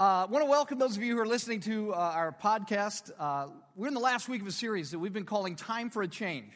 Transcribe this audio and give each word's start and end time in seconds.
I 0.00 0.22
uh, 0.22 0.26
want 0.28 0.42
to 0.42 0.50
welcome 0.50 0.78
those 0.78 0.96
of 0.96 1.02
you 1.02 1.14
who 1.14 1.20
are 1.20 1.26
listening 1.26 1.60
to 1.60 1.92
uh, 1.92 1.98
our 1.98 2.32
podcast. 2.32 3.10
Uh, 3.18 3.48
we're 3.76 3.88
in 3.88 3.92
the 3.92 4.00
last 4.00 4.30
week 4.30 4.40
of 4.40 4.46
a 4.46 4.50
series 4.50 4.92
that 4.92 4.98
we've 4.98 5.12
been 5.12 5.26
calling 5.26 5.56
Time 5.56 5.90
for 5.90 6.00
a 6.00 6.08
Change. 6.08 6.50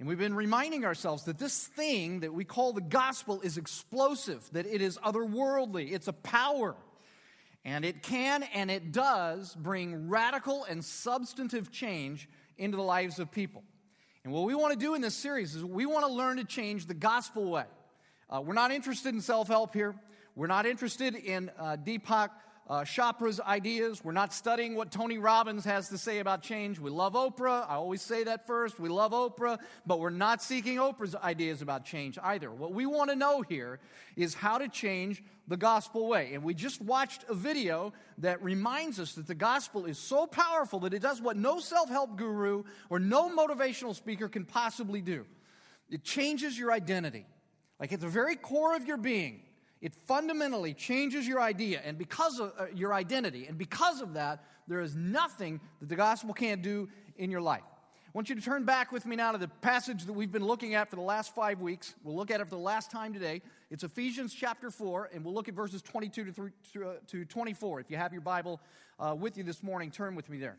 And 0.00 0.08
we've 0.08 0.18
been 0.18 0.34
reminding 0.34 0.84
ourselves 0.84 1.22
that 1.26 1.38
this 1.38 1.68
thing 1.68 2.18
that 2.18 2.34
we 2.34 2.44
call 2.44 2.72
the 2.72 2.80
gospel 2.80 3.40
is 3.42 3.58
explosive, 3.58 4.42
that 4.54 4.66
it 4.66 4.82
is 4.82 4.98
otherworldly, 4.98 5.92
it's 5.92 6.08
a 6.08 6.12
power. 6.12 6.74
And 7.64 7.84
it 7.84 8.02
can 8.02 8.42
and 8.42 8.72
it 8.72 8.90
does 8.90 9.54
bring 9.54 10.08
radical 10.08 10.64
and 10.64 10.84
substantive 10.84 11.70
change 11.70 12.28
into 12.58 12.76
the 12.76 12.82
lives 12.82 13.20
of 13.20 13.30
people. 13.30 13.62
And 14.24 14.32
what 14.32 14.42
we 14.46 14.56
want 14.56 14.72
to 14.72 14.78
do 14.84 14.94
in 14.94 15.00
this 15.00 15.14
series 15.14 15.54
is 15.54 15.64
we 15.64 15.86
want 15.86 16.04
to 16.06 16.12
learn 16.12 16.38
to 16.38 16.44
change 16.44 16.86
the 16.86 16.94
gospel 16.94 17.52
way. 17.52 17.66
Uh, 18.28 18.40
we're 18.40 18.52
not 18.52 18.72
interested 18.72 19.14
in 19.14 19.20
self 19.20 19.46
help 19.46 19.74
here. 19.74 19.94
We're 20.34 20.48
not 20.48 20.66
interested 20.66 21.14
in 21.14 21.52
uh, 21.56 21.76
Deepak 21.76 22.30
uh, 22.68 22.80
Chopra's 22.80 23.40
ideas. 23.40 24.02
We're 24.02 24.12
not 24.12 24.32
studying 24.32 24.74
what 24.74 24.90
Tony 24.90 25.18
Robbins 25.18 25.64
has 25.64 25.88
to 25.90 25.98
say 25.98 26.20
about 26.20 26.42
change. 26.42 26.78
We 26.78 26.90
love 26.90 27.12
Oprah. 27.12 27.68
I 27.68 27.74
always 27.74 28.00
say 28.00 28.24
that 28.24 28.46
first. 28.46 28.80
We 28.80 28.88
love 28.88 29.12
Oprah, 29.12 29.58
but 29.86 30.00
we're 30.00 30.10
not 30.10 30.42
seeking 30.42 30.78
Oprah's 30.78 31.14
ideas 31.14 31.60
about 31.60 31.84
change 31.84 32.18
either. 32.22 32.50
What 32.50 32.72
we 32.72 32.86
want 32.86 33.10
to 33.10 33.16
know 33.16 33.42
here 33.42 33.80
is 34.16 34.34
how 34.34 34.58
to 34.58 34.68
change 34.68 35.22
the 35.46 35.56
gospel 35.58 36.08
way. 36.08 36.32
And 36.32 36.42
we 36.42 36.54
just 36.54 36.80
watched 36.80 37.24
a 37.28 37.34
video 37.34 37.92
that 38.18 38.42
reminds 38.42 38.98
us 38.98 39.12
that 39.14 39.26
the 39.26 39.34
gospel 39.34 39.84
is 39.84 39.98
so 39.98 40.26
powerful 40.26 40.80
that 40.80 40.94
it 40.94 41.02
does 41.02 41.20
what 41.20 41.36
no 41.36 41.60
self 41.60 41.90
help 41.90 42.16
guru 42.16 42.64
or 42.88 42.98
no 42.98 43.28
motivational 43.28 43.94
speaker 43.94 44.28
can 44.28 44.46
possibly 44.46 45.02
do. 45.02 45.26
It 45.90 46.02
changes 46.02 46.58
your 46.58 46.72
identity. 46.72 47.26
Like 47.78 47.92
at 47.92 48.00
the 48.00 48.08
very 48.08 48.36
core 48.36 48.74
of 48.74 48.86
your 48.86 48.96
being, 48.96 49.42
it 49.84 49.94
fundamentally 49.94 50.72
changes 50.72 51.28
your 51.28 51.42
idea 51.42 51.78
and 51.84 51.98
because 51.98 52.40
of 52.40 52.54
uh, 52.58 52.64
your 52.74 52.94
identity. 52.94 53.44
And 53.46 53.58
because 53.58 54.00
of 54.00 54.14
that, 54.14 54.42
there 54.66 54.80
is 54.80 54.96
nothing 54.96 55.60
that 55.80 55.90
the 55.90 55.94
gospel 55.94 56.32
can't 56.32 56.62
do 56.62 56.88
in 57.18 57.30
your 57.30 57.42
life. 57.42 57.60
I 57.66 58.10
want 58.14 58.30
you 58.30 58.34
to 58.34 58.40
turn 58.40 58.64
back 58.64 58.92
with 58.92 59.04
me 59.04 59.14
now 59.14 59.32
to 59.32 59.38
the 59.38 59.48
passage 59.48 60.04
that 60.04 60.14
we've 60.14 60.32
been 60.32 60.46
looking 60.46 60.74
at 60.74 60.88
for 60.88 60.96
the 60.96 61.02
last 61.02 61.34
five 61.34 61.60
weeks. 61.60 61.94
We'll 62.02 62.16
look 62.16 62.30
at 62.30 62.40
it 62.40 62.44
for 62.44 62.54
the 62.54 62.62
last 62.62 62.90
time 62.90 63.12
today. 63.12 63.42
It's 63.70 63.84
Ephesians 63.84 64.32
chapter 64.32 64.70
4, 64.70 65.10
and 65.12 65.22
we'll 65.22 65.34
look 65.34 65.48
at 65.48 65.54
verses 65.54 65.82
22 65.82 66.24
to, 66.24 66.32
three, 66.32 66.50
to 67.08 67.24
24. 67.26 67.80
If 67.80 67.90
you 67.90 67.98
have 67.98 68.12
your 68.12 68.22
Bible 68.22 68.62
uh, 68.98 69.14
with 69.14 69.36
you 69.36 69.44
this 69.44 69.62
morning, 69.62 69.90
turn 69.90 70.14
with 70.14 70.30
me 70.30 70.38
there. 70.38 70.56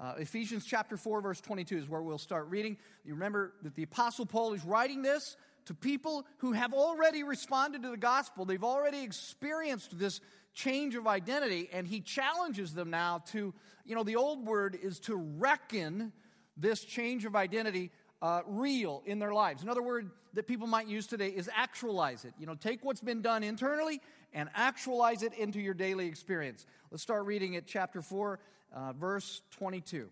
Uh, 0.00 0.14
Ephesians 0.18 0.64
chapter 0.66 0.96
4, 0.96 1.20
verse 1.20 1.40
22 1.40 1.76
is 1.76 1.88
where 1.88 2.02
we'll 2.02 2.18
start 2.18 2.48
reading. 2.48 2.76
You 3.04 3.14
remember 3.14 3.52
that 3.62 3.76
the 3.76 3.84
Apostle 3.84 4.26
Paul 4.26 4.52
is 4.52 4.64
writing 4.64 5.02
this 5.02 5.36
to 5.66 5.74
people 5.74 6.26
who 6.38 6.52
have 6.52 6.72
already 6.74 7.22
responded 7.22 7.82
to 7.82 7.90
the 7.90 7.96
gospel. 7.96 8.44
They've 8.44 8.64
already 8.64 9.02
experienced 9.02 9.98
this 9.98 10.20
change 10.52 10.94
of 10.94 11.06
identity, 11.06 11.68
and 11.72 11.86
he 11.86 12.00
challenges 12.00 12.74
them 12.74 12.90
now 12.90 13.22
to, 13.32 13.52
you 13.84 13.94
know, 13.94 14.04
the 14.04 14.16
old 14.16 14.46
word 14.46 14.78
is 14.80 15.00
to 15.00 15.16
reckon 15.16 16.12
this 16.56 16.84
change 16.84 17.24
of 17.24 17.34
identity 17.34 17.90
uh, 18.22 18.42
real 18.46 19.02
in 19.06 19.18
their 19.18 19.34
lives. 19.34 19.62
Another 19.62 19.82
word 19.82 20.10
that 20.34 20.46
people 20.46 20.66
might 20.66 20.86
use 20.86 21.06
today 21.06 21.28
is 21.28 21.50
actualize 21.54 22.24
it. 22.24 22.32
You 22.38 22.46
know, 22.46 22.54
take 22.54 22.84
what's 22.84 23.00
been 23.00 23.22
done 23.22 23.42
internally 23.42 24.00
and 24.32 24.48
actualize 24.54 25.22
it 25.22 25.34
into 25.34 25.60
your 25.60 25.74
daily 25.74 26.06
experience. 26.06 26.66
Let's 26.90 27.02
start 27.02 27.26
reading 27.26 27.56
at 27.56 27.66
chapter 27.66 28.02
4, 28.02 28.38
uh, 28.72 28.92
verse 28.92 29.42
22. 29.52 30.08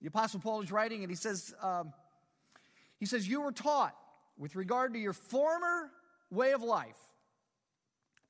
The 0.00 0.08
Apostle 0.08 0.40
Paul 0.40 0.62
is 0.62 0.70
writing, 0.70 1.02
and 1.02 1.10
he 1.10 1.16
says, 1.16 1.54
um, 1.60 1.92
he 2.98 3.06
says, 3.06 3.28
You 3.28 3.42
were 3.42 3.52
taught 3.52 3.94
with 4.38 4.56
regard 4.56 4.94
to 4.94 4.98
your 4.98 5.12
former 5.12 5.90
way 6.30 6.52
of 6.52 6.62
life 6.62 6.98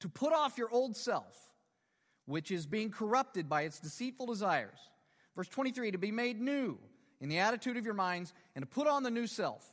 to 0.01 0.09
put 0.09 0.33
off 0.33 0.59
your 0.59 0.71
old 0.71 0.97
self, 0.97 1.37
which 2.27 2.51
is 2.51 2.67
being 2.67 2.91
corrupted 2.91 3.49
by 3.49 3.63
its 3.63 3.79
deceitful 3.79 4.27
desires. 4.27 4.79
Verse 5.37 5.49
23 5.49 5.93
to 5.93 5.99
be 5.99 6.11
made 6.11 6.41
new 6.41 6.79
in 7.21 7.29
the 7.29 7.39
attitude 7.39 7.77
of 7.77 7.85
your 7.85 7.95
minds, 7.95 8.33
and 8.55 8.63
to 8.63 8.67
put 8.67 8.87
on 8.87 9.03
the 9.03 9.11
new 9.11 9.27
self, 9.27 9.73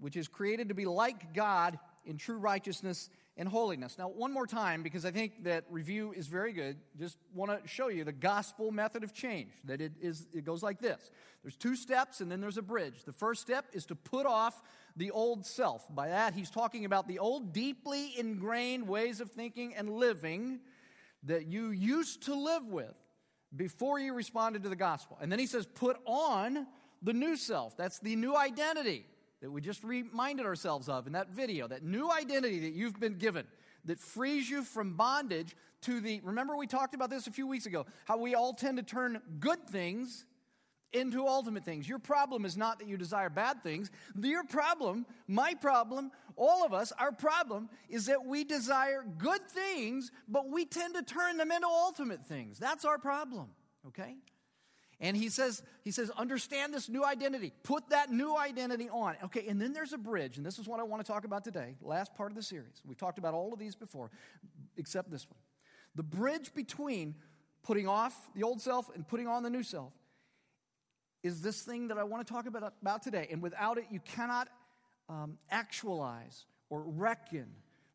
which 0.00 0.16
is 0.16 0.26
created 0.26 0.68
to 0.68 0.74
be 0.74 0.86
like 0.86 1.32
God 1.32 1.78
in 2.04 2.16
true 2.16 2.38
righteousness 2.38 3.08
and 3.40 3.48
holiness. 3.48 3.96
Now, 3.98 4.08
one 4.08 4.34
more 4.34 4.46
time, 4.46 4.82
because 4.82 5.06
I 5.06 5.10
think 5.10 5.44
that 5.44 5.64
review 5.70 6.12
is 6.12 6.26
very 6.26 6.52
good, 6.52 6.76
just 6.98 7.16
want 7.34 7.50
to 7.50 7.66
show 7.66 7.88
you 7.88 8.04
the 8.04 8.12
gospel 8.12 8.70
method 8.70 9.02
of 9.02 9.14
change. 9.14 9.52
That 9.64 9.80
it 9.80 9.92
is 9.98 10.26
it 10.34 10.44
goes 10.44 10.62
like 10.62 10.78
this. 10.78 11.10
There's 11.42 11.56
two 11.56 11.74
steps 11.74 12.20
and 12.20 12.30
then 12.30 12.42
there's 12.42 12.58
a 12.58 12.62
bridge. 12.62 13.02
The 13.06 13.14
first 13.14 13.40
step 13.40 13.64
is 13.72 13.86
to 13.86 13.94
put 13.94 14.26
off 14.26 14.60
the 14.94 15.10
old 15.10 15.46
self. 15.46 15.86
By 15.92 16.08
that, 16.08 16.34
he's 16.34 16.50
talking 16.50 16.84
about 16.84 17.08
the 17.08 17.18
old, 17.18 17.54
deeply 17.54 18.12
ingrained 18.18 18.86
ways 18.86 19.22
of 19.22 19.30
thinking 19.30 19.74
and 19.74 19.88
living 19.88 20.60
that 21.22 21.46
you 21.46 21.70
used 21.70 22.24
to 22.24 22.34
live 22.34 22.66
with 22.66 22.94
before 23.56 23.98
you 23.98 24.12
responded 24.12 24.64
to 24.64 24.68
the 24.68 24.76
gospel. 24.76 25.16
And 25.18 25.32
then 25.32 25.38
he 25.38 25.46
says, 25.46 25.64
put 25.64 25.96
on 26.04 26.66
the 27.00 27.14
new 27.14 27.36
self. 27.36 27.74
That's 27.74 28.00
the 28.00 28.16
new 28.16 28.36
identity 28.36 29.06
that 29.40 29.50
we 29.50 29.60
just 29.60 29.82
reminded 29.82 30.46
ourselves 30.46 30.88
of 30.88 31.06
in 31.06 31.14
that 31.14 31.30
video, 31.30 31.66
that 31.68 31.82
new 31.82 32.10
identity 32.10 32.60
that 32.60 32.72
you've 32.72 32.98
been 33.00 33.14
given 33.14 33.46
that 33.86 33.98
frees 33.98 34.48
you 34.48 34.62
from 34.62 34.94
bondage 34.94 35.56
to 35.82 36.00
the. 36.00 36.20
Remember, 36.22 36.56
we 36.56 36.66
talked 36.66 36.94
about 36.94 37.10
this 37.10 37.26
a 37.26 37.30
few 37.30 37.46
weeks 37.46 37.66
ago, 37.66 37.86
how 38.04 38.18
we 38.18 38.34
all 38.34 38.52
tend 38.52 38.76
to 38.76 38.82
turn 38.82 39.20
good 39.38 39.66
things 39.68 40.26
into 40.92 41.26
ultimate 41.26 41.64
things. 41.64 41.88
Your 41.88 41.98
problem 41.98 42.44
is 42.44 42.56
not 42.56 42.78
that 42.80 42.88
you 42.88 42.96
desire 42.96 43.30
bad 43.30 43.62
things. 43.62 43.90
Your 44.20 44.44
problem, 44.44 45.06
my 45.28 45.54
problem, 45.54 46.10
all 46.36 46.64
of 46.64 46.74
us, 46.74 46.92
our 46.98 47.12
problem 47.12 47.68
is 47.88 48.06
that 48.06 48.26
we 48.26 48.44
desire 48.44 49.04
good 49.18 49.48
things, 49.48 50.10
but 50.28 50.48
we 50.48 50.64
tend 50.64 50.94
to 50.94 51.02
turn 51.02 51.36
them 51.36 51.52
into 51.52 51.68
ultimate 51.68 52.24
things. 52.26 52.58
That's 52.58 52.84
our 52.84 52.98
problem, 52.98 53.50
okay? 53.86 54.16
And 55.00 55.16
he 55.16 55.30
says, 55.30 55.62
he 55.82 55.90
says, 55.90 56.10
understand 56.10 56.74
this 56.74 56.88
new 56.88 57.04
identity. 57.04 57.52
Put 57.62 57.88
that 57.88 58.10
new 58.10 58.36
identity 58.36 58.90
on. 58.90 59.16
Okay, 59.24 59.46
and 59.48 59.60
then 59.60 59.72
there's 59.72 59.94
a 59.94 59.98
bridge, 59.98 60.36
and 60.36 60.44
this 60.44 60.58
is 60.58 60.68
what 60.68 60.78
I 60.78 60.82
want 60.82 61.04
to 61.04 61.10
talk 61.10 61.24
about 61.24 61.42
today, 61.42 61.76
last 61.80 62.14
part 62.14 62.30
of 62.30 62.36
the 62.36 62.42
series. 62.42 62.82
We've 62.86 62.98
talked 62.98 63.18
about 63.18 63.32
all 63.32 63.52
of 63.52 63.58
these 63.58 63.74
before, 63.74 64.10
except 64.76 65.10
this 65.10 65.26
one. 65.28 65.38
The 65.94 66.02
bridge 66.02 66.52
between 66.54 67.14
putting 67.62 67.88
off 67.88 68.14
the 68.34 68.42
old 68.42 68.60
self 68.60 68.94
and 68.94 69.08
putting 69.08 69.26
on 69.26 69.42
the 69.42 69.50
new 69.50 69.62
self 69.62 69.92
is 71.22 71.40
this 71.40 71.62
thing 71.62 71.88
that 71.88 71.98
I 71.98 72.04
want 72.04 72.26
to 72.26 72.32
talk 72.32 72.46
about, 72.46 72.74
about 72.82 73.02
today. 73.02 73.28
And 73.30 73.42
without 73.42 73.78
it, 73.78 73.84
you 73.90 74.00
cannot 74.00 74.48
um, 75.08 75.38
actualize 75.50 76.44
or 76.68 76.82
reckon 76.82 77.46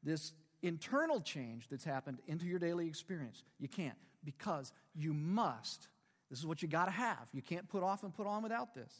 this 0.04 0.34
internal 0.62 1.22
change 1.22 1.68
that's 1.70 1.84
happened 1.84 2.20
into 2.28 2.46
your 2.46 2.60
daily 2.60 2.88
experience. 2.88 3.44
You 3.60 3.68
can't 3.68 3.98
because 4.24 4.72
you 4.96 5.14
must 5.14 5.88
this 6.36 6.42
is 6.42 6.46
what 6.46 6.62
you 6.62 6.68
got 6.68 6.86
to 6.86 6.92
have. 6.92 7.30
You 7.32 7.42
can't 7.42 7.66
put 7.70 7.82
off 7.82 8.04
and 8.04 8.14
put 8.14 8.28
on 8.28 8.44
without 8.44 8.76
this. 8.76 8.92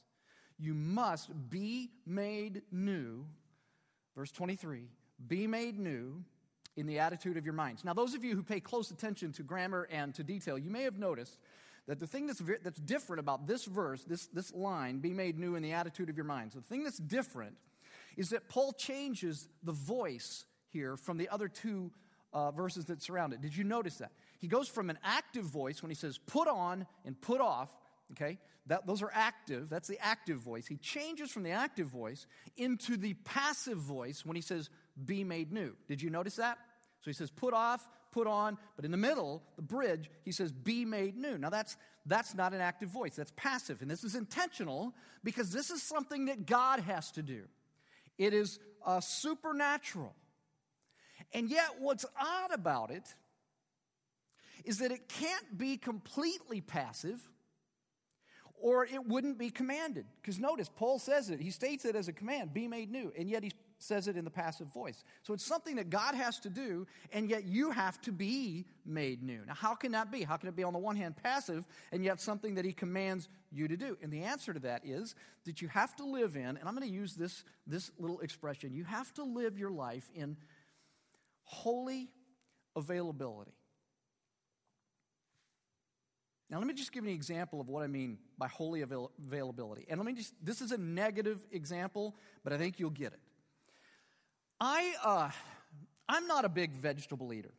You 0.58 0.74
must 0.74 1.30
be 1.50 1.92
made 2.06 2.62
new. 2.72 3.26
Verse 4.16 4.32
23 4.32 4.84
be 5.28 5.46
made 5.46 5.78
new 5.78 6.24
in 6.78 6.86
the 6.88 7.00
attitude 7.00 7.36
of 7.36 7.44
your 7.44 7.54
minds. 7.54 7.84
Now, 7.84 7.94
those 7.94 8.14
of 8.14 8.24
you 8.24 8.36
who 8.36 8.42
pay 8.44 8.62
close 8.62 8.90
attention 8.90 9.34
to 9.34 9.44
grammar 9.44 9.86
and 9.92 10.16
to 10.16 10.24
detail, 10.24 10.58
you 10.58 10.70
may 10.70 10.84
have 10.84 10.98
noticed 10.98 11.38
that 11.88 12.00
the 12.00 12.08
thing 12.08 12.26
that's, 12.26 12.42
that's 12.64 12.80
different 12.80 13.20
about 13.20 13.48
this 13.48 13.66
verse, 13.66 14.06
this, 14.06 14.28
this 14.28 14.54
line, 14.54 15.00
be 15.00 15.14
made 15.14 15.38
new 15.38 15.56
in 15.56 15.64
the 15.64 15.74
attitude 15.74 16.10
of 16.10 16.16
your 16.16 16.26
minds, 16.26 16.56
the 16.56 16.62
thing 16.62 16.86
that's 16.86 17.00
different 17.00 17.58
is 18.16 18.30
that 18.30 18.48
Paul 18.48 18.72
changes 18.72 19.50
the 19.62 19.74
voice 19.74 20.46
here 20.70 20.96
from 20.96 21.18
the 21.18 21.28
other 21.28 21.50
two 21.50 21.92
uh, 22.32 22.52
verses 22.52 22.86
that 22.86 23.02
surround 23.02 23.34
it. 23.34 23.42
Did 23.42 23.56
you 23.56 23.66
notice 23.66 23.98
that? 23.98 24.12
He 24.46 24.50
goes 24.50 24.68
from 24.68 24.92
an 24.92 25.00
active 25.04 25.46
voice 25.46 25.82
when 25.82 25.90
he 25.90 25.96
says 25.96 26.20
put 26.20 26.48
on 26.48 26.86
and 27.04 27.20
put 27.20 27.42
off, 27.42 27.76
okay? 28.12 28.38
That, 28.68 28.86
those 28.86 29.02
are 29.02 29.10
active. 29.12 29.70
That's 29.70 29.88
the 29.88 29.98
active 30.00 30.38
voice. 30.38 30.68
He 30.68 30.78
changes 30.78 31.32
from 31.32 31.42
the 31.42 31.50
active 31.50 31.88
voice 31.88 32.28
into 32.56 32.96
the 32.96 33.16
passive 33.24 33.80
voice 33.80 34.24
when 34.24 34.36
he 34.36 34.44
says 34.44 34.70
be 35.04 35.24
made 35.24 35.52
new. 35.52 35.74
Did 35.88 36.00
you 36.00 36.12
notice 36.12 36.36
that? 36.36 36.60
So 37.02 37.10
he 37.10 37.14
says 37.14 37.32
put 37.32 37.56
off, 37.56 37.90
put 38.12 38.28
on, 38.28 38.60
but 38.76 38.86
in 38.86 38.92
the 38.92 38.98
middle, 38.98 39.42
the 39.56 39.64
bridge, 39.64 40.12
he 40.24 40.32
says 40.32 40.52
be 40.52 40.86
made 40.86 41.18
new. 41.18 41.40
Now 41.40 41.50
that's 41.50 41.76
that's 42.06 42.36
not 42.36 42.54
an 42.54 42.62
active 42.62 42.90
voice. 42.90 43.16
That's 43.16 43.34
passive. 43.36 43.82
And 43.82 43.90
this 43.90 44.04
is 44.04 44.14
intentional 44.14 44.94
because 45.24 45.50
this 45.50 45.72
is 45.72 45.82
something 45.82 46.26
that 46.26 46.46
God 46.46 46.82
has 46.82 47.10
to 47.14 47.24
do. 47.24 47.46
It 48.20 48.36
is 48.36 48.60
uh, 48.86 49.00
supernatural. 49.00 50.14
And 51.34 51.50
yet, 51.50 51.70
what's 51.80 52.06
odd 52.16 52.52
about 52.54 52.92
it 52.92 53.16
is 54.66 54.80
that 54.80 54.92
it 54.92 55.08
can't 55.08 55.58
be 55.58 55.78
completely 55.78 56.62
passive 56.62 57.22
or 58.58 58.86
it 58.86 59.06
wouldn't 59.06 59.38
be 59.38 59.50
commanded. 59.50 60.06
Because 60.22 60.40
notice, 60.40 60.70
Paul 60.74 60.98
says 60.98 61.30
it, 61.30 61.40
he 61.40 61.52
states 61.52 61.86
it 61.86 61.96
as 61.96 62.08
a 62.08 62.14
command 62.14 62.54
be 62.54 62.68
made 62.68 62.90
new, 62.92 63.12
and 63.18 63.30
yet 63.30 63.44
he 63.44 63.52
says 63.78 64.08
it 64.08 64.16
in 64.16 64.24
the 64.24 64.32
passive 64.32 64.68
voice. 64.68 65.04
So 65.24 65.34
it's 65.34 65.46
something 65.46 65.76
that 65.76 65.90
God 65.90 66.16
has 66.16 66.40
to 66.40 66.50
do, 66.50 66.88
and 67.12 67.30
yet 67.30 67.44
you 67.44 67.72
have 67.72 68.00
to 68.02 68.12
be 68.12 68.66
made 68.86 69.22
new. 69.22 69.42
Now, 69.46 69.54
how 69.54 69.76
can 69.76 69.92
that 69.92 70.12
be? 70.12 70.24
How 70.24 70.38
can 70.38 70.50
it 70.50 70.56
be, 70.56 70.64
on 70.64 70.74
the 70.74 70.80
one 70.80 70.96
hand, 70.96 71.16
passive, 71.22 71.66
and 71.92 72.04
yet 72.04 72.22
something 72.22 72.56
that 72.56 72.66
he 72.66 72.72
commands 72.72 73.28
you 73.52 73.68
to 73.68 73.78
do? 73.78 73.98
And 74.02 74.12
the 74.12 74.24
answer 74.24 74.54
to 74.54 74.60
that 74.62 74.86
is 74.86 75.16
that 75.46 75.62
you 75.62 75.68
have 75.68 75.96
to 75.98 76.06
live 76.06 76.36
in, 76.36 76.46
and 76.46 76.64
I'm 76.66 76.76
going 76.76 76.88
to 76.88 76.94
use 76.94 77.14
this, 77.14 77.44
this 77.68 77.92
little 78.00 78.22
expression, 78.22 78.74
you 78.74 78.86
have 78.86 79.14
to 79.16 79.24
live 79.24 79.60
your 79.60 79.72
life 79.72 80.10
in 80.16 80.38
holy 81.44 82.10
availability. 82.76 83.54
Now, 86.50 86.60
let 86.60 86.68
me 86.68 86.74
just 86.74 86.92
give 86.92 87.04
you 87.04 87.10
an 87.10 87.16
example 87.16 87.60
of 87.60 87.70
what 87.70 87.84
I 87.84 87.88
mean 87.88 88.20
by 88.38 88.48
holy 88.48 88.82
avail- 88.82 89.12
availability. 89.20 89.86
And 89.90 90.00
let 90.00 90.06
me 90.06 90.14
just, 90.14 90.34
this 90.44 90.62
is 90.62 90.72
a 90.72 90.78
negative 90.78 91.46
example, 91.52 92.16
but 92.44 92.54
I 92.54 92.58
think 92.58 92.80
you'll 92.80 92.92
get 92.92 93.14
it. 93.14 93.20
I, 94.60 94.94
uh, 95.04 95.30
I'm 96.08 96.28
not 96.28 96.46
a 96.46 96.50
big 96.50 96.74
vegetable 96.74 97.34
eater. 97.34 97.54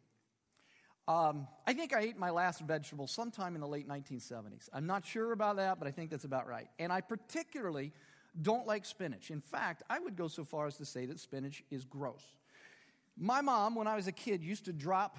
Um, 1.08 1.46
I 1.66 1.72
think 1.72 1.94
I 1.94 2.00
ate 2.00 2.18
my 2.18 2.30
last 2.30 2.60
vegetable 2.60 3.06
sometime 3.06 3.54
in 3.54 3.60
the 3.60 3.68
late 3.68 3.88
1970s. 3.88 4.68
I'm 4.72 4.86
not 4.86 5.04
sure 5.04 5.32
about 5.32 5.56
that, 5.56 5.78
but 5.78 5.86
I 5.86 5.90
think 5.90 6.10
that's 6.10 6.24
about 6.24 6.48
right. 6.48 6.68
And 6.78 6.92
I 6.92 7.00
particularly 7.00 7.92
don't 8.40 8.66
like 8.66 8.84
spinach. 8.84 9.30
In 9.30 9.40
fact, 9.40 9.82
I 9.88 9.98
would 9.98 10.16
go 10.16 10.28
so 10.28 10.44
far 10.44 10.66
as 10.66 10.76
to 10.76 10.84
say 10.84 11.06
that 11.06 11.20
spinach 11.20 11.62
is 11.70 11.84
gross. 11.84 12.24
My 13.16 13.40
mom, 13.40 13.74
when 13.74 13.86
I 13.86 13.96
was 13.96 14.08
a 14.08 14.12
kid, 14.12 14.42
used 14.42 14.64
to 14.66 14.72
drop 14.72 15.18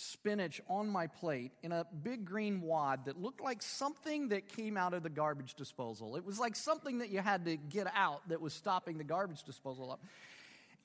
spinach 0.00 0.60
on 0.68 0.88
my 0.88 1.06
plate 1.06 1.52
in 1.62 1.72
a 1.72 1.86
big 2.02 2.24
green 2.24 2.62
wad 2.62 3.04
that 3.04 3.20
looked 3.20 3.40
like 3.40 3.62
something 3.62 4.28
that 4.28 4.48
came 4.48 4.76
out 4.76 4.94
of 4.94 5.02
the 5.02 5.10
garbage 5.10 5.54
disposal. 5.54 6.16
It 6.16 6.24
was 6.24 6.38
like 6.38 6.56
something 6.56 6.98
that 6.98 7.10
you 7.10 7.20
had 7.20 7.44
to 7.44 7.56
get 7.56 7.86
out 7.94 8.28
that 8.28 8.40
was 8.40 8.54
stopping 8.54 8.98
the 8.98 9.04
garbage 9.04 9.42
disposal 9.44 9.92
up. 9.92 10.00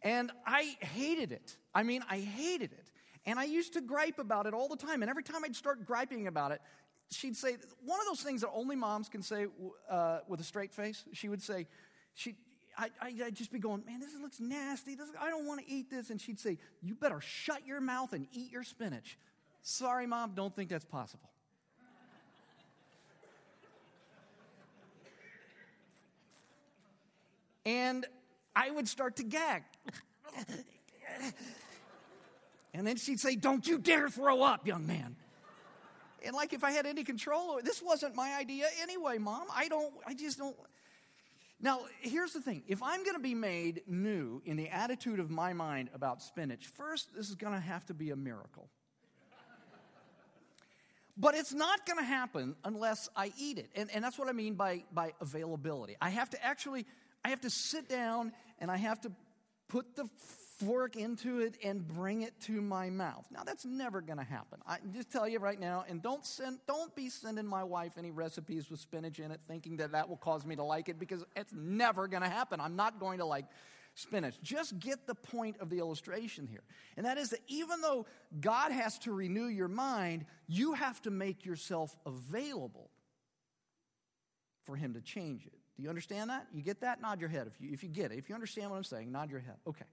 And 0.02 0.32
I 0.46 0.76
hated 0.80 1.32
it. 1.32 1.56
I 1.74 1.84
mean, 1.84 2.04
I 2.10 2.20
hated 2.20 2.72
it. 2.74 2.92
And 3.26 3.40
I 3.40 3.46
used 3.46 3.74
to 3.74 3.82
gripe 3.82 4.20
about 4.20 4.46
it 4.46 4.54
all 4.54 4.68
the 4.68 4.76
time. 4.76 5.02
And 5.02 5.10
every 5.10 5.24
time 5.24 5.44
I'd 5.44 5.56
start 5.56 5.86
griping 5.86 6.28
about 6.28 6.52
it, 6.52 6.62
she'd 7.10 7.38
say, 7.38 7.58
one 7.84 8.00
of 8.00 8.06
those 8.06 8.22
things 8.22 8.42
that 8.42 8.52
only 8.54 8.76
moms 8.76 9.10
can 9.10 9.22
say 9.22 9.48
uh, 9.90 10.20
with 10.28 10.40
a 10.40 10.44
straight 10.44 10.74
face, 10.74 11.06
she 11.14 11.30
would 11.30 11.42
say, 11.42 11.68
she, 12.14 12.36
I, 12.78 12.90
would 13.24 13.36
just 13.36 13.52
be 13.52 13.60
going, 13.60 13.84
man, 13.86 14.00
this 14.00 14.10
looks 14.22 14.40
nasty. 14.40 14.96
This, 14.96 15.10
I 15.20 15.30
don't 15.30 15.46
want 15.46 15.62
to 15.62 15.72
eat 15.72 15.90
this. 15.90 16.10
And 16.10 16.20
she'd 16.20 16.40
say, 16.40 16.58
you 16.82 16.96
better 16.96 17.22
shut 17.22 17.66
your 17.66 17.80
mouth 17.80 18.14
and 18.14 18.28
eat 18.34 18.52
your 18.52 18.64
spinach. 18.64 19.18
Sorry, 19.62 20.06
mom, 20.06 20.34
don't 20.36 20.56
think 20.56 20.70
that's 20.70 20.86
possible. 20.86 21.30
and 27.66 28.06
I 28.56 28.72
would 28.72 28.88
start 28.88 29.16
to 29.18 29.24
gag. 29.24 29.64
and 32.74 32.86
then 32.86 32.96
she'd 32.96 33.20
say, 33.20 33.36
Don't 33.36 33.68
you 33.68 33.80
dare 33.80 34.08
throw 34.10 34.44
up, 34.44 34.68
young 34.68 34.86
man. 34.86 35.16
And 36.24 36.36
like 36.36 36.54
if 36.54 36.64
I 36.64 36.72
had 36.72 36.86
any 36.86 37.04
control, 37.04 37.60
this 37.64 37.82
wasn't 37.82 38.16
my 38.16 38.36
idea 38.36 38.68
anyway, 38.82 39.18
mom. 39.18 39.48
I 39.54 39.68
don't, 39.68 39.94
I 40.08 40.14
just 40.14 40.38
don't. 40.38 40.56
Now, 41.62 41.82
here's 42.02 42.34
the 42.34 42.42
thing 42.42 42.64
if 42.68 42.84
I'm 42.84 43.04
going 43.04 43.16
to 43.16 43.24
be 43.24 43.36
made 43.36 43.82
new 43.88 44.42
in 44.46 44.58
the 44.58 44.70
attitude 44.70 45.20
of 45.20 45.30
my 45.30 45.54
mind 45.54 45.90
about 45.94 46.22
spinach, 46.22 46.68
first, 46.68 47.16
this 47.16 47.30
is 47.30 47.36
going 47.36 47.54
to 47.54 47.60
have 47.60 47.86
to 47.88 47.94
be 47.94 48.12
a 48.12 48.16
miracle. 48.16 48.70
But 51.18 51.36
it's 51.36 51.54
not 51.54 51.86
going 51.86 51.98
to 51.98 52.04
happen 52.04 52.56
unless 52.66 53.08
I 53.16 53.32
eat 53.38 53.58
it. 53.58 53.70
And, 53.74 53.90
and 53.94 54.04
that's 54.04 54.20
what 54.20 54.28
I 54.28 54.34
mean 54.34 54.56
by, 54.56 54.84
by 54.92 55.14
availability. 55.22 55.96
I 56.02 56.10
have 56.10 56.30
to 56.32 56.46
actually, 56.46 56.86
I 57.24 57.30
have 57.30 57.40
to 57.42 57.50
sit 57.50 57.88
down 57.88 58.34
and 58.60 58.70
I 58.70 58.76
have 58.76 59.00
to 59.02 59.12
put 59.70 59.96
the 59.96 60.10
fork 60.60 60.96
into 60.96 61.40
it 61.40 61.58
and 61.64 61.86
bring 61.88 62.22
it 62.22 62.40
to 62.42 62.62
my 62.62 62.90
mouth. 62.90 63.26
Now 63.32 63.44
that's 63.44 63.66
never 63.66 64.02
going 64.02 64.18
to 64.18 64.24
happen. 64.24 64.60
I 64.66 64.78
just 64.94 65.12
tell 65.12 65.28
you 65.28 65.40
right 65.40 65.60
now 65.60 65.84
and 65.90 66.02
don't 66.02 66.26
send 66.26 66.60
don't 66.68 66.96
be 66.96 67.10
sending 67.10 67.46
my 67.46 67.64
wife 67.64 67.98
any 67.98 68.12
recipes 68.12 68.70
with 68.70 68.80
spinach 68.80 69.20
in 69.20 69.32
it 69.32 69.42
thinking 69.48 69.78
that 69.78 69.92
that 69.92 70.08
will 70.08 70.18
cause 70.18 70.46
me 70.46 70.56
to 70.56 70.64
like 70.64 70.88
it 70.88 71.00
because 71.00 71.26
it's 71.36 71.54
never 71.54 72.08
going 72.08 72.24
to 72.24 72.30
happen. 72.30 72.62
I'm 72.62 72.76
not 72.76 73.00
going 73.00 73.20
to 73.20 73.26
like 73.26 73.46
spinach. 73.96 74.36
Just 74.42 74.80
get 74.80 75.08
the 75.08 75.16
point 75.16 75.58
of 75.60 75.70
the 75.70 75.80
illustration 75.80 76.48
here. 76.48 76.64
And 76.96 77.06
that 77.06 77.18
is 77.18 77.30
that 77.32 77.40
even 77.48 77.82
though 77.82 78.06
God 78.40 78.72
has 78.72 78.98
to 79.00 79.12
renew 79.12 79.48
your 79.48 79.68
mind, 79.68 80.26
you 80.48 80.74
have 80.74 81.02
to 81.04 81.12
make 81.12 81.46
yourself 81.46 81.96
available 82.06 82.90
for 84.64 84.76
him 84.76 84.94
to 84.94 85.02
change 85.02 85.46
it. 85.46 85.54
Do 85.76 85.84
you 85.84 85.90
understand 85.90 86.30
that? 86.30 86.48
You 86.54 86.62
get 86.62 86.82
that? 86.82 87.02
Nod 87.02 87.20
your 87.20 87.30
head 87.30 87.48
if 87.48 87.60
you, 87.60 87.74
if 87.74 87.84
you 87.84 87.90
get 87.90 88.12
it. 88.12 88.18
If 88.18 88.30
you 88.30 88.36
understand 88.36 88.70
what 88.70 88.78
I'm 88.78 88.84
saying, 88.84 89.12
nod 89.12 89.30
your 89.30 89.42
head. 89.42 89.58
Okay. 89.68 89.86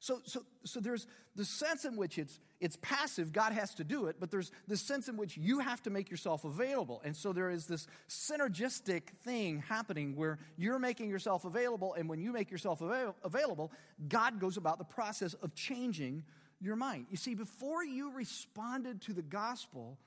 So, 0.00 0.22
so, 0.24 0.42
so 0.64 0.80
there's 0.80 1.06
the 1.36 1.44
sense 1.44 1.84
in 1.84 1.94
which 1.94 2.18
it's, 2.18 2.40
it's 2.58 2.76
passive, 2.80 3.32
God 3.32 3.52
has 3.52 3.74
to 3.74 3.84
do 3.84 4.06
it, 4.06 4.16
but 4.18 4.30
there's 4.30 4.50
the 4.66 4.76
sense 4.76 5.08
in 5.08 5.16
which 5.18 5.36
you 5.36 5.58
have 5.58 5.82
to 5.82 5.90
make 5.90 6.10
yourself 6.10 6.44
available. 6.46 7.02
And 7.04 7.14
so 7.14 7.34
there 7.34 7.50
is 7.50 7.66
this 7.66 7.86
synergistic 8.08 9.10
thing 9.24 9.62
happening 9.68 10.16
where 10.16 10.38
you're 10.56 10.78
making 10.78 11.10
yourself 11.10 11.44
available, 11.44 11.94
and 11.94 12.08
when 12.08 12.18
you 12.18 12.32
make 12.32 12.50
yourself 12.50 12.80
avail- 12.80 13.14
available, 13.22 13.70
God 14.08 14.40
goes 14.40 14.56
about 14.56 14.78
the 14.78 14.84
process 14.84 15.34
of 15.34 15.54
changing 15.54 16.24
your 16.62 16.76
mind. 16.76 17.06
You 17.10 17.18
see, 17.18 17.34
before 17.34 17.84
you 17.84 18.10
responded 18.12 19.02
to 19.02 19.12
the 19.12 19.22
gospel, 19.22 19.98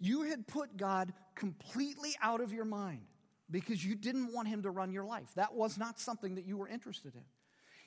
you 0.00 0.22
had 0.22 0.46
put 0.46 0.78
God 0.78 1.12
completely 1.34 2.12
out 2.22 2.40
of 2.40 2.52
your 2.52 2.64
mind 2.64 3.02
because 3.50 3.84
you 3.84 3.94
didn't 3.94 4.32
want 4.32 4.48
him 4.48 4.62
to 4.62 4.70
run 4.70 4.90
your 4.90 5.04
life. 5.04 5.34
That 5.34 5.54
was 5.54 5.76
not 5.76 6.00
something 6.00 6.36
that 6.36 6.46
you 6.46 6.56
were 6.56 6.68
interested 6.68 7.14
in. 7.14 7.22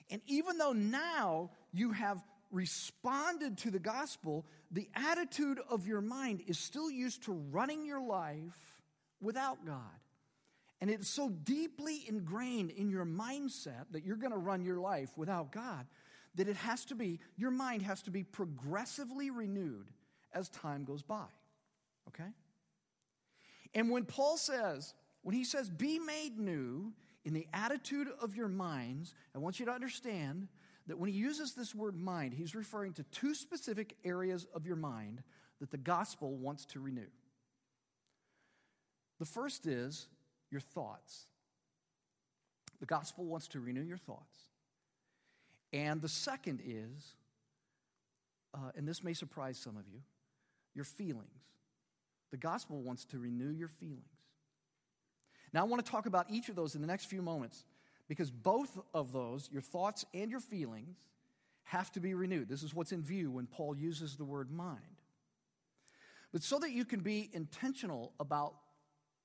And 0.09 0.21
even 0.27 0.57
though 0.57 0.73
now 0.73 1.49
you 1.73 1.91
have 1.91 2.23
responded 2.51 3.57
to 3.59 3.71
the 3.71 3.79
gospel, 3.79 4.45
the 4.71 4.87
attitude 4.95 5.59
of 5.69 5.87
your 5.87 6.01
mind 6.01 6.41
is 6.47 6.59
still 6.59 6.89
used 6.89 7.23
to 7.23 7.33
running 7.51 7.85
your 7.85 8.01
life 8.01 8.81
without 9.21 9.65
God. 9.65 9.79
And 10.81 10.89
it's 10.89 11.09
so 11.09 11.29
deeply 11.29 12.05
ingrained 12.07 12.71
in 12.71 12.89
your 12.89 13.05
mindset 13.05 13.85
that 13.91 14.03
you're 14.03 14.17
going 14.17 14.31
to 14.31 14.37
run 14.37 14.63
your 14.63 14.79
life 14.79 15.09
without 15.17 15.51
God 15.51 15.85
that 16.35 16.47
it 16.47 16.57
has 16.57 16.85
to 16.85 16.95
be, 16.95 17.19
your 17.37 17.51
mind 17.51 17.81
has 17.81 18.01
to 18.03 18.11
be 18.11 18.23
progressively 18.23 19.29
renewed 19.29 19.89
as 20.33 20.49
time 20.49 20.83
goes 20.83 21.01
by. 21.01 21.25
Okay? 22.09 22.29
And 23.73 23.89
when 23.89 24.05
Paul 24.05 24.37
says, 24.37 24.93
when 25.23 25.35
he 25.35 25.43
says, 25.43 25.69
be 25.69 25.97
made 25.97 26.37
new, 26.37 26.93
in 27.25 27.33
the 27.33 27.47
attitude 27.53 28.07
of 28.21 28.35
your 28.35 28.47
minds, 28.47 29.15
I 29.35 29.39
want 29.39 29.59
you 29.59 29.65
to 29.65 29.71
understand 29.71 30.47
that 30.87 30.99
when 30.99 31.09
he 31.09 31.17
uses 31.17 31.53
this 31.53 31.73
word 31.73 31.99
mind, 31.99 32.33
he's 32.33 32.53
referring 32.53 32.93
to 32.93 33.03
two 33.03 33.33
specific 33.33 33.97
areas 34.05 34.45
of 34.53 34.67
your 34.67 34.75
mind 34.75 35.23
that 35.59 35.71
the 35.71 35.77
gospel 35.77 36.35
wants 36.35 36.65
to 36.67 36.79
renew. 36.79 37.09
The 39.19 39.25
first 39.25 39.65
is 39.65 40.07
your 40.51 40.61
thoughts. 40.61 41.25
The 42.79 42.85
gospel 42.85 43.25
wants 43.25 43.47
to 43.49 43.59
renew 43.59 43.81
your 43.81 43.97
thoughts. 43.97 44.37
And 45.73 46.01
the 46.01 46.09
second 46.09 46.61
is, 46.63 47.15
uh, 48.53 48.71
and 48.75 48.87
this 48.87 49.03
may 49.03 49.13
surprise 49.13 49.57
some 49.57 49.77
of 49.77 49.87
you, 49.91 50.01
your 50.75 50.85
feelings. 50.85 51.41
The 52.31 52.37
gospel 52.37 52.81
wants 52.81 53.05
to 53.05 53.17
renew 53.17 53.49
your 53.49 53.67
feelings. 53.67 54.14
Now, 55.55 55.61
I 55.61 55.63
want 55.63 55.85
to 55.85 55.89
talk 55.89 56.05
about 56.05 56.25
each 56.29 56.49
of 56.49 56.57
those 56.57 56.75
in 56.75 56.81
the 56.81 56.87
next 56.87 57.05
few 57.05 57.21
moments 57.21 57.63
because 58.09 58.29
both 58.29 58.77
of 58.93 59.13
those, 59.13 59.49
your 59.49 59.61
thoughts 59.61 60.03
and 60.13 60.29
your 60.29 60.41
feelings, 60.41 60.97
have 61.63 61.89
to 61.93 62.01
be 62.01 62.13
renewed. 62.13 62.49
This 62.49 62.61
is 62.61 62.75
what's 62.75 62.91
in 62.91 63.01
view 63.01 63.31
when 63.31 63.47
Paul 63.47 63.73
uses 63.73 64.17
the 64.17 64.25
word 64.25 64.51
mind. 64.51 64.81
But 66.33 66.43
so 66.43 66.59
that 66.59 66.71
you 66.71 66.83
can 66.83 66.99
be 66.99 67.29
intentional 67.31 68.11
about 68.19 68.55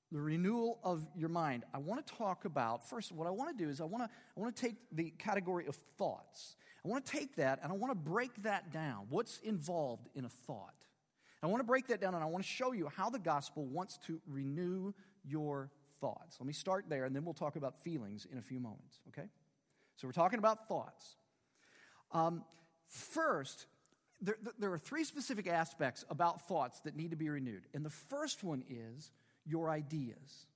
the 0.09 0.21
renewal 0.21 0.79
of 0.85 1.05
your 1.17 1.27
mind, 1.27 1.65
I 1.73 1.79
want 1.79 2.07
to 2.07 2.13
talk 2.13 2.45
about 2.45 2.89
first, 2.89 3.11
what 3.11 3.27
I 3.27 3.31
want 3.31 3.55
to 3.55 3.63
do 3.65 3.69
is 3.69 3.81
I 3.81 3.83
want 3.83 4.05
to, 4.05 4.09
I 4.09 4.39
want 4.39 4.55
to 4.55 4.61
take 4.61 4.77
the 4.93 5.11
category 5.19 5.67
of 5.67 5.75
thoughts. 5.97 6.55
I 6.85 6.87
want 6.87 7.05
to 7.05 7.11
take 7.11 7.35
that 7.35 7.59
and 7.61 7.73
I 7.73 7.75
want 7.75 7.91
to 7.91 8.09
break 8.09 8.43
that 8.43 8.71
down. 8.71 9.07
What's 9.09 9.39
involved 9.39 10.07
in 10.15 10.23
a 10.23 10.29
thought? 10.29 10.75
I 11.43 11.47
want 11.47 11.59
to 11.59 11.67
break 11.67 11.87
that 11.87 11.99
down 11.99 12.15
and 12.15 12.23
I 12.23 12.27
want 12.27 12.41
to 12.45 12.49
show 12.49 12.71
you 12.71 12.89
how 12.95 13.09
the 13.09 13.19
gospel 13.19 13.65
wants 13.65 13.99
to 14.07 14.21
renew 14.25 14.93
your 15.25 15.71
thoughts. 16.01 16.37
Let 16.39 16.47
me 16.47 16.53
start 16.53 16.85
there, 16.89 17.05
and 17.05 17.15
then 17.15 17.23
we'll 17.23 17.33
talk 17.33 17.55
about 17.55 17.77
feelings 17.77 18.27
in 18.29 18.37
a 18.37 18.41
few 18.41 18.59
moments, 18.59 18.99
okay? 19.09 19.27
So 19.95 20.07
we're 20.07 20.13
talking 20.13 20.39
about 20.39 20.67
thoughts. 20.67 21.15
Um, 22.11 22.43
first, 22.89 23.67
there, 24.19 24.37
there 24.59 24.73
are 24.73 24.79
three 24.79 25.03
specific 25.03 25.47
aspects 25.47 26.03
about 26.09 26.47
thoughts 26.47 26.81
that 26.81 26.95
need 26.95 27.11
to 27.11 27.17
be 27.17 27.29
renewed. 27.29 27.63
And 27.73 27.85
the 27.85 27.89
first 27.89 28.43
one 28.43 28.63
is 28.69 29.11
your 29.45 29.69
ideas. 29.69 30.47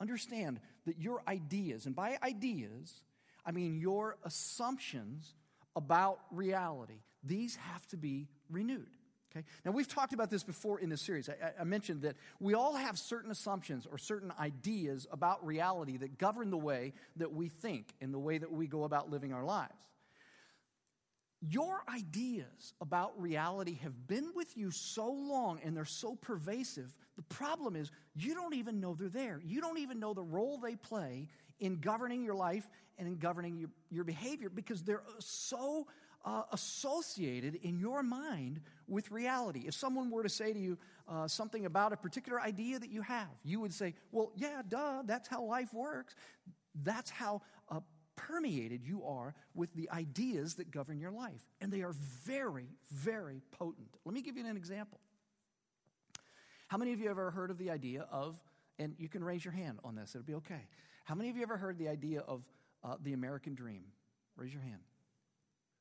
Understand 0.00 0.60
that 0.86 0.98
your 0.98 1.22
ideas, 1.28 1.86
and 1.86 1.94
by 1.94 2.18
ideas, 2.22 3.02
I 3.46 3.52
mean 3.52 3.76
your 3.76 4.16
assumptions 4.24 5.34
about 5.76 6.18
reality, 6.30 7.00
these 7.22 7.56
have 7.56 7.86
to 7.88 7.96
be 7.96 8.28
renewed. 8.50 8.88
Okay? 9.36 9.44
Now, 9.64 9.72
we've 9.72 9.88
talked 9.88 10.12
about 10.12 10.30
this 10.30 10.44
before 10.44 10.78
in 10.78 10.88
this 10.88 11.02
series. 11.02 11.28
I, 11.28 11.34
I, 11.60 11.64
mentioned 11.64 12.02
that 12.02 12.16
we 12.38 12.54
all 12.54 12.76
have 12.76 12.98
certain 12.98 13.30
assumptions 13.30 13.86
or 13.90 13.98
certain 13.98 14.32
ideas 14.38 15.06
about 15.10 15.44
reality 15.44 15.96
that 15.96 16.18
govern 16.18 16.50
the 16.50 16.58
way 16.58 16.92
that 17.16 17.32
we 17.32 17.48
think 17.48 17.94
and 18.00 18.14
the 18.14 18.18
way 18.18 18.38
that 18.38 18.52
we 18.52 18.66
go 18.66 18.84
about 18.84 19.10
living 19.10 19.32
our 19.32 19.44
lives. 19.44 19.74
Your 21.46 21.82
ideas 21.92 22.72
about 22.80 23.20
reality 23.20 23.78
have 23.82 24.06
been 24.06 24.30
with 24.34 24.56
you 24.56 24.70
so 24.70 25.10
long 25.10 25.60
and 25.62 25.76
they're 25.76 25.84
so 25.84 26.14
pervasive. 26.14 26.96
The 27.16 27.22
problem 27.22 27.76
is 27.76 27.90
you 28.14 28.34
don't 28.34 28.54
even 28.54 28.80
know 28.80 28.94
they're 28.94 29.08
there. 29.08 29.40
You 29.44 29.60
don't 29.60 29.78
even 29.78 30.00
know 30.00 30.14
the 30.14 30.22
role 30.22 30.58
they 30.58 30.76
play 30.76 31.28
in 31.60 31.80
governing 31.80 32.22
your 32.22 32.34
life 32.34 32.68
and 32.98 33.06
in 33.06 33.16
governing 33.16 33.58
your, 33.58 33.70
your 33.90 34.04
behavior 34.04 34.48
because 34.48 34.82
they're 34.82 35.02
so 35.18 35.86
uh, 36.24 36.42
associated 36.52 37.56
in 37.62 37.78
your 37.78 38.02
mind 38.02 38.60
with 38.88 39.10
reality. 39.10 39.64
If 39.66 39.74
someone 39.74 40.10
were 40.10 40.22
to 40.22 40.28
say 40.28 40.52
to 40.52 40.58
you 40.58 40.78
uh, 41.08 41.28
something 41.28 41.66
about 41.66 41.92
a 41.92 41.96
particular 41.96 42.40
idea 42.40 42.78
that 42.78 42.90
you 42.90 43.02
have, 43.02 43.28
you 43.44 43.60
would 43.60 43.74
say, 43.74 43.94
Well, 44.10 44.32
yeah, 44.36 44.62
duh, 44.66 45.02
that's 45.04 45.28
how 45.28 45.44
life 45.44 45.72
works. 45.74 46.14
That's 46.82 47.10
how 47.10 47.42
uh, 47.68 47.80
permeated 48.16 48.84
you 48.84 49.04
are 49.04 49.34
with 49.54 49.72
the 49.74 49.90
ideas 49.90 50.54
that 50.54 50.70
govern 50.70 50.98
your 50.98 51.10
life. 51.10 51.46
And 51.60 51.72
they 51.72 51.82
are 51.82 51.92
very, 52.24 52.68
very 52.90 53.42
potent. 53.50 53.88
Let 54.04 54.14
me 54.14 54.22
give 54.22 54.36
you 54.36 54.46
an 54.46 54.56
example. 54.56 55.00
How 56.68 56.78
many 56.78 56.92
of 56.92 57.00
you 57.00 57.10
ever 57.10 57.30
heard 57.30 57.50
of 57.50 57.58
the 57.58 57.70
idea 57.70 58.06
of, 58.10 58.40
and 58.78 58.94
you 58.98 59.08
can 59.08 59.22
raise 59.22 59.44
your 59.44 59.52
hand 59.52 59.78
on 59.84 59.94
this, 59.94 60.14
it'll 60.14 60.24
be 60.24 60.34
okay. 60.34 60.66
How 61.04 61.14
many 61.14 61.28
of 61.30 61.36
you 61.36 61.42
ever 61.42 61.56
heard 61.56 61.78
the 61.78 61.88
idea 61.88 62.20
of 62.20 62.44
uh, 62.82 62.96
the 63.02 63.12
American 63.12 63.54
dream? 63.54 63.84
Raise 64.36 64.52
your 64.52 64.62
hand. 64.62 64.80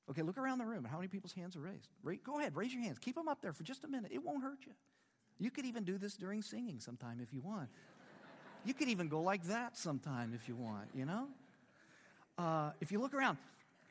Okay, 0.10 0.22
look 0.22 0.38
around 0.38 0.57
the 0.57 0.65
room. 0.65 0.79
and 0.79 0.88
How 0.88 0.98
many 0.98 1.07
people's 1.07 1.33
hands 1.33 1.55
are 1.55 1.62
raised? 1.62 1.89
go 2.25 2.39
ahead, 2.39 2.55
raise 2.55 2.74
your 2.74 2.83
hands. 2.83 3.00
Keep 3.00 3.15
them 3.15 3.27
up 3.27 3.41
there 3.41 3.53
for 3.53 3.63
just 3.63 3.83
a 3.83 3.88
minute. 3.88 4.12
It 4.13 4.24
won't 4.24 4.43
hurt 4.43 4.60
you. 4.65 4.74
You 5.39 5.50
could 5.50 5.65
even 5.65 5.83
do 5.83 5.98
this 5.98 6.15
during 6.15 6.41
singing 6.41 6.79
sometime 6.79 7.19
if 7.22 7.33
you 7.33 7.41
want. 7.41 7.69
You 8.65 8.74
could 8.74 8.88
even 8.88 9.07
go 9.07 9.22
like 9.22 9.43
that 9.45 9.77
sometime 9.77 10.33
if 10.33 10.48
you 10.48 10.55
want, 10.55 10.89
you 10.93 11.05
know? 11.05 11.27
Uh, 12.38 12.72
if 12.81 12.91
you 12.91 13.00
look 13.00 13.13
around, 13.13 13.38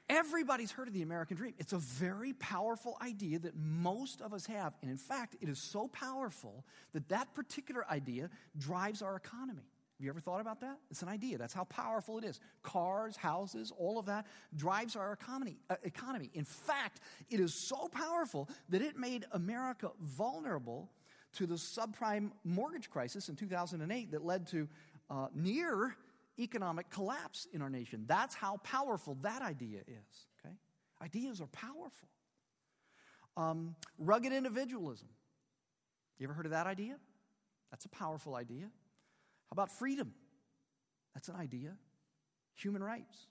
everybody's 0.09 0.71
heard 0.71 0.89
of 0.89 0.95
the 0.95 1.03
American 1.03 1.37
dream. 1.37 1.55
It's 1.59 1.73
a 1.73 1.79
very 1.79 2.33
powerful 2.35 2.97
idea 3.03 3.39
that 3.41 3.55
most 3.57 4.21
of 4.21 4.33
us 4.33 4.47
have. 4.47 4.75
And 4.83 4.91
in 4.91 4.97
fact, 4.97 5.37
it 5.41 5.49
is 5.49 5.59
so 5.59 5.89
powerful 5.89 6.65
that 6.93 7.09
that 7.09 7.35
particular 7.35 7.87
idea 7.91 8.31
drives 8.59 9.03
our 9.03 9.17
economy. 9.17 9.72
Have 10.03 10.07
you 10.07 10.11
ever 10.11 10.21
thought 10.21 10.41
about 10.41 10.61
that? 10.63 10.79
It's 10.91 11.03
an 11.03 11.09
idea. 11.09 11.39
That's 11.39 11.55
how 11.55 11.63
powerful 11.63 12.19
it 12.19 12.25
is. 12.25 12.41
Cars, 12.65 13.15
houses, 13.15 13.73
all 13.79 14.01
of 14.01 14.07
that 14.07 14.27
drives 14.57 14.97
our 14.97 15.13
economy. 15.13 15.59
Uh, 15.71 15.77
economy. 15.85 16.29
In 16.35 16.43
fact, 16.43 16.99
it 17.31 17.39
is 17.39 17.55
so 17.55 17.87
powerful 17.87 18.49
that 18.71 18.83
it 18.83 18.99
made 18.99 19.27
America 19.31 19.93
vulnerable 20.01 20.91
to 21.35 21.47
the 21.47 21.55
subprime 21.55 22.33
mortgage 22.43 22.91
crisis 22.91 23.29
in 23.29 23.37
2008 23.37 24.11
that 24.11 24.25
led 24.25 24.49
to 24.49 24.67
uh, 25.09 25.29
near 25.37 25.95
economic 26.37 26.91
collapse 26.91 27.47
in 27.53 27.63
our 27.63 27.71
nation. 27.71 28.03
That's 28.09 28.35
how 28.35 28.57
powerful 28.65 29.17
that 29.23 29.41
idea 29.41 29.83
is. 29.87 30.27
Okay, 30.45 30.57
ideas 31.01 31.41
are 31.41 31.47
powerful. 31.47 32.09
Um, 33.37 33.77
rugged 34.01 34.33
individualism. 34.33 35.07
You 36.19 36.27
ever 36.27 36.35
heard 36.35 36.47
of 36.47 36.51
that 36.51 36.67
idea? 36.67 36.97
That's 37.71 37.85
a 37.85 37.91
powerful 37.91 38.35
idea. 38.35 38.69
How 39.53 39.55
about 39.55 39.71
freedom? 39.71 40.15
That's 41.13 41.29
an 41.29 41.37
idea. 41.37 41.77
Human 42.55 42.83
rights, 42.83 43.27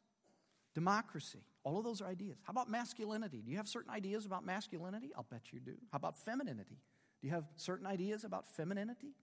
democracy, 0.75 1.39
all 1.63 1.79
of 1.79 1.83
those 1.83 1.99
are 1.99 2.07
ideas. 2.07 2.37
How 2.43 2.51
about 2.51 2.69
masculinity? 2.69 3.41
Do 3.43 3.49
you 3.49 3.57
have 3.57 3.67
certain 3.67 3.89
ideas 3.91 4.27
about 4.27 4.45
masculinity? 4.45 5.09
I'll 5.17 5.25
bet 5.31 5.51
you 5.51 5.59
do. 5.59 5.73
How 5.91 5.95
about 5.95 6.15
femininity? 6.15 6.77
Do 7.21 7.27
you 7.27 7.33
have 7.33 7.45
certain 7.55 7.87
ideas 7.87 8.23
about 8.23 8.47
femininity? 8.47 9.15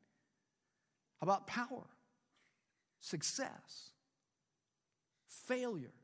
How 1.20 1.24
about 1.24 1.46
power, 1.46 1.86
success, 2.98 3.92
failure? 5.28 5.94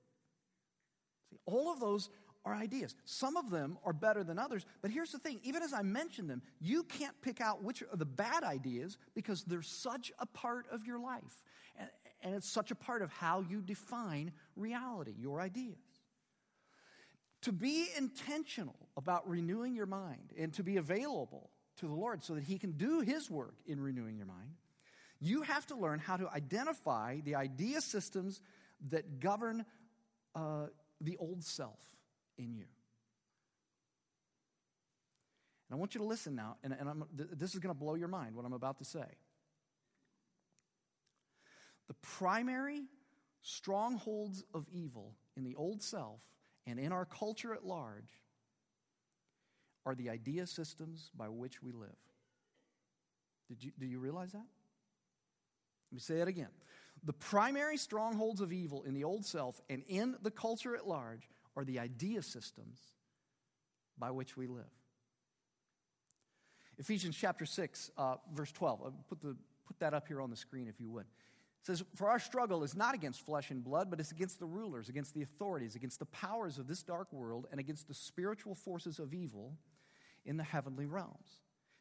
See, 1.29 1.39
all 1.45 1.73
of 1.73 1.81
those 1.81 2.09
are 2.45 2.55
ideas. 2.55 2.95
Some 3.05 3.37
of 3.37 3.51
them 3.51 3.79
are 3.85 3.93
better 3.93 4.23
than 4.23 4.39
others, 4.39 4.65
but 4.83 4.91
here's 4.91 5.13
the 5.13 5.19
thing 5.19 5.41
even 5.45 5.63
as 5.63 5.73
I 5.73 5.83
mention 5.83 6.27
them, 6.27 6.43
you 6.61 6.83
can't 6.85 7.19
pick 7.23 7.41
out 7.41 7.63
which 7.63 7.83
are 7.83 7.97
the 7.97 8.05
bad 8.05 8.45
ideas 8.45 8.99
because 9.15 9.45
they're 9.45 9.63
such 9.63 10.13
a 10.19 10.27
part 10.27 10.67
of 10.71 10.87
your 10.87 10.99
life. 10.99 11.43
And, 11.77 11.89
and 12.23 12.35
it's 12.35 12.49
such 12.49 12.71
a 12.71 12.75
part 12.75 13.03
of 13.03 13.11
how 13.13 13.41
you 13.41 13.61
define 13.61 14.33
reality, 14.57 15.15
your 15.19 15.41
ideas. 15.41 15.77
To 17.43 17.53
be 17.53 17.89
intentional 17.97 18.77
about 18.97 19.29
renewing 19.29 19.75
your 19.75 19.87
mind 19.87 20.33
and 20.39 20.53
to 20.55 20.63
be 20.63 20.77
available 20.77 21.51
to 21.79 21.87
the 21.87 21.95
Lord 21.95 22.23
so 22.23 22.35
that 22.35 22.45
He 22.45 22.59
can 22.59 22.73
do 22.73 23.01
His 23.01 23.31
work 23.31 23.57
in 23.67 23.81
renewing 23.81 24.17
your 24.17 24.27
mind, 24.27 24.55
you 25.21 25.43
have 25.43 25.67
to 25.67 25.77
learn 25.77 25.99
how 25.99 26.17
to 26.17 26.29
identify 26.29 27.21
the 27.21 27.35
idea 27.35 27.81
systems 27.81 28.41
that 28.91 29.21
govern 29.21 29.65
uh, 30.35 30.67
the 31.01 31.17
old 31.19 31.43
self 31.45 31.79
in 32.39 32.55
you. 32.55 32.67
And 35.69 35.77
I 35.77 35.79
want 35.79 35.95
you 35.95 36.01
to 36.01 36.07
listen 36.07 36.35
now, 36.35 36.57
and, 36.63 36.75
and 36.79 37.05
this 37.13 37.55
is 37.55 37.61
going 37.61 37.75
to 37.75 37.79
blow 37.79 37.95
your 37.95 38.09
mind 38.09 38.37
what 38.37 38.45
I'm 38.45 38.53
about 38.53 38.79
to 38.79 38.85
say. 38.85 39.07
The 41.89 41.95
primary 42.03 42.85
strongholds 43.43 44.45
of 44.55 44.67
evil 44.73 45.15
in 45.37 45.45
the 45.45 45.55
old 45.55 45.83
self 45.83 46.21
and 46.67 46.79
in 46.79 46.93
our 46.93 47.05
culture 47.05 47.55
at 47.55 47.65
large 47.65 48.21
are 49.87 49.95
the 49.95 50.09
idea 50.11 50.47
systems 50.47 51.11
by 51.15 51.29
which 51.29 51.63
we 51.63 51.73
live. 51.73 51.97
Did 53.49 53.63
you, 53.63 53.73
do 53.79 53.87
you 53.87 53.99
realize 53.99 54.33
that? 54.33 54.39
Let 54.39 55.93
me 55.93 56.01
say 56.01 56.19
that 56.19 56.29
again. 56.29 56.49
The 57.05 57.13
primary 57.13 57.77
strongholds 57.77 58.41
of 58.41 58.53
evil 58.53 58.83
in 58.85 58.95
the 58.95 59.05
old 59.05 59.27
self 59.27 59.61
and 59.69 59.83
in 59.89 60.17
the 60.23 60.31
culture 60.31 60.75
at 60.75 60.87
large 60.87 61.29
or 61.57 61.65
the 61.65 61.79
idea 61.79 62.23
systems 62.23 62.79
by 63.99 64.11
which 64.11 64.37
we 64.37 64.47
live. 64.47 64.65
Ephesians 66.79 67.17
chapter 67.17 67.47
6, 67.47 67.91
uh, 67.97 68.17
verse 68.33 68.51
12. 68.53 68.81
I'll 68.85 68.95
put, 69.09 69.21
the, 69.21 69.37
put 69.67 69.79
that 69.79 69.95
up 69.95 70.09
here 70.09 70.21
on 70.21 70.31
the 70.31 70.37
screen 70.37 70.67
if 70.69 70.81
you 70.81 70.91
would. 70.91 71.07
It 71.65 71.67
says, 71.67 71.85
For 71.95 72.09
our 72.09 72.19
struggle 72.19 72.65
is 72.65 72.77
not 72.77 72.95
against 72.95 73.25
flesh 73.25 73.51
and 73.51 73.63
blood, 73.63 73.91
but 73.91 74.01
it's 74.01 74.11
against 74.11 74.41
the 74.41 74.47
rulers, 74.47 74.89
against 74.89 75.15
the 75.15 75.23
authorities, 75.23 75.77
against 75.77 75.99
the 75.99 76.07
powers 76.07 76.59
of 76.59 76.67
this 76.67 76.83
dark 76.83 77.13
world, 77.13 77.47
and 77.51 77.61
against 77.61 77.89
the 77.89 77.95
spiritual 77.95 78.55
forces 78.55 78.99
of 78.99 79.15
evil 79.15 79.57
in 80.25 80.37
the 80.37 80.43
heavenly 80.43 80.87
realms. 80.87 81.41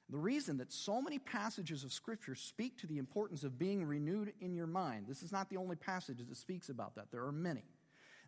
The 0.10 0.18
reason 0.18 0.58
that 0.58 0.72
so 0.72 1.02
many 1.02 1.18
passages 1.18 1.84
of 1.84 1.92
Scripture 1.92 2.36
speak 2.36 2.78
to 2.80 2.88
the 2.88 2.98
importance 2.98 3.44
of 3.44 3.58
being 3.58 3.84
renewed 3.84 4.34
in 4.42 4.54
your 4.54 4.68
mind, 4.68 5.06
this 5.08 5.24
is 5.24 5.32
not 5.32 5.50
the 5.50 5.58
only 5.58 5.76
passage 5.76 6.20
that 6.20 6.38
speaks 6.38 6.70
about 6.70 6.96
that, 6.96 7.12
there 7.12 7.26
are 7.26 7.32
many. 7.32 7.64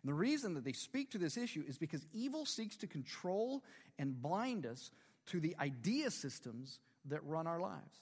And 0.02 0.08
the 0.08 0.14
reason 0.14 0.54
that 0.54 0.64
they 0.64 0.72
speak 0.72 1.10
to 1.12 1.18
this 1.18 1.36
issue 1.36 1.64
is 1.66 1.78
because 1.78 2.06
evil 2.12 2.46
seeks 2.46 2.76
to 2.78 2.86
control 2.86 3.62
and 3.98 4.20
blind 4.20 4.66
us 4.66 4.90
to 5.26 5.40
the 5.40 5.56
idea 5.60 6.10
systems 6.10 6.80
that 7.06 7.24
run 7.24 7.46
our 7.46 7.60
lives. 7.60 8.00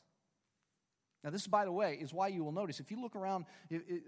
Now, 1.25 1.31
this, 1.31 1.47
by 1.47 1.65
the 1.65 1.73
way, 1.73 1.97
is 1.99 2.13
why 2.13 2.29
you 2.29 2.45
will 2.45 2.53
notice 2.53 2.81
if 2.81 2.91
you 2.91 3.01
look 3.01 3.17
around 3.17 3.47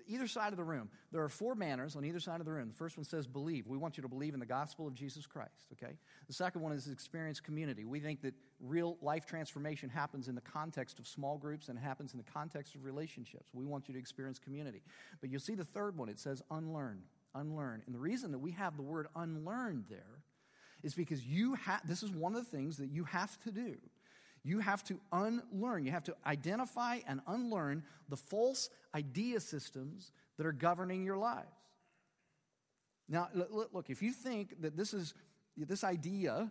either 0.07 0.27
side 0.27 0.53
of 0.53 0.59
the 0.59 0.65
room, 0.65 0.91
there 1.13 1.23
are 1.23 1.31
four 1.31 1.55
banners 1.55 1.97
on 1.97 2.05
either 2.05 2.21
side 2.21 2.41
of 2.41 2.47
the 2.47 2.53
room. 2.53 2.69
The 2.69 2.75
first 2.75 2.99
one 2.99 3.05
says 3.05 3.27
believe. 3.27 3.67
We 3.67 3.79
want 3.79 3.97
you 3.97 4.03
to 4.03 4.09
believe 4.09 4.35
in 4.35 4.41
the 4.41 4.45
gospel 4.45 4.87
of 4.87 4.93
Jesus 4.93 5.27
Christ, 5.27 5.67
okay? 5.73 5.95
The 6.27 6.35
second 6.35 6.61
one 6.61 6.73
is 6.73 6.89
experience 6.89 7.41
community. 7.41 7.87
We 7.87 8.01
think 8.01 8.21
that 8.21 8.35
real 8.61 8.99
life 9.01 9.25
transformation 9.25 9.89
happens 9.89 10.29
in 10.29 10.35
the 10.35 10.43
context 10.43 10.99
of 10.99 11.07
small 11.07 11.39
groups 11.39 11.71
and 11.71 11.79
happens 11.79 12.13
in 12.13 12.19
the 12.19 12.31
context 12.31 12.75
of 12.75 12.85
relationships. 12.85 13.49
We 13.55 13.65
want 13.65 13.89
you 13.89 13.95
to 13.95 14.01
experience 14.01 14.39
community. 14.39 14.83
But 15.23 15.31
you'll 15.31 15.41
see 15.41 15.55
the 15.55 15.65
third 15.65 15.97
one, 15.97 16.11
it 16.11 16.19
says 16.19 16.43
unlearn 16.51 17.01
unlearn. 17.37 17.83
And 17.87 17.95
the 17.95 17.99
reason 17.99 18.33
that 18.33 18.39
we 18.39 18.53
have 18.53 18.77
the 18.77 18.83
word 18.83 19.07
unlearned 19.15 19.85
there 19.89 20.23
is 20.83 20.95
because 20.95 21.25
you 21.25 21.55
have, 21.55 21.87
this 21.87 22.03
is 22.03 22.11
one 22.11 22.35
of 22.35 22.45
the 22.45 22.57
things 22.57 22.77
that 22.79 22.91
you 22.91 23.05
have 23.05 23.39
to 23.43 23.51
do. 23.51 23.77
You 24.43 24.61
have 24.61 24.85
to 24.85 25.01
unlearn, 25.13 25.85
you 25.85 25.91
have 25.91 26.05
to 26.05 26.17
identify 26.25 27.01
and 27.09 27.21
unlearn 27.27 27.83
the 28.09 28.17
false 28.17 28.71
idea 28.95 29.41
systems 29.41 30.13
that 30.37 30.47
are 30.47 30.53
governing 30.53 31.05
your 31.05 31.17
lives. 31.17 31.49
Now, 33.09 33.29
look, 33.35 33.91
if 33.91 34.03
you 34.03 34.13
think 34.13 34.61
that 34.63 34.77
this 34.77 34.95
is 34.95 35.15
this 35.57 35.85
idea 35.85 36.51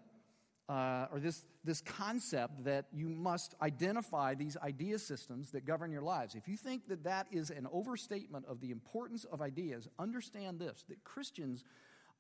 uh, 0.68 1.08
or 1.12 1.20
this, 1.20 1.46
this 1.66 1.82
concept 1.82 2.64
that 2.66 2.86
you 2.94 3.10
must 3.10 3.56
identify 3.62 4.36
these 4.36 4.56
idea 4.58 5.00
systems 5.00 5.52
that 5.52 5.66
govern 5.66 5.92
your 5.92 6.02
lives. 6.02 6.36
If 6.36 6.48
you 6.48 6.58
think 6.58 6.88
that 6.90 7.04
that 7.04 7.28
is 7.32 7.50
an 7.50 7.68
overstatement 7.72 8.46
of 8.48 8.62
the 8.62 8.72
importance 8.72 9.26
of 9.26 9.42
ideas, 9.42 9.88
understand 9.98 10.60
this 10.60 10.86
that 10.90 11.04
Christians 11.04 11.64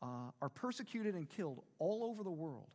uh, 0.01 0.31
are 0.41 0.49
persecuted 0.49 1.15
and 1.15 1.29
killed 1.29 1.61
all 1.79 2.03
over 2.03 2.23
the 2.23 2.31
world 2.31 2.69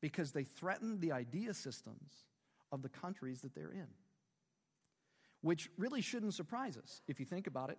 because 0.00 0.32
they 0.32 0.44
threaten 0.44 1.00
the 1.00 1.12
idea 1.12 1.54
systems 1.54 2.12
of 2.70 2.82
the 2.82 2.88
countries 2.88 3.40
that 3.40 3.54
they're 3.54 3.72
in. 3.72 3.88
Which 5.40 5.70
really 5.78 6.00
shouldn't 6.00 6.34
surprise 6.34 6.76
us 6.76 7.00
if 7.08 7.20
you 7.20 7.26
think 7.26 7.46
about 7.46 7.70
it. 7.70 7.78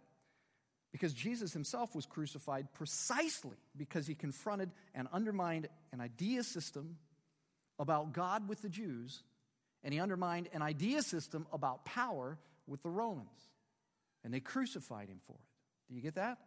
Because 0.91 1.13
Jesus 1.13 1.53
himself 1.53 1.93
was 1.93 2.07
crucified 2.07 2.73
precisely 2.73 3.57
because 3.77 4.07
he 4.07 4.15
confronted 4.15 4.71
and 4.95 5.07
undermined 5.13 5.67
an 5.91 6.01
idea 6.01 6.41
system 6.41 6.97
about 7.79 8.13
God 8.13 8.47
with 8.47 8.61
the 8.61 8.69
Jews, 8.69 9.23
and 9.83 9.93
he 9.93 9.99
undermined 9.99 10.49
an 10.53 10.61
idea 10.61 11.01
system 11.01 11.47
about 11.51 11.85
power 11.85 12.37
with 12.67 12.83
the 12.83 12.89
Romans. 12.89 13.49
And 14.23 14.33
they 14.33 14.41
crucified 14.41 15.07
him 15.07 15.19
for 15.25 15.33
it. 15.33 15.87
Do 15.87 15.95
you 15.95 16.01
get 16.01 16.15
that? 16.15 16.37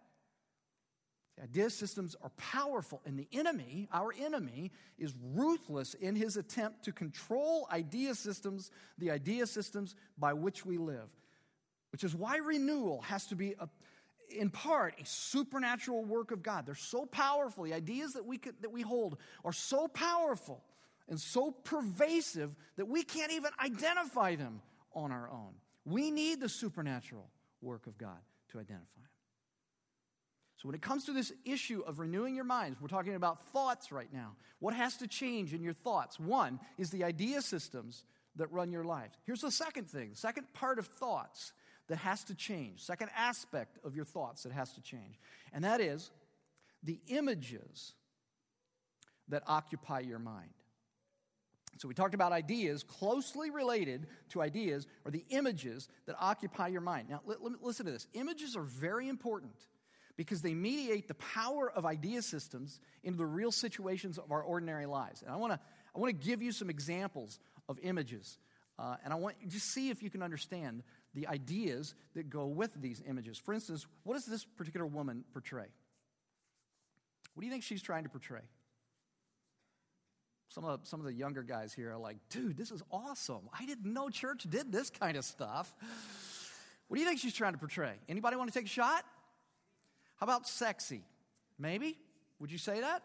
The 1.38 1.44
idea 1.44 1.70
systems 1.70 2.14
are 2.22 2.30
powerful, 2.36 3.00
and 3.06 3.18
the 3.18 3.26
enemy, 3.32 3.88
our 3.90 4.12
enemy, 4.12 4.70
is 4.98 5.14
ruthless 5.34 5.94
in 5.94 6.14
his 6.14 6.36
attempt 6.36 6.84
to 6.84 6.92
control 6.92 7.66
idea 7.72 8.14
systems, 8.14 8.70
the 8.98 9.10
idea 9.10 9.46
systems 9.46 9.96
by 10.18 10.34
which 10.34 10.66
we 10.66 10.76
live. 10.76 11.08
Which 11.90 12.04
is 12.04 12.14
why 12.14 12.36
renewal 12.36 13.00
has 13.02 13.26
to 13.28 13.36
be 13.36 13.54
a 13.58 13.68
in 14.34 14.48
part 14.48 14.94
a 14.98 15.04
supernatural 15.04 16.04
work 16.04 16.30
of 16.30 16.42
God. 16.42 16.64
They're 16.64 16.74
so 16.74 17.04
powerful. 17.04 17.64
The 17.64 17.74
ideas 17.74 18.12
that 18.12 18.24
we, 18.24 18.38
could, 18.38 18.54
that 18.62 18.72
we 18.72 18.80
hold 18.80 19.18
are 19.44 19.52
so 19.52 19.88
powerful 19.88 20.62
and 21.08 21.20
so 21.20 21.50
pervasive 21.50 22.54
that 22.76 22.88
we 22.88 23.02
can't 23.02 23.32
even 23.32 23.50
identify 23.62 24.36
them 24.36 24.60
on 24.94 25.12
our 25.12 25.30
own. 25.30 25.54
We 25.84 26.10
need 26.10 26.40
the 26.40 26.48
supernatural 26.48 27.28
work 27.60 27.86
of 27.86 27.98
God 27.98 28.18
to 28.50 28.58
identify 28.58 29.00
them. 29.00 29.08
So, 30.56 30.68
when 30.68 30.76
it 30.76 30.82
comes 30.82 31.06
to 31.06 31.12
this 31.12 31.32
issue 31.44 31.82
of 31.84 31.98
renewing 31.98 32.36
your 32.36 32.44
minds, 32.44 32.80
we're 32.80 32.86
talking 32.86 33.16
about 33.16 33.44
thoughts 33.46 33.90
right 33.90 34.12
now. 34.12 34.36
What 34.60 34.74
has 34.74 34.96
to 34.98 35.08
change 35.08 35.54
in 35.54 35.62
your 35.62 35.72
thoughts? 35.72 36.20
One 36.20 36.60
is 36.78 36.90
the 36.90 37.02
idea 37.02 37.42
systems 37.42 38.04
that 38.36 38.50
run 38.52 38.70
your 38.70 38.84
lives. 38.84 39.18
Here's 39.26 39.40
the 39.40 39.50
second 39.50 39.88
thing 39.88 40.10
the 40.10 40.16
second 40.16 40.52
part 40.54 40.78
of 40.78 40.86
thoughts 40.86 41.52
that 41.88 41.98
has 41.98 42.22
to 42.24 42.34
change, 42.36 42.80
second 42.80 43.10
aspect 43.16 43.78
of 43.84 43.96
your 43.96 44.04
thoughts 44.04 44.44
that 44.44 44.52
has 44.52 44.72
to 44.74 44.80
change, 44.80 45.18
and 45.52 45.64
that 45.64 45.80
is 45.80 46.12
the 46.84 47.00
images 47.08 47.94
that 49.28 49.42
occupy 49.46 50.00
your 50.00 50.18
mind. 50.18 50.50
So, 51.78 51.88
we 51.88 51.94
talked 51.94 52.14
about 52.14 52.32
ideas 52.32 52.82
closely 52.82 53.50
related 53.50 54.06
to 54.30 54.42
ideas 54.42 54.86
or 55.04 55.10
the 55.10 55.24
images 55.30 55.88
that 56.06 56.16
occupy 56.20 56.68
your 56.68 56.80
mind. 56.80 57.08
Now, 57.08 57.22
listen 57.60 57.86
to 57.86 57.92
this 57.92 58.06
images 58.14 58.56
are 58.56 58.62
very 58.62 59.08
important 59.08 59.54
because 60.16 60.42
they 60.42 60.54
mediate 60.54 61.08
the 61.08 61.14
power 61.14 61.70
of 61.70 61.86
idea 61.86 62.22
systems 62.22 62.80
into 63.02 63.18
the 63.18 63.26
real 63.26 63.50
situations 63.50 64.18
of 64.18 64.30
our 64.30 64.42
ordinary 64.42 64.86
lives. 64.86 65.22
And 65.22 65.30
I 65.30 65.36
want 65.36 65.54
to 65.54 65.60
I 65.94 65.98
want 65.98 66.18
to 66.18 66.26
give 66.26 66.42
you 66.42 66.52
some 66.52 66.70
examples 66.70 67.38
of 67.68 67.78
images. 67.82 68.38
Uh, 68.78 68.96
and 69.04 69.12
I 69.12 69.16
want 69.16 69.36
you 69.42 69.50
to 69.50 69.60
see 69.60 69.90
if 69.90 70.02
you 70.02 70.10
can 70.10 70.22
understand 70.22 70.82
the 71.14 71.26
ideas 71.26 71.94
that 72.14 72.30
go 72.30 72.46
with 72.46 72.74
these 72.80 73.02
images. 73.06 73.38
For 73.38 73.52
instance, 73.52 73.86
what 74.02 74.14
does 74.14 74.24
this 74.24 74.44
particular 74.44 74.86
woman 74.86 75.24
portray? 75.32 75.66
What 77.34 77.40
do 77.40 77.46
you 77.46 77.52
think 77.52 77.64
she's 77.64 77.82
trying 77.82 78.04
to 78.04 78.08
portray? 78.08 78.40
Some 80.52 80.64
of, 80.66 80.80
some 80.82 81.00
of 81.00 81.06
the 81.06 81.14
younger 81.14 81.42
guys 81.42 81.72
here 81.72 81.92
are 81.92 81.98
like, 81.98 82.18
dude, 82.28 82.58
this 82.58 82.70
is 82.70 82.82
awesome. 82.90 83.48
I 83.58 83.64
didn't 83.64 83.90
know 83.90 84.10
church 84.10 84.44
did 84.50 84.70
this 84.70 84.90
kind 84.90 85.16
of 85.16 85.24
stuff. 85.24 85.74
What 86.88 86.96
do 86.96 87.00
you 87.00 87.08
think 87.08 87.20
she's 87.20 87.32
trying 87.32 87.54
to 87.54 87.58
portray? 87.58 87.94
Anybody 88.06 88.36
want 88.36 88.52
to 88.52 88.58
take 88.58 88.66
a 88.66 88.68
shot? 88.68 89.02
How 90.16 90.24
about 90.24 90.46
sexy? 90.46 91.04
Maybe? 91.58 91.96
Would 92.38 92.52
you 92.52 92.58
say 92.58 92.80
that? 92.80 93.02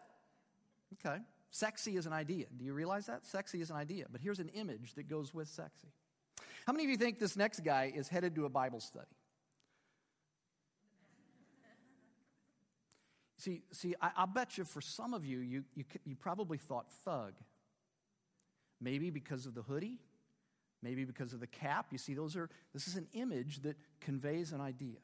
Okay. 0.94 1.16
Sexy 1.50 1.96
is 1.96 2.04
an 2.04 2.12
idea. 2.12 2.44
Do 2.54 2.66
you 2.66 2.74
realize 2.74 3.06
that? 3.06 3.24
Sexy 3.24 3.62
is 3.62 3.70
an 3.70 3.76
idea. 3.76 4.04
But 4.12 4.20
here's 4.20 4.40
an 4.40 4.50
image 4.50 4.92
that 4.96 5.08
goes 5.08 5.32
with 5.32 5.48
sexy. 5.48 5.88
How 6.66 6.74
many 6.74 6.84
of 6.84 6.90
you 6.90 6.98
think 6.98 7.18
this 7.18 7.34
next 7.34 7.60
guy 7.64 7.90
is 7.94 8.08
headed 8.08 8.34
to 8.34 8.44
a 8.44 8.50
Bible 8.50 8.80
study? 8.80 9.06
See, 13.38 13.62
see, 13.70 13.94
I, 14.02 14.10
will 14.18 14.26
bet 14.26 14.58
you 14.58 14.64
for 14.64 14.80
some 14.80 15.14
of 15.14 15.24
you, 15.24 15.38
you, 15.38 15.64
you, 15.74 15.84
you 16.04 16.16
probably 16.16 16.58
thought 16.58 16.90
thug. 17.04 17.34
Maybe 18.80 19.10
because 19.10 19.46
of 19.46 19.54
the 19.54 19.62
hoodie, 19.62 19.98
maybe 20.82 21.04
because 21.04 21.32
of 21.32 21.40
the 21.40 21.46
cap. 21.46 21.86
You 21.92 21.98
see, 21.98 22.14
those 22.14 22.36
are, 22.36 22.50
this 22.74 22.88
is 22.88 22.96
an 22.96 23.06
image 23.12 23.62
that 23.62 23.76
conveys 24.00 24.52
an 24.52 24.60
idea. 24.60 24.98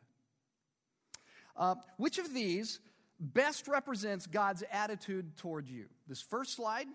Uh, 1.57 1.77
which 1.97 2.19
of 2.19 2.35
these 2.35 2.81
best 3.21 3.69
represents 3.69 4.27
God's 4.27 4.65
attitude 4.71 5.37
toward 5.37 5.69
you? 5.69 5.87
This 6.09 6.21
first 6.21 6.57
slide, 6.57 6.87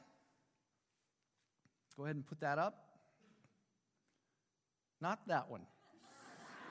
go 1.97 2.03
ahead 2.03 2.17
and 2.17 2.25
put 2.25 2.41
that 2.41 2.59
up. 2.59 2.83
Not 5.01 5.25
that 5.27 5.49
one. 5.49 5.61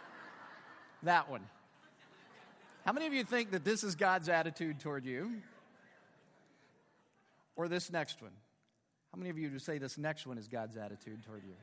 that 1.04 1.30
one. 1.30 1.44
How 2.84 2.92
many 2.92 3.06
of 3.06 3.12
you 3.12 3.24
think 3.24 3.50
that 3.50 3.64
this 3.64 3.84
is 3.84 3.94
God's 3.94 4.28
attitude 4.28 4.80
toward 4.80 5.04
you? 5.04 5.42
Or 7.56 7.68
this 7.68 7.90
next 7.90 8.22
one? 8.22 8.32
How 9.12 9.18
many 9.18 9.30
of 9.30 9.38
you 9.38 9.50
would 9.50 9.62
say 9.62 9.78
this 9.78 9.98
next 9.98 10.26
one 10.26 10.38
is 10.38 10.48
God's 10.48 10.76
attitude 10.76 11.24
toward 11.24 11.44
you? 11.44 11.54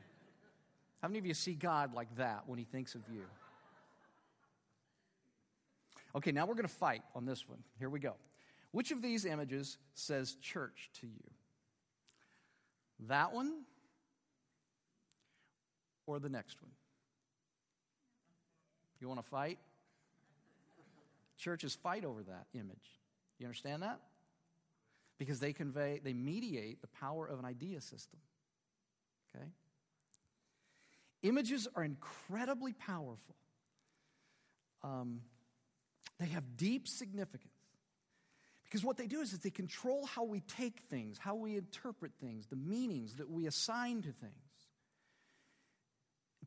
How 1.02 1.08
many 1.08 1.18
of 1.18 1.26
you 1.26 1.34
see 1.34 1.54
God 1.54 1.94
like 1.94 2.14
that 2.16 2.44
when 2.46 2.58
He 2.58 2.64
thinks 2.64 2.94
of 2.94 3.02
you? 3.12 3.22
Okay, 6.14 6.32
now 6.32 6.46
we're 6.46 6.54
going 6.54 6.68
to 6.68 6.74
fight 6.74 7.02
on 7.14 7.26
this 7.26 7.48
one. 7.48 7.58
Here 7.78 7.90
we 7.90 8.00
go. 8.00 8.14
Which 8.72 8.90
of 8.90 9.02
these 9.02 9.24
images 9.24 9.78
says 9.94 10.36
church 10.40 10.90
to 11.00 11.06
you? 11.06 11.30
That 13.08 13.32
one 13.32 13.62
or 16.06 16.18
the 16.18 16.28
next 16.28 16.62
one? 16.62 16.70
You 19.00 19.08
want 19.08 19.20
to 19.20 19.26
fight? 19.26 19.58
Churches 21.46 21.76
fight 21.76 22.04
over 22.04 22.24
that 22.24 22.46
image. 22.54 22.98
You 23.38 23.46
understand 23.46 23.84
that? 23.84 24.00
Because 25.16 25.38
they 25.38 25.52
convey, 25.52 26.00
they 26.02 26.12
mediate 26.12 26.80
the 26.80 26.88
power 26.88 27.24
of 27.24 27.38
an 27.38 27.44
idea 27.44 27.80
system. 27.80 28.18
Okay? 29.30 29.44
Images 31.22 31.68
are 31.76 31.84
incredibly 31.84 32.72
powerful. 32.72 33.36
Um, 34.82 35.20
they 36.18 36.26
have 36.26 36.56
deep 36.56 36.88
significance. 36.88 37.52
Because 38.64 38.82
what 38.82 38.96
they 38.96 39.06
do 39.06 39.20
is, 39.20 39.32
is 39.32 39.38
they 39.38 39.50
control 39.50 40.04
how 40.04 40.24
we 40.24 40.40
take 40.40 40.80
things, 40.90 41.16
how 41.16 41.36
we 41.36 41.56
interpret 41.56 42.10
things, 42.20 42.48
the 42.48 42.56
meanings 42.56 43.14
that 43.18 43.30
we 43.30 43.46
assign 43.46 44.02
to 44.02 44.10
things. 44.10 44.34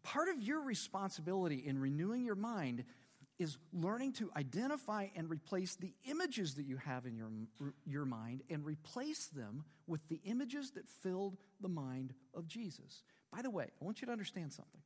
Part 0.03 0.27
of 0.27 0.41
your 0.41 0.59
responsibility 0.59 1.63
in 1.65 1.79
renewing 1.79 2.25
your 2.25 2.35
mind 2.35 2.83
is 3.39 3.57
learning 3.73 4.13
to 4.13 4.29
identify 4.35 5.07
and 5.15 5.29
replace 5.29 5.75
the 5.75 5.93
images 6.09 6.55
that 6.55 6.65
you 6.65 6.77
have 6.77 7.05
in 7.05 7.15
your, 7.15 7.29
your 7.85 8.05
mind 8.05 8.43
and 8.49 8.65
replace 8.65 9.27
them 9.27 9.63
with 9.87 10.01
the 10.09 10.19
images 10.25 10.71
that 10.71 10.87
filled 11.01 11.37
the 11.61 11.69
mind 11.69 12.13
of 12.35 12.47
Jesus. 12.47 13.03
By 13.33 13.41
the 13.41 13.49
way, 13.49 13.71
I 13.81 13.85
want 13.85 14.01
you 14.01 14.07
to 14.07 14.11
understand 14.11 14.51
something. 14.51 14.81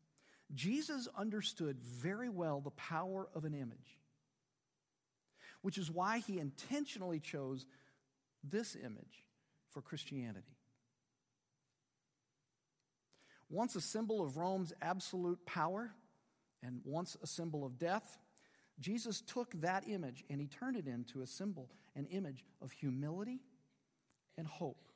Jesus 0.53 1.07
understood 1.17 1.79
very 1.81 2.29
well 2.29 2.61
the 2.61 2.71
power 2.71 3.27
of 3.33 3.43
an 3.43 3.55
image 3.55 3.97
which 5.63 5.77
is 5.77 5.89
why 5.89 6.19
he 6.19 6.37
intentionally 6.37 7.19
chose 7.19 7.65
this 8.43 8.75
image 8.75 9.25
for 9.71 9.81
Christianity. 9.81 10.57
Once 13.49 13.75
a 13.75 13.81
symbol 13.81 14.21
of 14.21 14.37
Rome's 14.37 14.73
absolute 14.81 15.43
power 15.45 15.91
and 16.61 16.81
once 16.83 17.17
a 17.23 17.27
symbol 17.27 17.65
of 17.65 17.79
death, 17.79 18.17
Jesus 18.79 19.21
took 19.21 19.51
that 19.61 19.83
image 19.87 20.23
and 20.29 20.41
he 20.41 20.47
turned 20.47 20.75
it 20.75 20.87
into 20.87 21.21
a 21.21 21.27
symbol, 21.27 21.69
an 21.95 22.05
image 22.07 22.43
of 22.61 22.71
humility 22.71 23.39
and 24.37 24.47
hope. 24.47 24.87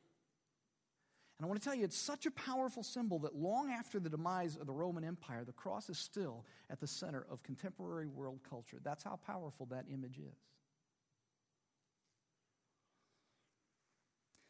And 1.38 1.46
I 1.46 1.48
want 1.48 1.62
to 1.62 1.63
tell 1.63 1.76
you, 1.76 1.84
it's 1.84 1.98
such 1.98 2.26
a 2.26 2.32
powerful 2.32 2.82
symbol 2.82 3.20
that 3.20 3.36
long 3.36 3.70
after 3.70 4.00
the 4.00 4.10
demise 4.10 4.56
of 4.56 4.66
the 4.66 4.74
Roman 4.74 5.04
Empire, 5.04 5.44
the 5.46 5.52
cross 5.52 5.88
is 5.88 6.00
still 6.00 6.46
at 6.70 6.80
the 6.80 6.88
center 6.88 7.28
of 7.30 7.44
contemporary 7.44 8.08
world 8.08 8.40
culture. 8.50 8.78
That's 8.84 9.04
how 9.04 9.20
powerful 9.28 9.68
that 9.68 9.86
image 9.92 10.18
is. 10.18 10.38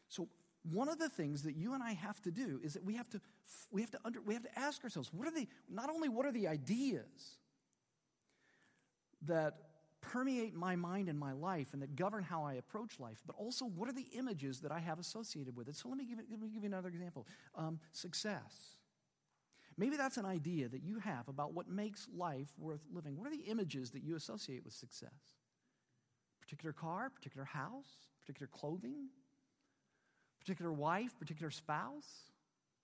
So 0.08 0.30
one 0.72 0.88
of 0.88 0.98
the 0.98 1.10
things 1.10 1.44
that 1.44 1.58
you 1.58 1.74
and 1.74 1.84
I 1.84 1.92
have 1.92 2.22
to 2.22 2.32
do 2.32 2.62
is 2.64 2.74
that 2.74 2.86
we 2.86 2.96
have 2.96 3.10
to 3.10 3.22
we 3.72 3.82
have 3.82 3.92
to 3.92 4.00
under, 4.06 4.22
we 4.22 4.34
have 4.34 4.44
to 4.44 4.60
ask 4.60 4.84
ourselves 4.84 5.10
what 5.14 5.28
are 5.28 5.32
the 5.32 5.48
not 5.70 5.90
only 5.90 6.08
what 6.08 6.26
are 6.26 6.32
the 6.32 6.48
ideas 6.48 7.38
that 9.24 9.56
permeate 10.02 10.54
my 10.54 10.76
mind 10.76 11.10
and 11.10 11.20
my 11.20 11.34
life 11.34 11.74
and 11.74 11.82
that 11.82 11.96
govern 11.96 12.24
how 12.24 12.44
I 12.44 12.54
approach 12.54 13.00
life, 13.00 13.22
but 13.26 13.36
also 13.36 13.66
what 13.66 13.90
are 13.90 13.94
the 13.94 14.08
images 14.14 14.60
that 14.62 14.72
I 14.72 14.80
have 14.80 15.00
associated 15.00 15.56
with 15.56 15.68
it. 15.68 15.76
So 15.76 15.90
let 15.90 15.98
me 15.98 16.06
give, 16.06 16.20
let 16.30 16.40
me 16.40 16.50
give 16.50 16.64
you 16.64 16.70
another 16.70 16.90
example. 16.90 17.28
Um, 17.56 17.80
success. 17.92 18.78
Maybe 19.78 19.96
that's 19.96 20.18
an 20.18 20.26
idea 20.26 20.70
that 20.70 20.82
you 20.84 21.00
have 21.00 21.28
about 21.28 21.54
what 21.54 21.70
makes 21.70 22.08
life 22.16 22.50
worth 22.58 22.82
living. 22.92 23.16
What 23.18 23.28
are 23.28 23.32
the 23.32 23.44
images 23.44 23.92
that 23.92 24.04
you 24.04 24.16
associate 24.16 24.64
with 24.64 24.74
success? 24.74 25.12
Particular 26.42 26.74
car, 26.74 27.10
particular 27.10 27.46
house, 27.46 28.10
particular 28.22 28.50
clothing, 28.52 29.10
particular 30.40 30.72
wife, 30.72 31.18
particular 31.20 31.52
spouse? 31.52 32.32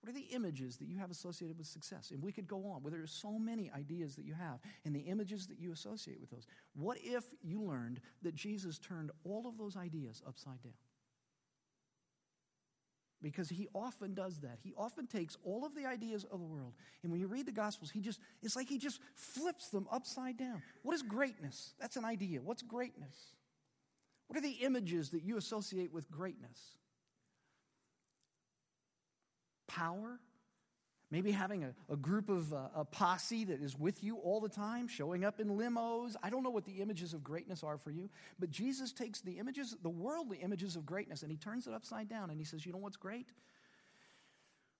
What 0.04 0.10
are 0.10 0.20
the 0.20 0.34
images 0.34 0.76
that 0.76 0.86
you 0.86 0.98
have 0.98 1.10
associated 1.10 1.56
with 1.56 1.66
success? 1.66 2.10
And 2.10 2.22
we 2.22 2.30
could 2.30 2.46
go 2.46 2.58
on. 2.66 2.82
Well, 2.82 2.90
there 2.90 3.02
are 3.02 3.06
so 3.06 3.38
many 3.38 3.70
ideas 3.74 4.16
that 4.16 4.26
you 4.26 4.34
have 4.34 4.60
and 4.84 4.94
the 4.94 5.00
images 5.00 5.46
that 5.46 5.58
you 5.58 5.72
associate 5.72 6.20
with 6.20 6.28
those. 6.28 6.46
What 6.74 6.98
if 7.00 7.24
you 7.42 7.62
learned 7.62 8.00
that 8.20 8.34
Jesus 8.34 8.78
turned 8.78 9.12
all 9.24 9.46
of 9.48 9.56
those 9.56 9.78
ideas 9.78 10.20
upside 10.28 10.60
down? 10.62 10.74
Because 13.22 13.48
he 13.48 13.66
often 13.72 14.12
does 14.12 14.40
that. 14.40 14.58
He 14.62 14.74
often 14.76 15.06
takes 15.06 15.38
all 15.42 15.64
of 15.64 15.74
the 15.74 15.86
ideas 15.86 16.24
of 16.24 16.38
the 16.38 16.44
world, 16.44 16.74
and 17.02 17.10
when 17.10 17.18
you 17.18 17.26
read 17.26 17.46
the 17.46 17.52
Gospels, 17.52 17.90
he 17.90 18.02
just, 18.02 18.20
it's 18.42 18.56
like 18.56 18.68
he 18.68 18.76
just 18.76 19.00
flips 19.14 19.70
them 19.70 19.86
upside 19.90 20.36
down. 20.36 20.60
What 20.82 20.94
is 20.94 21.00
greatness? 21.00 21.72
That's 21.80 21.96
an 21.96 22.04
idea. 22.04 22.42
What's 22.42 22.60
greatness? 22.60 23.16
What 24.26 24.38
are 24.38 24.42
the 24.42 24.58
images 24.60 25.08
that 25.10 25.22
you 25.22 25.38
associate 25.38 25.94
with 25.94 26.10
greatness? 26.10 26.60
Power, 29.66 30.20
Maybe 31.14 31.30
having 31.30 31.62
a, 31.62 31.72
a 31.88 31.96
group 31.96 32.28
of 32.28 32.52
uh, 32.52 32.70
a 32.74 32.84
posse 32.84 33.44
that 33.44 33.60
is 33.62 33.78
with 33.78 34.02
you 34.02 34.16
all 34.16 34.40
the 34.40 34.48
time, 34.48 34.88
showing 34.88 35.24
up 35.24 35.38
in 35.38 35.50
limos. 35.50 36.16
I 36.24 36.28
don't 36.28 36.42
know 36.42 36.50
what 36.50 36.64
the 36.64 36.80
images 36.80 37.14
of 37.14 37.22
greatness 37.22 37.62
are 37.62 37.78
for 37.78 37.92
you, 37.92 38.10
but 38.40 38.50
Jesus 38.50 38.92
takes 38.92 39.20
the 39.20 39.38
images, 39.38 39.76
the 39.80 39.90
worldly 39.90 40.38
images 40.38 40.74
of 40.74 40.84
greatness, 40.84 41.22
and 41.22 41.30
he 41.30 41.36
turns 41.36 41.68
it 41.68 41.72
upside 41.72 42.08
down 42.08 42.30
and 42.30 42.40
he 42.40 42.44
says, 42.44 42.66
You 42.66 42.72
know 42.72 42.78
what's 42.78 42.96
great? 42.96 43.28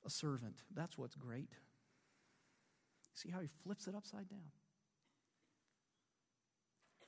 A 0.04 0.10
servant. 0.10 0.56
That's 0.74 0.98
what's 0.98 1.14
great. 1.14 1.52
See 3.14 3.30
how 3.30 3.38
he 3.38 3.46
flips 3.62 3.86
it 3.86 3.94
upside 3.94 4.28
down? 4.28 4.50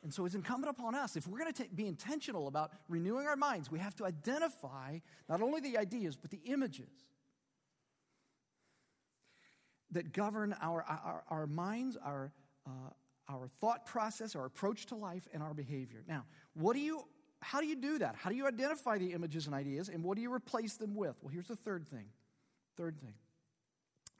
And 0.05 0.15
so 0.15 0.25
it's 0.25 0.37
incumbent 0.37 0.71
upon 0.71 0.95
us, 0.95 1.17
if 1.17 1.27
we're 1.27 1.41
going 1.41 1.53
to 1.53 1.65
be 1.75 1.89
intentional 1.89 2.47
about 2.47 2.71
renewing 2.89 3.27
our 3.27 3.35
minds, 3.35 3.73
we 3.73 3.81
have 3.81 3.97
to 3.97 4.05
identify 4.05 5.01
not 5.29 5.43
only 5.43 5.61
the 5.61 5.79
ideas, 5.79 6.17
but 6.17 6.31
the 6.31 6.43
images 6.45 7.07
that 9.93 10.13
govern 10.13 10.55
our, 10.61 10.83
our, 10.83 11.25
our 11.29 11.47
minds, 11.47 11.97
our, 11.97 12.33
uh, 12.67 12.91
our 13.29 13.49
thought 13.61 13.87
process, 13.87 14.35
our 14.35 14.45
approach 14.45 14.87
to 14.87 14.95
life, 14.95 15.29
and 15.33 15.43
our 15.43 15.55
behavior. 15.55 16.03
Now, 16.09 16.25
what 16.55 16.75
do 16.75 16.81
you, 16.81 17.05
how 17.41 17.61
do 17.61 17.67
you 17.67 17.77
do 17.77 17.99
that? 17.99 18.17
How 18.17 18.31
do 18.31 18.37
you 18.37 18.47
identify 18.47 18.99
the 18.99 19.13
images 19.13 19.47
and 19.47 19.55
ideas, 19.55 19.89
and 19.89 20.03
what 20.03 20.17
do 20.17 20.23
you 20.23 20.33
replace 20.33 20.77
them 20.77 20.95
with? 20.95 21.17
Well, 21.23 21.33
here's 21.33 21.49
the 21.49 21.57
third 21.57 21.89
thing. 21.89 22.07
Third 22.77 23.01
thing. 23.01 23.15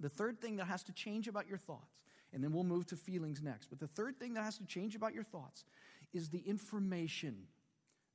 The 0.01 0.09
third 0.09 0.41
thing 0.41 0.57
that 0.57 0.67
has 0.67 0.83
to 0.85 0.93
change 0.93 1.27
about 1.27 1.49
your 1.49 1.59
thoughts, 1.59 1.97
and 2.33 2.43
then 2.45 2.53
we'll 2.53 2.65
move 2.65 2.87
to 2.87 2.97
feelings 2.97 3.43
next. 3.43 3.69
But 3.69 3.81
the 3.81 3.87
third 3.87 4.19
thing 4.19 4.35
that 4.35 4.45
has 4.45 4.59
to 4.59 4.67
change 4.67 4.95
about 4.95 5.15
your 5.15 5.25
thoughts 5.25 5.65
is 6.13 6.29
the 6.29 6.43
information 6.47 7.37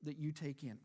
that 0.03 0.17
you 0.17 0.31
take 0.31 0.63
in 0.63 0.77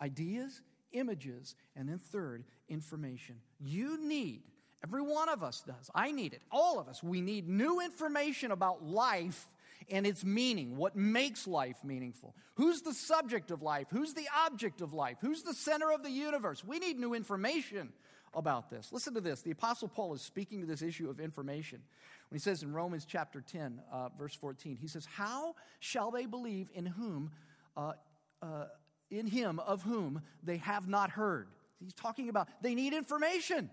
ideas, 0.00 0.62
images, 0.92 1.54
and 1.76 1.88
then 1.88 1.98
third, 1.98 2.44
information. 2.68 3.36
You 3.60 4.02
need 4.06 4.42
Every 4.84 5.02
one 5.02 5.28
of 5.28 5.42
us 5.42 5.62
does. 5.66 5.90
I 5.94 6.12
need 6.12 6.32
it. 6.32 6.42
All 6.50 6.80
of 6.80 6.88
us. 6.88 7.02
We 7.02 7.20
need 7.20 7.48
new 7.48 7.80
information 7.80 8.50
about 8.50 8.84
life 8.84 9.46
and 9.90 10.06
its 10.06 10.24
meaning, 10.24 10.76
what 10.76 10.96
makes 10.96 11.46
life 11.46 11.76
meaningful. 11.84 12.34
Who's 12.54 12.82
the 12.82 12.94
subject 12.94 13.50
of 13.50 13.62
life? 13.62 13.88
Who's 13.90 14.14
the 14.14 14.28
object 14.46 14.80
of 14.80 14.94
life? 14.94 15.18
Who's 15.20 15.42
the 15.42 15.54
center 15.54 15.92
of 15.92 16.02
the 16.02 16.10
universe? 16.10 16.64
We 16.64 16.78
need 16.78 16.98
new 16.98 17.14
information 17.14 17.92
about 18.34 18.70
this. 18.70 18.92
Listen 18.92 19.14
to 19.14 19.20
this. 19.20 19.42
The 19.42 19.50
Apostle 19.50 19.88
Paul 19.88 20.14
is 20.14 20.22
speaking 20.22 20.60
to 20.60 20.66
this 20.66 20.82
issue 20.82 21.10
of 21.10 21.20
information. 21.20 21.80
When 22.28 22.38
he 22.38 22.42
says 22.42 22.62
in 22.62 22.72
Romans 22.72 23.04
chapter 23.06 23.40
10, 23.40 23.80
uh, 23.92 24.08
verse 24.18 24.34
14, 24.34 24.76
he 24.76 24.86
says, 24.86 25.06
How 25.06 25.54
shall 25.80 26.10
they 26.10 26.26
believe 26.26 26.70
in 26.74 26.86
whom, 26.86 27.32
uh, 27.76 27.92
uh, 28.40 28.66
in 29.10 29.26
him 29.26 29.58
of 29.58 29.82
whom 29.82 30.22
they 30.42 30.56
have 30.58 30.88
not 30.88 31.10
heard? 31.10 31.48
He's 31.78 31.92
talking 31.92 32.28
about 32.28 32.48
they 32.62 32.74
need 32.74 32.94
information. 32.94 33.68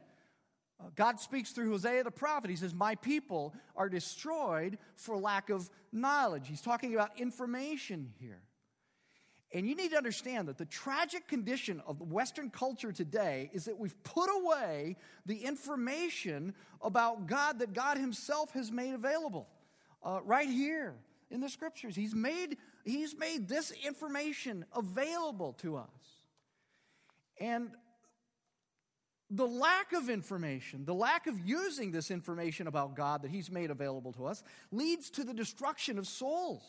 Uh, 0.80 0.90
God 0.96 1.20
speaks 1.20 1.52
through 1.52 1.72
Hosea 1.72 2.04
the 2.04 2.12
prophet. 2.12 2.50
He 2.50 2.56
says, 2.56 2.74
My 2.74 2.96
people 2.96 3.54
are 3.76 3.90
destroyed 3.90 4.78
for 4.96 5.18
lack 5.18 5.50
of 5.50 5.70
knowledge. 5.92 6.48
He's 6.48 6.62
talking 6.62 6.94
about 6.94 7.20
information 7.20 8.14
here. 8.20 8.42
And 9.52 9.68
you 9.68 9.76
need 9.76 9.92
to 9.92 9.98
understand 9.98 10.48
that 10.48 10.60
the 10.60 10.66
tragic 10.66 11.28
condition 11.28 11.82
of 11.88 12.00
Western 12.02 12.52
culture 12.52 12.92
today 12.92 13.50
is 13.52 13.66
that 13.66 13.80
we've 13.80 14.02
put 14.04 14.30
away 14.30 14.96
the 15.26 15.44
information 15.44 16.54
about 16.82 17.26
God 17.26 17.60
that 17.60 17.74
God 17.74 17.98
Himself 17.98 18.52
has 18.54 18.72
made 18.72 18.94
available. 18.94 19.48
Uh, 20.04 20.20
right 20.24 20.48
here 20.48 20.94
in 21.32 21.42
the 21.42 21.50
scriptures, 21.50 21.96
He's 21.96 22.14
made, 22.14 22.58
he's 22.86 23.18
made 23.18 23.50
this 23.50 23.72
information 23.72 24.66
available 24.76 25.54
to 25.54 25.78
us. 25.78 25.88
And 27.40 27.72
the 29.32 29.48
lack 29.48 29.94
of 29.94 30.10
information, 30.10 30.86
the 30.86 30.94
lack 30.94 31.28
of 31.28 31.40
using 31.40 31.92
this 31.92 32.10
information 32.10 32.68
about 32.68 32.96
God 32.96 33.22
that 33.22 33.32
He's 33.32 33.52
made 33.52 33.70
available 33.70 34.12
to 34.14 34.26
us, 34.26 34.44
leads 34.72 35.10
to 35.12 35.24
the 35.24 35.34
destruction 35.34 36.00
of 36.00 36.08
souls. 36.08 36.64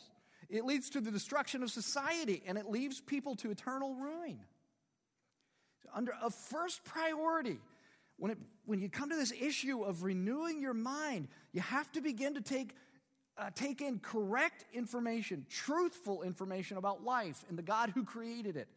It 0.49 0.65
leads 0.65 0.89
to 0.91 1.01
the 1.01 1.11
destruction 1.11 1.63
of 1.63 1.71
society, 1.71 2.43
and 2.45 2.57
it 2.57 2.69
leaves 2.69 3.01
people 3.01 3.35
to 3.37 3.51
eternal 3.51 3.95
ruin. 3.95 4.39
Under 5.93 6.13
a 6.21 6.29
first 6.29 6.83
priority, 6.83 7.59
when, 8.17 8.31
it, 8.31 8.37
when 8.65 8.79
you 8.79 8.89
come 8.89 9.09
to 9.09 9.15
this 9.15 9.31
issue 9.31 9.83
of 9.83 10.03
renewing 10.03 10.61
your 10.61 10.73
mind, 10.73 11.29
you 11.53 11.61
have 11.61 11.91
to 11.93 12.01
begin 12.01 12.35
to 12.35 12.41
take, 12.41 12.75
uh, 13.37 13.49
take 13.55 13.81
in 13.81 13.99
correct 13.99 14.65
information, 14.73 15.45
truthful 15.49 16.21
information 16.21 16.77
about 16.77 17.03
life 17.03 17.43
and 17.49 17.57
the 17.57 17.63
God 17.63 17.89
who 17.95 18.03
created 18.03 18.55
it 18.55 18.67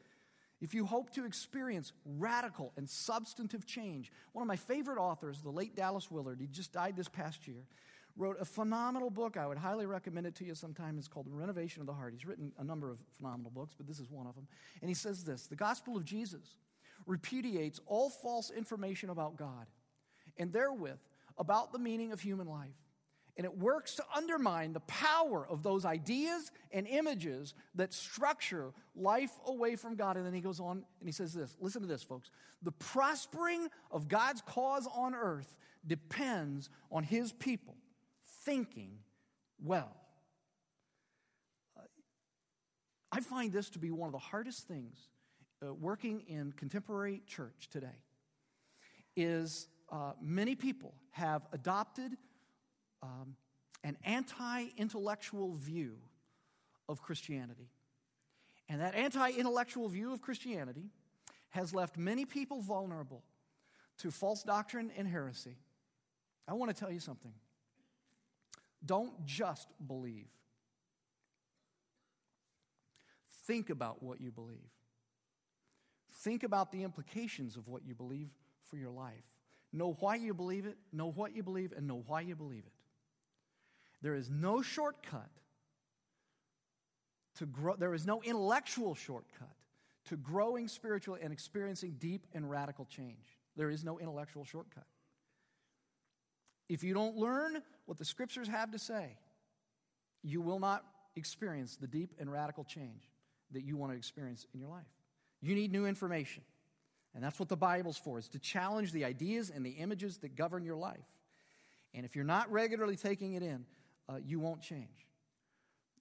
if 0.61 0.73
you 0.73 0.87
hope 0.87 1.11
to 1.11 1.25
experience 1.25 1.93
radical 2.05 2.73
and 2.77 2.89
substantive 2.89 3.67
change, 3.67 4.13
one 4.33 4.43
of 4.43 4.49
my 4.49 4.57
favorite 4.57 4.99
authors, 4.99 5.41
the 5.43 5.51
late 5.51 5.77
Dallas 5.77 6.11
Willard, 6.11 6.41
he 6.41 6.47
just 6.47 6.73
died 6.73 6.97
this 6.97 7.09
past 7.09 7.47
year, 7.47 7.65
wrote 8.17 8.37
a 8.41 8.45
phenomenal 8.45 9.11
book. 9.11 9.37
I 9.37 9.47
would 9.47 9.59
highly 9.59 9.87
recommend 9.87 10.27
it 10.27 10.35
to 10.37 10.45
you 10.45 10.55
sometime. 10.55 10.97
It's 10.99 11.09
called 11.09 11.27
Renovation 11.29 11.81
of 11.81 11.87
the 11.87 11.93
Heart. 11.93 12.15
He's 12.15 12.27
written 12.27 12.53
a 12.59 12.65
number 12.65 12.91
of 12.91 12.99
phenomenal 13.17 13.51
books, 13.51 13.75
but 13.77 13.87
this 13.87 13.99
is 13.99 14.11
one 14.11 14.27
of 14.27 14.35
them. 14.35 14.47
And 14.81 14.89
he 14.89 14.95
says 14.95 15.25
this 15.25 15.47
The 15.47 15.57
gospel 15.57 15.97
of 15.97 16.05
Jesus 16.05 16.59
repudiates 17.07 17.81
all 17.87 18.09
false 18.09 18.51
information 18.51 19.11
about 19.11 19.37
God 19.37 19.67
and 20.39 20.53
therewith 20.53 20.99
about 21.37 21.73
the 21.73 21.79
meaning 21.79 22.13
of 22.13 22.21
human 22.21 22.47
life 22.47 22.77
and 23.37 23.45
it 23.45 23.59
works 23.59 23.97
to 23.97 24.05
undermine 24.15 24.73
the 24.73 24.81
power 24.81 25.47
of 25.49 25.63
those 25.63 25.85
ideas 25.85 26.53
and 26.71 26.87
images 26.87 27.55
that 27.75 27.93
structure 27.93 28.73
life 28.95 29.33
away 29.47 29.75
from 29.75 29.97
God. 29.97 30.17
And 30.17 30.25
then 30.25 30.35
he 30.35 30.41
goes 30.41 30.61
on 30.61 30.85
and 31.01 31.09
he 31.09 31.13
says 31.13 31.33
this 31.35 31.57
listen 31.61 31.83
to 31.83 31.89
this, 31.89 32.03
folks. 32.03 32.31
The 32.63 32.73
prospering 32.73 33.69
of 33.91 34.09
God's 34.09 34.41
cause 34.43 34.87
on 34.95 35.15
earth 35.15 35.57
depends 35.87 36.71
on 36.93 37.03
his 37.03 37.33
people 37.33 37.77
thinking 38.45 38.99
well. 39.63 39.97
I 43.11 43.21
find 43.21 43.53
this 43.53 43.71
to 43.71 43.79
be 43.79 43.93
one 43.93 44.09
of 44.09 44.13
the 44.13 44.19
hardest 44.19 44.67
things 44.67 45.09
uh, 45.65 45.73
working 45.73 46.25
in 46.27 46.53
contemporary 46.53 47.23
church 47.29 47.69
today 47.71 48.03
is 49.17 49.69
uh, 49.91 50.13
many 50.21 50.57
people 50.57 50.95
have 51.13 51.43
adopted 51.53 52.17
um, 53.05 53.37
an 53.83 53.97
anti 54.05 54.67
intellectual 54.77 55.53
view 55.53 55.97
of 56.89 57.03
Christianity. 57.03 57.69
And 58.69 58.81
that 58.81 58.95
anti 58.95 59.31
intellectual 59.31 59.89
view 59.89 60.13
of 60.13 60.23
Christianity 60.23 60.91
has 61.51 61.75
left 61.75 61.97
many 61.97 62.25
people 62.25 62.61
vulnerable 62.61 63.23
to 63.99 64.11
false 64.11 64.43
doctrine 64.43 64.91
and 64.97 65.07
heresy. 65.07 65.57
I 66.49 66.55
want 66.55 66.75
to 66.75 66.79
tell 66.79 66.91
you 66.91 67.01
something. 67.01 67.33
Don't 68.85 69.25
just 69.25 69.69
believe, 69.87 70.29
think 73.47 73.71
about 73.71 74.03
what 74.03 74.21
you 74.21 74.31
believe. 74.31 74.59
Think 76.13 76.43
about 76.43 76.71
the 76.71 76.83
implications 76.83 77.57
of 77.57 77.67
what 77.67 77.83
you 77.87 77.95
believe 77.95 78.29
for 78.63 78.77
your 78.77 78.91
life. 78.91 79.25
Know 79.73 79.97
why 80.01 80.17
you 80.17 80.35
believe 80.35 80.67
it, 80.67 80.77
know 80.93 81.11
what 81.11 81.35
you 81.35 81.43
believe, 81.43 81.73
and 81.73 81.87
know 81.87 82.03
why 82.07 82.21
you 82.21 82.37
believe 82.37 82.65
it. 82.67 82.74
There 84.05 84.15
is 84.15 84.29
no 84.29 84.61
shortcut 84.61 85.31
to 87.39 87.47
grow, 87.47 87.75
there 87.75 87.95
is 87.95 88.07
no 88.07 88.21
intellectual 88.23 88.95
shortcut 88.95 89.57
to 90.11 90.17
growing 90.19 90.69
spiritually 90.69 91.21
and 91.23 91.33
experiencing 91.33 91.97
deep 91.99 92.27
and 92.35 92.51
radical 92.51 92.85
change. 92.85 93.39
There 93.57 93.71
is 93.71 93.83
no 93.83 93.99
intellectual 93.99 94.45
shortcut. 94.45 94.85
If 96.69 96.85
you 96.85 96.93
don't 96.93 97.17
learn 97.17 97.63
what 97.87 97.97
the 97.97 98.05
scriptures 98.05 98.47
have 98.47 98.73
to 98.73 98.79
say, 98.79 99.17
you 100.23 100.43
will 100.43 100.59
not 100.59 100.85
experience 101.17 101.77
the 101.77 101.87
deep 101.87 102.13
and 102.19 102.31
radical 102.31 102.65
change 102.65 103.11
that 103.53 103.63
you 103.63 103.79
want 103.79 103.93
to 103.93 103.97
experience 103.97 104.45
in 104.53 104.61
your 104.61 104.69
life. 104.69 104.85
You 105.41 105.55
need 105.55 105.73
new 105.73 105.87
information. 105.87 106.43
And 107.15 107.25
that's 107.25 107.39
what 107.39 107.49
the 107.49 107.57
Bible's 107.57 107.97
for, 107.97 108.19
is 108.19 108.29
to 108.29 108.39
challenge 108.39 108.93
the 108.93 109.07
ideas 109.07 109.49
and 109.49 109.65
the 109.65 109.71
images 109.71 110.19
that 110.19 110.37
govern 110.37 110.63
your 110.63 110.77
life. 110.77 111.07
And 111.95 112.05
if 112.05 112.15
you're 112.15 112.25
not 112.27 112.53
regularly 112.53 112.97
taking 112.97 113.33
it 113.33 113.43
in, 113.43 113.65
uh, 114.09 114.17
you 114.25 114.39
won't 114.41 114.63
change. 114.63 115.07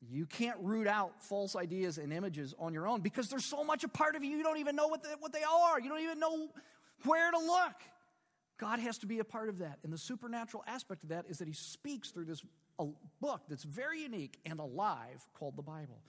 You 0.02 0.26
can't 0.26 0.58
root 0.60 0.88
out 0.88 1.24
false 1.24 1.56
ideas 1.56 1.98
and 1.98 2.12
images 2.12 2.54
on 2.60 2.74
your 2.74 2.88
own 2.88 3.02
because 3.02 3.30
there's 3.30 3.46
so 3.46 3.64
much 3.64 3.84
a 3.84 3.88
part 3.88 4.16
of 4.16 4.24
you, 4.24 4.38
you 4.38 4.44
don't 4.44 4.58
even 4.58 4.76
know 4.76 4.88
what, 4.88 5.04
the, 5.04 5.10
what 5.20 5.32
they 5.32 5.44
are. 5.44 5.80
You 5.80 5.90
don't 5.90 6.02
even 6.02 6.20
know 6.20 6.50
where 7.06 7.32
to 7.32 7.38
look. 7.38 7.76
God 8.60 8.80
has 8.80 8.98
to 9.00 9.06
be 9.06 9.20
a 9.20 9.24
part 9.24 9.50
of 9.50 9.60
that. 9.60 9.80
And 9.84 9.92
the 9.92 9.98
supernatural 9.98 10.64
aspect 10.68 11.04
of 11.04 11.10
that 11.10 11.26
is 11.30 11.38
that 11.40 11.48
He 11.48 11.54
speaks 11.54 12.12
through 12.12 12.26
this 12.26 12.42
book 13.22 13.42
that's 13.48 13.64
very 13.64 14.02
unique 14.02 14.40
and 14.46 14.60
alive 14.60 15.26
called 15.34 15.56
the 15.56 15.62
Bible. 15.62 16.02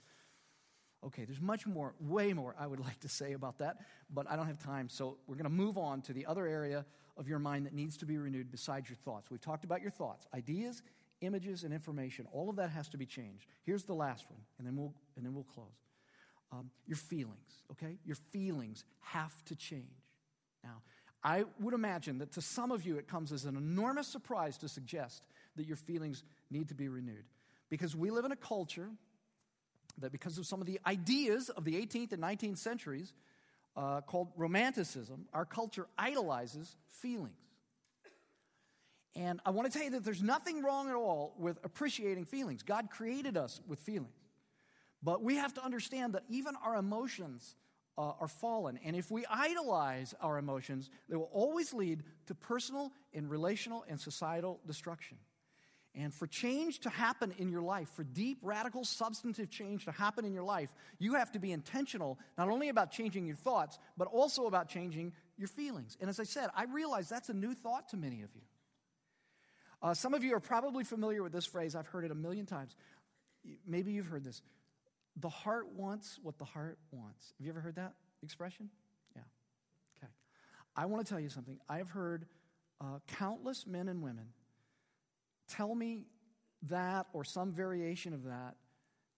Okay, 1.05 1.23
there's 1.25 1.41
much 1.41 1.67
more, 1.67 1.93
way 1.99 2.33
more 2.33 2.55
I 2.59 2.67
would 2.67 2.79
like 2.85 2.99
to 3.01 3.09
say 3.09 3.33
about 3.33 3.59
that, 3.59 3.77
but 4.09 4.29
I 4.29 4.35
don't 4.35 4.47
have 4.47 4.59
time. 4.59 4.89
So 4.89 5.17
we're 5.27 5.35
going 5.35 5.45
to 5.45 5.49
move 5.49 5.77
on 5.77 6.01
to 6.03 6.13
the 6.13 6.25
other 6.25 6.47
area 6.47 6.85
of 7.17 7.27
your 7.27 7.39
mind 7.39 7.65
that 7.65 7.73
needs 7.73 7.97
to 7.97 8.05
be 8.05 8.17
renewed 8.17 8.51
besides 8.51 8.89
your 8.89 8.97
thoughts. 8.97 9.31
We've 9.31 9.41
talked 9.41 9.63
about 9.63 9.81
your 9.81 9.91
thoughts, 9.91 10.27
ideas, 10.33 10.81
images 11.21 11.63
and 11.63 11.73
information. 11.73 12.27
All 12.31 12.49
of 12.49 12.55
that 12.57 12.69
has 12.69 12.89
to 12.89 12.97
be 12.97 13.05
changed. 13.05 13.47
Here's 13.63 13.83
the 13.83 13.93
last 13.93 14.29
one, 14.29 14.41
and 14.57 14.67
then 14.67 14.75
we'll, 14.75 14.93
and 15.15 15.25
then 15.25 15.33
we'll 15.33 15.43
close. 15.43 15.65
Um, 16.51 16.69
your 16.85 16.97
feelings, 16.97 17.63
okay? 17.71 17.97
Your 18.05 18.17
feelings 18.31 18.85
have 18.99 19.33
to 19.45 19.55
change. 19.55 19.83
Now, 20.63 20.81
I 21.23 21.45
would 21.59 21.73
imagine 21.73 22.19
that 22.19 22.31
to 22.33 22.41
some 22.41 22.71
of 22.71 22.85
you 22.85 22.97
it 22.97 23.07
comes 23.07 23.31
as 23.31 23.45
an 23.45 23.55
enormous 23.57 24.07
surprise 24.07 24.57
to 24.59 24.69
suggest 24.69 25.23
that 25.55 25.65
your 25.65 25.77
feelings 25.77 26.23
need 26.51 26.67
to 26.69 26.75
be 26.75 26.87
renewed. 26.87 27.25
Because 27.69 27.95
we 27.95 28.11
live 28.11 28.25
in 28.25 28.31
a 28.31 28.37
culture 28.37 28.89
that, 29.97 30.11
because 30.11 30.37
of 30.37 30.45
some 30.45 30.61
of 30.61 30.67
the 30.67 30.79
ideas 30.85 31.49
of 31.49 31.65
the 31.65 31.73
18th 31.73 32.11
and 32.13 32.21
19th 32.21 32.57
centuries 32.57 33.13
uh, 33.75 34.01
called 34.01 34.29
Romanticism, 34.37 35.25
our 35.33 35.45
culture 35.45 35.87
idolizes 35.97 36.75
feelings. 36.89 37.33
And 39.15 39.39
I 39.45 39.51
want 39.51 39.71
to 39.71 39.77
tell 39.77 39.85
you 39.85 39.91
that 39.91 40.03
there's 40.03 40.21
nothing 40.21 40.61
wrong 40.61 40.89
at 40.89 40.95
all 40.95 41.33
with 41.37 41.57
appreciating 41.63 42.25
feelings. 42.25 42.63
God 42.63 42.89
created 42.89 43.37
us 43.37 43.61
with 43.65 43.79
feelings. 43.79 44.11
But 45.01 45.23
we 45.23 45.35
have 45.35 45.53
to 45.53 45.63
understand 45.63 46.13
that 46.13 46.23
even 46.29 46.55
our 46.63 46.75
emotions 46.75 47.55
uh, 47.97 48.13
are 48.19 48.27
fallen. 48.27 48.79
And 48.83 48.95
if 48.95 49.09
we 49.09 49.25
idolize 49.29 50.13
our 50.19 50.37
emotions, 50.37 50.89
they 51.07 51.15
will 51.15 51.29
always 51.31 51.73
lead 51.73 52.03
to 52.27 52.35
personal 52.35 52.91
and 53.13 53.29
relational 53.29 53.85
and 53.87 53.99
societal 53.99 54.59
destruction. 54.67 55.17
And 55.97 56.13
for 56.13 56.27
change 56.27 56.79
to 56.79 56.89
happen 56.89 57.33
in 57.37 57.49
your 57.49 57.61
life, 57.61 57.87
for 57.89 58.03
deep, 58.03 58.39
radical, 58.41 58.83
substantive 58.83 59.49
change 59.49 59.85
to 59.85 59.91
happen 59.91 60.25
in 60.25 60.33
your 60.33 60.43
life, 60.43 60.73
you 60.99 61.13
have 61.13 61.31
to 61.31 61.39
be 61.39 61.53
intentional 61.53 62.19
not 62.37 62.49
only 62.49 62.67
about 62.67 62.91
changing 62.91 63.25
your 63.25 63.37
thoughts, 63.37 63.79
but 63.95 64.09
also 64.09 64.45
about 64.45 64.67
changing 64.67 65.13
your 65.37 65.47
feelings. 65.47 65.95
And 66.01 66.09
as 66.09 66.19
I 66.19 66.23
said, 66.23 66.49
I 66.53 66.65
realize 66.65 67.07
that's 67.07 67.29
a 67.29 67.33
new 67.33 67.53
thought 67.53 67.87
to 67.89 67.97
many 67.97 68.23
of 68.23 68.29
you. 68.35 68.41
Uh, 69.85 69.93
some 69.93 70.15
of 70.15 70.23
you 70.23 70.33
are 70.33 70.39
probably 70.39 70.83
familiar 70.83 71.21
with 71.21 71.31
this 71.31 71.45
phrase. 71.45 71.75
I've 71.75 71.85
heard 71.85 72.05
it 72.05 72.09
a 72.09 72.15
million 72.15 72.47
times. 72.47 72.75
Maybe 73.67 73.91
you've 73.91 74.07
heard 74.07 74.23
this. 74.23 74.41
The 75.17 75.29
heart 75.29 75.67
wants 75.75 76.17
what 76.23 76.39
the 76.39 76.43
heart 76.43 76.79
wants. 76.89 77.33
Have 77.37 77.45
you 77.45 77.51
ever 77.51 77.59
heard 77.59 77.75
that 77.75 77.93
expression? 78.23 78.71
Yeah. 79.15 79.21
Okay. 79.99 80.11
I 80.75 80.87
want 80.87 81.05
to 81.05 81.09
tell 81.09 81.19
you 81.19 81.29
something. 81.29 81.59
I've 81.69 81.91
heard 81.91 82.25
uh, 82.81 82.97
countless 83.05 83.67
men 83.67 83.87
and 83.87 84.01
women 84.01 84.29
tell 85.47 85.75
me 85.75 86.07
that 86.63 87.05
or 87.13 87.23
some 87.23 87.53
variation 87.53 88.11
of 88.15 88.23
that 88.23 88.55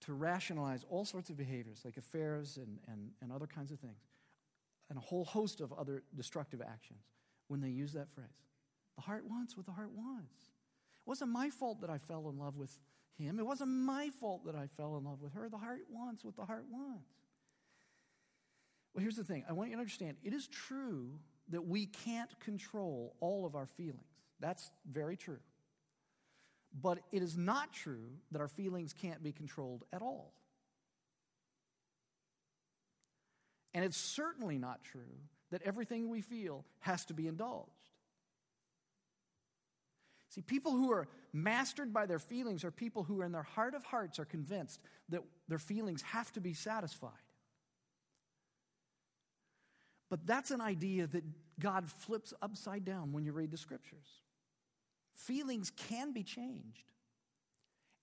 to 0.02 0.12
rationalize 0.12 0.84
all 0.90 1.06
sorts 1.06 1.30
of 1.30 1.38
behaviors 1.38 1.80
like 1.82 1.96
affairs 1.96 2.58
and, 2.58 2.78
and, 2.88 3.12
and 3.22 3.32
other 3.32 3.46
kinds 3.46 3.72
of 3.72 3.80
things 3.80 4.04
and 4.90 4.98
a 4.98 5.00
whole 5.00 5.24
host 5.24 5.62
of 5.62 5.72
other 5.72 6.02
destructive 6.14 6.60
actions 6.60 7.00
when 7.46 7.62
they 7.62 7.70
use 7.70 7.94
that 7.94 8.10
phrase. 8.10 8.44
The 8.96 9.02
heart 9.02 9.24
wants 9.26 9.56
what 9.56 9.64
the 9.64 9.72
heart 9.72 9.92
wants. 9.96 10.34
Wasn't 11.08 11.30
my 11.30 11.48
fault 11.48 11.80
that 11.80 11.88
I 11.88 11.96
fell 11.96 12.28
in 12.28 12.38
love 12.38 12.58
with 12.58 12.70
him. 13.16 13.38
It 13.38 13.46
wasn't 13.46 13.70
my 13.70 14.10
fault 14.20 14.44
that 14.44 14.54
I 14.54 14.66
fell 14.66 14.98
in 14.98 15.04
love 15.04 15.22
with 15.22 15.32
her. 15.32 15.48
The 15.48 15.56
heart 15.56 15.80
wants 15.90 16.22
what 16.22 16.36
the 16.36 16.44
heart 16.44 16.66
wants. 16.70 17.08
Well, 18.92 19.00
here's 19.00 19.16
the 19.16 19.24
thing 19.24 19.42
I 19.48 19.54
want 19.54 19.70
you 19.70 19.76
to 19.76 19.80
understand 19.80 20.18
it 20.22 20.34
is 20.34 20.46
true 20.48 21.18
that 21.48 21.66
we 21.66 21.86
can't 21.86 22.38
control 22.40 23.14
all 23.20 23.46
of 23.46 23.54
our 23.54 23.64
feelings. 23.64 24.04
That's 24.38 24.70
very 24.86 25.16
true. 25.16 25.38
But 26.78 26.98
it 27.10 27.22
is 27.22 27.38
not 27.38 27.72
true 27.72 28.10
that 28.30 28.42
our 28.42 28.48
feelings 28.48 28.92
can't 28.92 29.22
be 29.22 29.32
controlled 29.32 29.84
at 29.94 30.02
all. 30.02 30.34
And 33.72 33.82
it's 33.82 33.96
certainly 33.96 34.58
not 34.58 34.84
true 34.84 35.22
that 35.52 35.62
everything 35.62 36.10
we 36.10 36.20
feel 36.20 36.66
has 36.80 37.06
to 37.06 37.14
be 37.14 37.26
indulged. 37.26 37.77
See, 40.30 40.42
people 40.42 40.72
who 40.72 40.92
are 40.92 41.08
mastered 41.32 41.92
by 41.92 42.06
their 42.06 42.18
feelings 42.18 42.64
are 42.64 42.70
people 42.70 43.02
who, 43.02 43.22
in 43.22 43.32
their 43.32 43.42
heart 43.42 43.74
of 43.74 43.84
hearts, 43.84 44.18
are 44.18 44.24
convinced 44.24 44.80
that 45.08 45.22
their 45.48 45.58
feelings 45.58 46.02
have 46.02 46.32
to 46.32 46.40
be 46.40 46.52
satisfied. 46.52 47.12
But 50.10 50.26
that's 50.26 50.50
an 50.50 50.60
idea 50.60 51.06
that 51.06 51.24
God 51.58 51.88
flips 51.88 52.32
upside 52.40 52.84
down 52.84 53.12
when 53.12 53.24
you 53.24 53.32
read 53.32 53.50
the 53.50 53.56
scriptures. 53.56 54.06
Feelings 55.14 55.70
can 55.70 56.12
be 56.12 56.22
changed, 56.22 56.84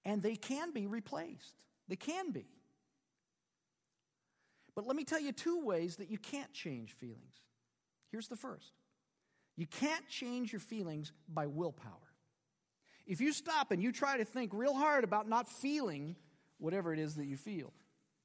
and 0.03 0.21
they 0.21 0.35
can 0.35 0.71
be 0.71 0.87
replaced. 0.87 1.55
They 1.87 1.95
can 1.95 2.31
be. 2.31 2.45
But 4.75 4.85
let 4.85 4.95
me 4.95 5.05
tell 5.05 5.21
you 5.21 5.31
two 5.31 5.63
ways 5.63 5.95
that 5.97 6.11
you 6.11 6.17
can't 6.17 6.51
change 6.51 6.91
feelings. 6.91 7.41
Here's 8.11 8.27
the 8.27 8.35
first 8.35 8.71
you 9.55 9.67
can't 9.67 10.07
change 10.09 10.51
your 10.51 10.59
feelings 10.59 11.11
by 11.29 11.47
willpower. 11.47 12.04
If 13.05 13.21
you 13.21 13.31
stop 13.33 13.71
and 13.71 13.81
you 13.81 13.91
try 13.91 14.17
to 14.17 14.25
think 14.25 14.51
real 14.53 14.73
hard 14.73 15.03
about 15.03 15.29
not 15.29 15.47
feeling 15.47 16.15
whatever 16.57 16.93
it 16.93 16.99
is 16.99 17.15
that 17.15 17.25
you 17.25 17.37
feel, 17.37 17.71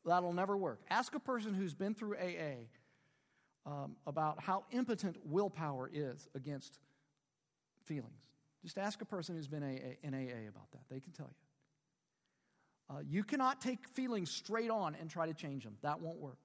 that'll 0.04 0.32
never 0.32 0.56
work. 0.56 0.80
Ask 0.88 1.14
a 1.14 1.20
person 1.20 1.54
who's 1.54 1.74
been 1.74 1.94
through 1.94 2.16
AA 2.16 2.66
um, 3.66 3.96
about 4.06 4.40
how 4.40 4.64
impotent 4.70 5.16
willpower 5.24 5.90
is 5.92 6.28
against 6.34 6.78
feelings. 7.84 8.22
Just 8.62 8.78
ask 8.78 9.00
a 9.00 9.04
person 9.04 9.36
who's 9.36 9.48
been 9.48 9.62
AA, 9.62 9.96
in 10.02 10.14
AA 10.14 10.48
about 10.48 10.70
that. 10.72 10.82
They 10.90 11.00
can 11.00 11.12
tell 11.12 11.28
you. 11.28 12.96
Uh, 12.96 13.00
you 13.08 13.22
cannot 13.22 13.60
take 13.60 13.86
feelings 13.88 14.30
straight 14.30 14.70
on 14.70 14.96
and 15.00 15.08
try 15.08 15.26
to 15.26 15.34
change 15.34 15.64
them. 15.64 15.76
That 15.82 16.00
won't 16.00 16.18
work. 16.18 16.38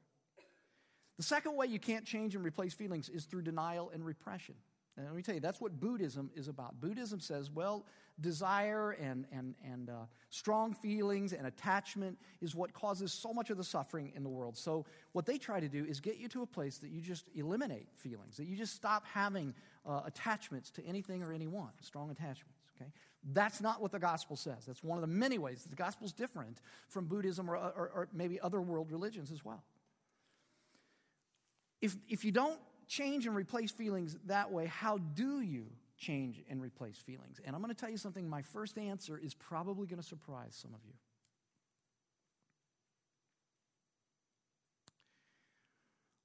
The 1.17 1.23
second 1.23 1.55
way 1.55 1.67
you 1.67 1.79
can't 1.79 2.05
change 2.05 2.35
and 2.35 2.43
replace 2.43 2.73
feelings 2.73 3.09
is 3.09 3.25
through 3.25 3.43
denial 3.43 3.89
and 3.93 4.05
repression. 4.05 4.55
And 4.97 5.05
let 5.05 5.15
me 5.15 5.21
tell 5.21 5.35
you, 5.35 5.41
that's 5.41 5.59
what 5.59 5.79
Buddhism 5.79 6.29
is 6.35 6.47
about. 6.47 6.79
Buddhism 6.79 7.19
says, 7.19 7.49
well, 7.49 7.85
desire 8.21 8.91
and, 8.91 9.25
and, 9.31 9.55
and 9.63 9.89
uh, 9.89 9.93
strong 10.29 10.73
feelings 10.73 11.33
and 11.33 11.47
attachment 11.47 12.17
is 12.41 12.55
what 12.55 12.73
causes 12.73 13.11
so 13.11 13.33
much 13.33 13.49
of 13.49 13.57
the 13.57 13.63
suffering 13.63 14.11
in 14.15 14.23
the 14.23 14.29
world. 14.29 14.57
So, 14.57 14.85
what 15.11 15.25
they 15.25 15.37
try 15.37 15.59
to 15.59 15.67
do 15.67 15.85
is 15.85 15.99
get 15.99 16.17
you 16.17 16.27
to 16.29 16.41
a 16.41 16.45
place 16.45 16.77
that 16.79 16.89
you 16.89 17.01
just 17.01 17.29
eliminate 17.35 17.87
feelings, 17.95 18.37
that 18.37 18.45
you 18.45 18.55
just 18.55 18.75
stop 18.75 19.05
having 19.13 19.53
uh, 19.85 20.01
attachments 20.05 20.71
to 20.71 20.85
anything 20.85 21.23
or 21.23 21.33
anyone, 21.33 21.71
strong 21.81 22.09
attachments. 22.09 22.59
Okay? 22.75 22.89
That's 23.33 23.61
not 23.61 23.81
what 23.81 23.91
the 23.91 23.99
gospel 23.99 24.35
says. 24.35 24.65
That's 24.65 24.83
one 24.83 24.97
of 24.97 25.01
the 25.01 25.07
many 25.07 25.37
ways 25.37 25.63
that 25.63 25.69
the 25.69 25.75
gospel 25.75 26.05
is 26.05 26.13
different 26.13 26.61
from 26.87 27.05
Buddhism 27.05 27.49
or, 27.49 27.55
or, 27.55 27.91
or 27.93 28.07
maybe 28.13 28.39
other 28.39 28.61
world 28.61 28.91
religions 28.91 29.31
as 29.31 29.43
well. 29.43 29.63
If, 31.81 31.95
if 32.07 32.23
you 32.23 32.31
don't 32.31 32.59
change 32.87 33.25
and 33.25 33.35
replace 33.35 33.71
feelings 33.71 34.17
that 34.25 34.51
way, 34.51 34.67
how 34.67 34.97
do 34.97 35.41
you 35.41 35.67
change 36.05 36.41
and 36.49 36.61
replace 36.61 36.97
feelings? 36.97 37.39
And 37.43 37.55
I'm 37.55 37.61
going 37.61 37.73
to 37.73 37.79
tell 37.79 37.89
you 37.89 37.97
something. 37.97 38.29
My 38.29 38.41
first 38.41 38.77
answer 38.77 39.17
is 39.17 39.33
probably 39.33 39.87
going 39.87 40.01
to 40.01 40.07
surprise 40.07 40.57
some 40.61 40.73
of 40.73 40.79
you. 40.85 40.93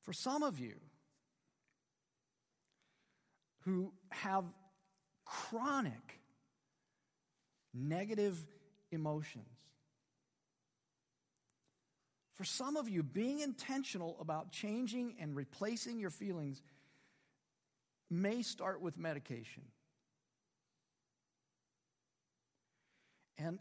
For 0.02 0.12
some 0.12 0.42
of 0.42 0.58
you 0.58 0.74
who 3.60 3.92
have 4.10 4.44
chronic 5.24 6.20
negative 7.72 8.36
emotions, 8.90 9.44
for 12.34 12.44
some 12.44 12.76
of 12.76 12.88
you, 12.88 13.02
being 13.02 13.40
intentional 13.40 14.16
about 14.18 14.50
changing 14.50 15.16
and 15.20 15.36
replacing 15.36 16.00
your 16.00 16.08
feelings 16.08 16.62
may 18.10 18.42
start 18.42 18.80
with 18.80 18.98
medication. 18.98 19.62
And 23.38 23.58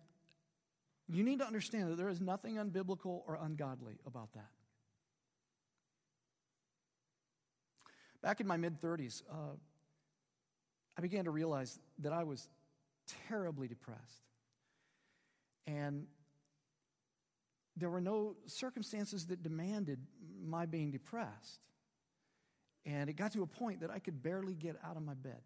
you 1.07 1.23
need 1.23 1.39
to 1.39 1.45
understand 1.45 1.89
that 1.91 1.97
there 1.97 2.09
is 2.09 2.19
nothing 2.19 2.55
unbiblical 2.55 3.21
or 3.27 3.39
ungodly 3.41 3.99
about 4.05 4.33
that. 4.33 4.49
Back 8.21 8.41
in 8.41 8.47
my 8.47 8.57
mid 8.57 8.81
30s, 8.81 9.23
uh, 9.31 9.55
I 10.97 11.01
began 11.01 11.23
to 11.25 11.31
realize 11.31 11.79
that 11.99 12.12
I 12.12 12.23
was 12.25 12.49
terribly 13.27 13.67
depressed. 13.67 14.23
And 15.65 16.07
there 17.77 17.89
were 17.89 18.01
no 18.01 18.35
circumstances 18.45 19.27
that 19.27 19.41
demanded 19.41 19.99
my 20.43 20.65
being 20.65 20.91
depressed. 20.91 21.62
And 22.89 23.08
it 23.08 23.13
got 23.13 23.34
to 23.34 23.43
a 23.43 23.47
point 23.47 23.82
that 23.82 23.91
I 23.91 23.99
could 23.99 24.23
barely 24.23 24.56
get 24.56 24.75
out 24.84 24.97
of 24.97 25.04
my 25.04 25.13
bed. 25.13 25.41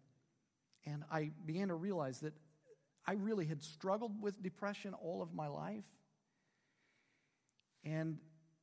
And 0.86 1.04
I 1.12 1.30
began 1.44 1.68
to 1.68 1.74
realize 1.74 2.20
that 2.20 2.32
I 3.06 3.12
really 3.12 3.44
had 3.44 3.62
struggled 3.62 4.22
with 4.22 4.42
depression 4.42 4.94
all 4.94 5.20
of 5.20 5.34
my 5.34 5.48
life. 5.48 5.84
And 7.84 8.16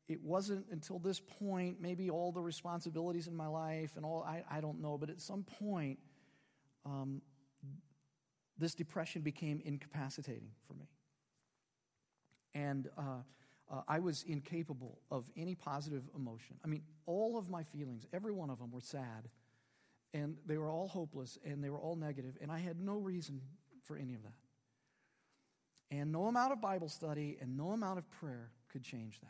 it 0.08 0.20
wasn't 0.24 0.66
until 0.72 0.98
this 0.98 1.20
point, 1.20 1.80
maybe 1.80 2.10
all 2.10 2.32
the 2.32 2.42
responsibilities 2.42 3.28
in 3.28 3.36
my 3.36 3.46
life 3.48 3.92
and 3.98 4.06
all, 4.06 4.24
I, 4.24 4.44
I 4.50 4.62
don't 4.62 4.82
know, 4.82 4.98
but 4.98 5.12
at 5.12 5.22
some 5.22 5.44
point, 5.44 6.00
um, 6.84 7.22
this 8.58 8.74
depression 8.74 9.22
became 9.22 9.62
incapacitating 9.64 10.50
for 10.68 10.74
me. 10.74 10.90
And 12.56 12.90
uh, 12.98 13.22
uh, 13.72 13.82
I 13.88 14.00
was 14.00 14.24
incapable 14.24 15.00
of 15.10 15.32
any 15.38 15.56
positive 15.56 16.04
emotion. 16.16 16.58
I 16.64 16.68
mean, 16.68 16.84
all 17.06 17.38
of 17.38 17.50
my 17.50 17.64
feelings, 17.64 18.06
every 18.12 18.34
one 18.34 18.50
of 18.50 18.60
them 18.60 18.72
were 18.72 18.82
sad, 18.82 19.30
and 20.14 20.36
they 20.46 20.58
were 20.58 20.70
all 20.70 20.88
hopeless, 20.88 21.38
and 21.46 21.64
they 21.64 21.70
were 21.70 21.80
all 21.80 21.96
negative, 21.96 22.38
and 22.42 22.52
I 22.52 22.60
had 22.60 22.80
no 22.80 22.98
reason 22.98 23.42
for 23.84 23.96
any 23.96 24.14
of 24.14 24.24
that. 24.24 24.34
And 25.90 26.12
no 26.12 26.26
amount 26.28 26.54
of 26.54 26.62
Bible 26.62 26.90
study 26.90 27.38
and 27.42 27.58
no 27.58 27.72
amount 27.72 28.00
of 28.00 28.10
prayer 28.10 28.50
could 28.70 28.84
change 28.84 29.20
that. 29.20 29.30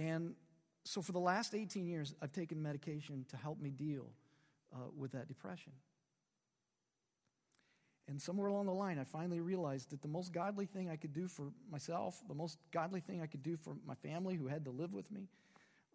And 0.00 0.34
so 0.84 1.02
for 1.02 1.10
the 1.10 1.18
last 1.18 1.54
18 1.54 1.84
years, 1.86 2.14
I've 2.22 2.32
taken 2.32 2.62
medication 2.62 3.26
to 3.30 3.36
help 3.36 3.60
me 3.60 3.70
deal 3.70 4.06
uh, 4.72 4.78
with 4.96 5.12
that 5.12 5.26
depression. 5.26 5.72
And 8.10 8.20
somewhere 8.20 8.48
along 8.48 8.66
the 8.66 8.74
line, 8.74 8.98
I 8.98 9.04
finally 9.04 9.38
realized 9.38 9.90
that 9.90 10.02
the 10.02 10.08
most 10.08 10.32
godly 10.32 10.66
thing 10.66 10.90
I 10.90 10.96
could 10.96 11.12
do 11.12 11.28
for 11.28 11.52
myself, 11.70 12.20
the 12.26 12.34
most 12.34 12.58
godly 12.72 12.98
thing 12.98 13.22
I 13.22 13.26
could 13.26 13.44
do 13.44 13.56
for 13.56 13.76
my 13.86 13.94
family 13.94 14.34
who 14.34 14.48
had 14.48 14.64
to 14.64 14.72
live 14.72 14.92
with 14.92 15.12
me, 15.12 15.28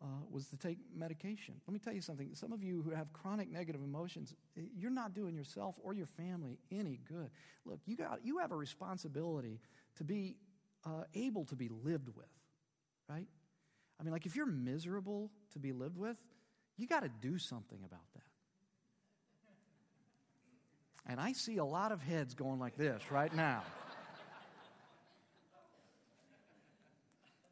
uh, 0.01 0.06
was 0.32 0.47
to 0.47 0.58
take 0.58 0.78
medication. 0.95 1.56
Let 1.67 1.73
me 1.73 1.80
tell 1.80 1.93
you 1.93 1.99
something. 1.99 2.30
Some 2.34 2.54
of 2.54 2.63
you 2.63 2.82
who 2.82 2.91
have 2.91 3.12
chronic 3.12 3.51
negative 3.51 3.82
emotions, 3.84 4.34
eh, 4.58 4.62
you're 4.78 4.91
not 4.91 5.13
doing 5.13 5.36
yourself 5.36 5.78
or 5.84 5.93
your 5.93 6.06
family 6.06 6.58
any 6.71 7.01
good. 7.06 7.32
Look, 7.65 7.80
you, 7.86 7.97
got, 7.97 8.19
you 8.23 8.38
have 8.38 8.54
a 8.54 8.58
responsibility 8.58 9.60
to 9.97 10.06
be 10.06 10.38
uh, 10.86 11.04
able 11.15 11.43
to 11.45 11.56
be 11.58 11.67
lived 11.67 12.08
with, 12.15 12.32
right? 13.10 13.28
I 13.99 14.04
mean, 14.04 14.13
like 14.13 14.25
if 14.25 14.38
you're 14.38 14.45
miserable 14.45 15.32
to 15.51 15.60
be 15.60 15.73
lived 15.73 15.97
with, 15.97 16.15
you 16.78 16.88
got 16.88 17.04
to 17.04 17.10
do 17.10 17.38
something 17.38 17.80
about 17.84 18.06
that. 18.13 18.23
And 21.08 21.20
I 21.20 21.34
see 21.34 21.58
a 21.58 21.65
lot 21.65 21.91
of 21.91 22.02
heads 22.02 22.34
going 22.34 22.60
like 22.60 22.78
this 22.78 23.02
right 23.12 23.34
now. 23.36 23.63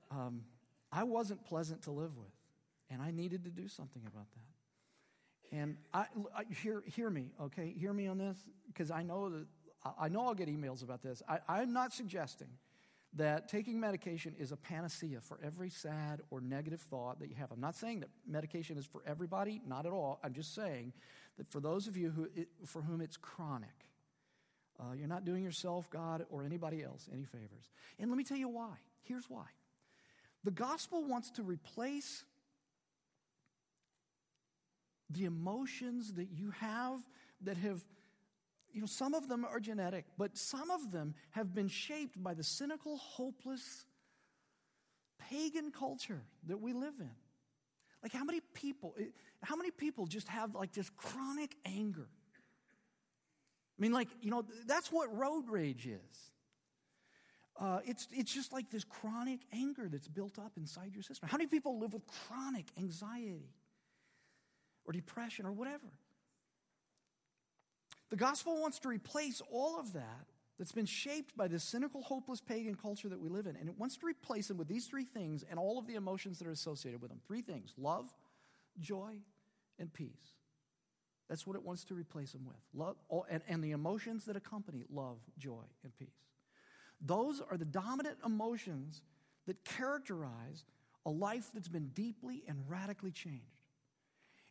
Um, 0.10 0.44
I 0.92 1.04
wasn't 1.04 1.44
pleasant 1.46 1.84
to 1.84 1.92
live 1.92 2.18
with, 2.18 2.34
and 2.90 3.02
I 3.02 3.12
needed 3.12 3.46
to 3.46 3.50
do 3.50 3.68
something 3.68 4.04
about 4.06 4.28
that. 4.32 5.58
And 5.58 5.78
I, 5.94 6.06
I 6.36 6.44
hear, 6.62 6.84
hear 6.86 7.10
me, 7.10 7.32
okay? 7.42 7.74
Hear 7.78 7.94
me 7.94 8.08
on 8.08 8.18
this, 8.18 8.38
because 8.68 8.92
I 8.92 9.04
know 9.04 9.30
that 9.30 9.46
I 10.00 10.08
know 10.08 10.26
I'll 10.28 10.34
get 10.34 10.48
emails 10.48 10.82
about 10.82 11.02
this. 11.02 11.22
I, 11.28 11.40
I'm 11.48 11.74
not 11.74 11.94
suggesting 11.94 12.48
that 13.16 13.48
taking 13.48 13.80
medication 13.80 14.36
is 14.40 14.52
a 14.52 14.58
panacea 14.58 15.22
for 15.22 15.40
every 15.44 15.70
sad 15.70 16.22
or 16.32 16.42
negative 16.42 16.82
thought 16.82 17.20
that 17.20 17.30
you 17.30 17.36
have. 17.36 17.52
I'm 17.52 17.62
not 17.62 17.76
saying 17.76 18.00
that 18.00 18.10
medication 18.28 18.78
is 18.78 18.86
for 18.86 19.04
everybody, 19.06 19.62
not 19.68 19.86
at 19.86 19.92
all. 19.92 20.20
I'm 20.24 20.34
just 20.34 20.56
saying 20.56 20.94
that 21.38 21.52
for 21.52 21.60
those 21.60 21.88
of 21.88 21.96
you 21.96 22.10
who, 22.10 22.28
for 22.66 22.82
whom 22.82 23.02
it's 23.02 23.18
chronic, 23.18 23.70
uh, 24.80 24.94
you're 24.94 25.08
not 25.08 25.26
doing 25.26 25.44
yourself, 25.44 25.90
God, 25.90 26.26
or 26.32 26.44
anybody 26.44 26.84
else 26.84 27.08
any 27.14 27.24
favors. 27.24 27.70
And 28.00 28.10
let 28.10 28.18
me 28.18 28.24
tell 28.24 28.38
you 28.38 28.50
why. 28.50 28.74
Here's 29.04 29.30
why. 29.30 29.46
The 30.44 30.52
gospel 30.52 31.06
wants 31.06 31.30
to 31.32 31.44
replace 31.44 32.26
the 35.10 35.26
emotions 35.26 36.14
that 36.14 36.30
you 36.32 36.52
have 36.60 37.00
that 37.42 37.58
have, 37.58 37.86
you 38.74 38.82
know, 38.82 38.88
some 38.88 39.14
of 39.14 39.28
them 39.28 39.46
are 39.46 39.60
genetic, 39.60 40.06
but 40.18 40.38
some 40.38 40.72
of 40.72 40.92
them 40.92 41.14
have 41.32 41.54
been 41.54 41.68
shaped 41.68 42.22
by 42.22 42.34
the 42.34 42.44
cynical, 42.44 42.98
hopeless, 42.98 43.86
pagan 45.30 45.72
culture 45.72 46.22
that 46.48 46.60
we 46.60 46.74
live 46.74 46.96
in. 47.00 47.12
Like, 48.02 48.12
how 48.12 48.24
many 48.24 48.42
people, 48.54 48.96
eh, 49.00 49.06
how 49.42 49.56
many 49.56 49.72
people 49.72 50.08
just 50.08 50.28
have 50.28 50.56
like 50.56 50.74
this 50.74 50.90
chronic 50.98 51.56
anger? 51.66 52.08
I 53.78 53.82
mean, 53.82 53.94
like, 53.94 54.10
you 54.22 54.30
know, 54.30 54.44
that's 54.68 54.92
what 54.92 55.16
road 55.16 55.46
rage 55.50 55.88
is. 55.88 56.32
Uh, 57.60 57.80
it's, 57.86 58.08
it's 58.12 58.34
just 58.34 58.52
like 58.52 58.70
this 58.70 58.84
chronic 58.84 59.40
anger 59.54 59.88
that's 59.90 60.08
built 60.08 60.40
up 60.40 60.54
inside 60.58 60.92
your 60.94 61.04
system. 61.04 61.30
How 61.30 61.38
many 61.38 61.48
people 61.48 61.80
live 61.80 61.94
with 61.94 62.04
chronic 62.28 62.66
anxiety 62.78 63.54
or 64.86 64.94
depression 64.94 65.46
or 65.46 65.52
whatever? 65.52 65.88
The 68.14 68.18
gospel 68.18 68.62
wants 68.62 68.78
to 68.82 68.90
replace 68.90 69.42
all 69.52 69.80
of 69.80 69.94
that 69.94 70.28
that's 70.60 70.72
been 70.72 70.86
shaped 70.86 71.36
by 71.36 71.48
this 71.48 71.64
cynical, 71.64 72.04
hopeless 72.04 72.42
pagan 72.42 72.76
culture 72.76 73.10
that 73.10 73.20
we 73.20 73.28
live 73.28 73.48
in. 73.48 73.56
And 73.56 73.68
it 73.68 73.74
wants 73.80 73.98
to 73.98 74.06
replace 74.06 74.50
them 74.50 74.58
with 74.58 74.68
these 74.68 74.86
three 74.86 75.04
things 75.04 75.44
and 75.50 75.58
all 75.58 75.80
of 75.80 75.88
the 75.88 75.96
emotions 75.96 76.38
that 76.38 76.48
are 76.48 76.52
associated 76.52 77.02
with 77.02 77.10
them. 77.10 77.22
Three 77.26 77.42
things 77.42 77.74
love, 77.76 78.14
joy, 78.80 79.16
and 79.80 79.92
peace. 79.92 80.36
That's 81.28 81.48
what 81.48 81.56
it 81.56 81.64
wants 81.64 81.86
to 81.86 81.96
replace 81.96 82.34
them 82.34 82.46
with. 82.46 82.56
Love, 82.76 82.98
and, 83.32 83.42
and 83.48 83.64
the 83.64 83.72
emotions 83.72 84.26
that 84.26 84.36
accompany 84.36 84.84
love, 84.92 85.18
joy, 85.40 85.64
and 85.84 85.98
peace. 85.98 86.10
Those 87.02 87.42
are 87.42 87.58
the 87.58 87.66
dominant 87.66 88.18
emotions 88.24 89.02
that 89.48 89.66
characterize 89.66 90.66
a 91.04 91.10
life 91.10 91.50
that's 91.52 91.68
been 91.68 91.88
deeply 91.96 92.44
and 92.48 92.60
radically 92.70 93.10
changed. 93.10 93.63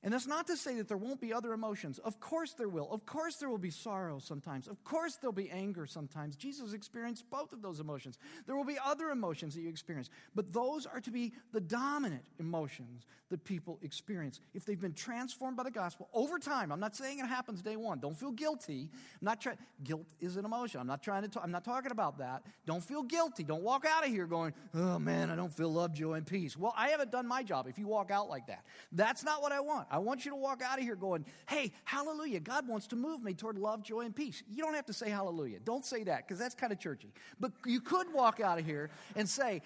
And 0.05 0.13
that's 0.13 0.27
not 0.27 0.49
to 0.49 0.57
say 0.57 0.75
that 0.77 0.89
there 0.89 0.97
won't 0.97 1.21
be 1.21 1.33
other 1.33 1.53
emotions. 1.53 2.01
Of 2.01 2.19
course 2.19 2.55
there 2.55 2.69
will. 2.69 2.91
Of 2.91 3.07
course 3.07 3.37
there 3.37 3.49
will 3.49 3.59
be 3.59 3.71
sorrow 3.71 4.19
sometimes. 4.19 4.67
Of 4.67 4.83
course 4.83 5.17
there'll 5.17 5.33
be 5.33 5.49
anger 5.51 5.87
sometimes. 5.87 6.35
Jesus 6.35 6.73
experienced 6.73 7.31
both 7.31 7.53
of 7.53 7.63
those 7.63 7.79
emotions. 7.79 8.19
There 8.47 8.57
will 8.57 8.65
be 8.65 8.79
other 8.85 9.11
emotions 9.11 9.55
that 9.55 9.61
you 9.61 9.69
experience. 9.69 10.11
But 10.35 10.53
those 10.53 10.87
are 10.87 11.01
to 11.01 11.11
be 11.13 11.33
the 11.53 11.61
dominant 11.61 12.25
emotions 12.41 13.07
that 13.33 13.45
people 13.45 13.79
experience 13.83 14.41
if 14.55 14.65
they've 14.65 14.81
been 14.81 14.93
transformed 14.93 15.57
by 15.57 15.63
the 15.63 15.71
gospel 15.71 16.09
over 16.13 16.39
time. 16.39 16.71
I'm 16.73 16.81
not 16.81 16.97
saying 16.97 17.21
it 17.21 17.27
happens 17.27 17.63
day 17.63 17.77
one. 17.77 17.99
Don't 17.99 18.19
feel 18.19 18.33
guilty. 18.33 18.91
I'm 18.93 19.25
not 19.25 19.41
trying 19.41 19.57
guilt 19.85 20.07
is 20.21 20.37
an 20.37 20.45
emotion. 20.45 20.81
I'm 20.81 20.87
not 20.87 21.03
trying 21.03 21.23
to 21.23 21.29
talk, 21.29 21.43
I'm 21.45 21.51
not 21.51 21.65
talking 21.65 21.93
about 21.93 22.19
that. 22.19 22.43
Don't 22.67 22.83
feel 22.85 23.03
guilty. 23.03 23.45
Don't 23.45 23.63
walk 23.63 23.87
out 23.87 24.05
of 24.05 24.11
here 24.11 24.27
going, 24.27 24.53
"Oh 24.75 24.99
man, 24.99 25.31
I 25.31 25.37
don't 25.37 25.53
feel 25.53 25.73
love, 25.73 25.95
joy 25.95 26.15
and 26.15 26.27
peace." 26.27 26.57
Well, 26.57 26.75
I 26.77 26.89
haven't 26.89 27.11
done 27.11 27.27
my 27.27 27.43
job 27.43 27.67
if 27.69 27.79
you 27.79 27.87
walk 27.87 28.11
out 28.11 28.29
like 28.29 28.49
that. 28.49 28.65
That's 28.91 29.25
not 29.25 29.41
what 29.41 29.53
I 29.53 29.61
want. 29.61 29.89
I 29.93 29.99
want 29.99 30.25
you 30.25 30.31
to 30.31 30.37
walk 30.37 30.63
out 30.63 30.79
of 30.79 30.85
here 30.85 30.97
going, 30.97 31.27
hey, 31.47 31.71
hallelujah, 31.85 32.41
God 32.41 32.67
wants 32.67 32.87
to 32.89 32.97
move 32.97 33.23
me 33.23 33.35
toward 33.35 33.59
love, 33.59 33.83
joy, 33.83 34.01
and 34.01 34.17
peace. 34.17 34.43
You 34.49 34.65
don't 34.65 34.73
have 34.73 34.87
to 34.87 34.95
say 34.95 35.11
hallelujah. 35.11 35.59
Don't 35.61 35.85
say 35.85 36.03
that 36.05 36.27
because 36.27 36.39
that's 36.39 36.55
kind 36.55 36.73
of 36.73 36.81
churchy. 36.81 37.13
But 37.39 37.53
you 37.67 37.83
could 37.83 38.11
walk 38.11 38.41
out 38.41 38.59
of 38.59 38.65
here 38.65 38.89
and 39.15 39.29
say, 39.29 39.61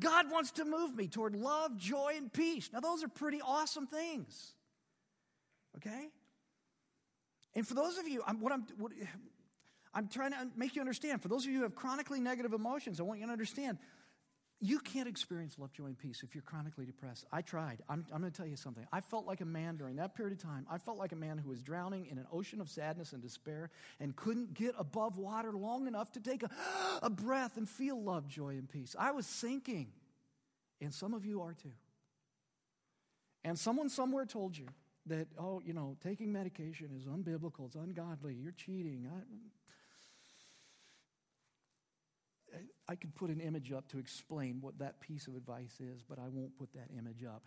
God 0.00 0.30
wants 0.30 0.52
to 0.52 0.64
move 0.64 0.96
me 0.96 1.08
toward 1.08 1.36
love, 1.36 1.76
joy, 1.76 2.14
and 2.16 2.32
peace. 2.32 2.70
Now, 2.72 2.80
those 2.80 3.04
are 3.04 3.08
pretty 3.08 3.42
awesome 3.42 3.86
things. 3.86 4.54
Okay? 5.76 6.08
And 7.54 7.68
for 7.68 7.74
those 7.74 7.98
of 7.98 8.08
you, 8.08 8.22
I'm, 8.26 8.40
what 8.40 8.52
I'm, 8.52 8.66
what, 8.78 8.92
I'm 9.92 10.08
trying 10.08 10.32
to 10.32 10.48
make 10.56 10.74
you 10.74 10.80
understand. 10.80 11.20
For 11.20 11.28
those 11.28 11.44
of 11.44 11.50
you 11.50 11.58
who 11.58 11.62
have 11.64 11.74
chronically 11.74 12.20
negative 12.20 12.54
emotions, 12.54 12.98
I 12.98 13.02
want 13.02 13.20
you 13.20 13.26
to 13.26 13.32
understand 13.32 13.76
you 14.60 14.78
can't 14.78 15.06
experience 15.06 15.58
love, 15.58 15.72
joy, 15.72 15.84
and 15.86 15.98
peace 15.98 16.22
if 16.22 16.34
you're 16.34 16.42
chronically 16.42 16.86
depressed. 16.86 17.26
I 17.30 17.42
tried. 17.42 17.82
I'm, 17.90 18.06
I'm 18.12 18.20
going 18.20 18.32
to 18.32 18.36
tell 18.36 18.46
you 18.46 18.56
something. 18.56 18.86
I 18.90 19.00
felt 19.00 19.26
like 19.26 19.42
a 19.42 19.46
man 19.46 19.76
during 19.76 19.96
that 19.96 20.14
period 20.14 20.32
of 20.32 20.42
time. 20.42 20.66
I 20.70 20.78
felt 20.78 20.96
like 20.96 21.12
a 21.12 21.16
man 21.16 21.36
who 21.36 21.50
was 21.50 21.60
drowning 21.60 22.06
in 22.06 22.16
an 22.16 22.26
ocean 22.32 22.62
of 22.62 22.70
sadness 22.70 23.12
and 23.12 23.20
despair 23.20 23.70
and 24.00 24.16
couldn't 24.16 24.54
get 24.54 24.74
above 24.78 25.18
water 25.18 25.52
long 25.52 25.86
enough 25.86 26.10
to 26.12 26.20
take 26.20 26.42
a, 26.42 26.50
a 27.02 27.10
breath 27.10 27.58
and 27.58 27.68
feel 27.68 28.02
love, 28.02 28.28
joy, 28.28 28.50
and 28.50 28.68
peace. 28.68 28.96
I 28.98 29.10
was 29.10 29.26
sinking. 29.26 29.88
And 30.80 30.92
some 30.92 31.12
of 31.12 31.26
you 31.26 31.42
are 31.42 31.52
too. 31.52 31.72
And 33.44 33.58
someone 33.58 33.90
somewhere 33.90 34.24
told 34.24 34.56
you 34.56 34.66
that, 35.06 35.28
oh, 35.38 35.60
you 35.64 35.74
know, 35.74 35.96
taking 36.02 36.32
medication 36.32 36.90
is 36.96 37.04
unbiblical, 37.04 37.66
it's 37.66 37.76
ungodly, 37.76 38.34
you're 38.34 38.52
cheating. 38.52 39.06
I, 39.06 39.20
I 42.88 42.94
could 42.94 43.14
put 43.14 43.30
an 43.30 43.40
image 43.40 43.72
up 43.72 43.88
to 43.88 43.98
explain 43.98 44.58
what 44.60 44.78
that 44.78 45.00
piece 45.00 45.26
of 45.26 45.34
advice 45.34 45.80
is, 45.80 46.02
but 46.08 46.18
I 46.18 46.28
won't 46.28 46.56
put 46.56 46.72
that 46.74 46.88
image 46.96 47.24
up. 47.24 47.44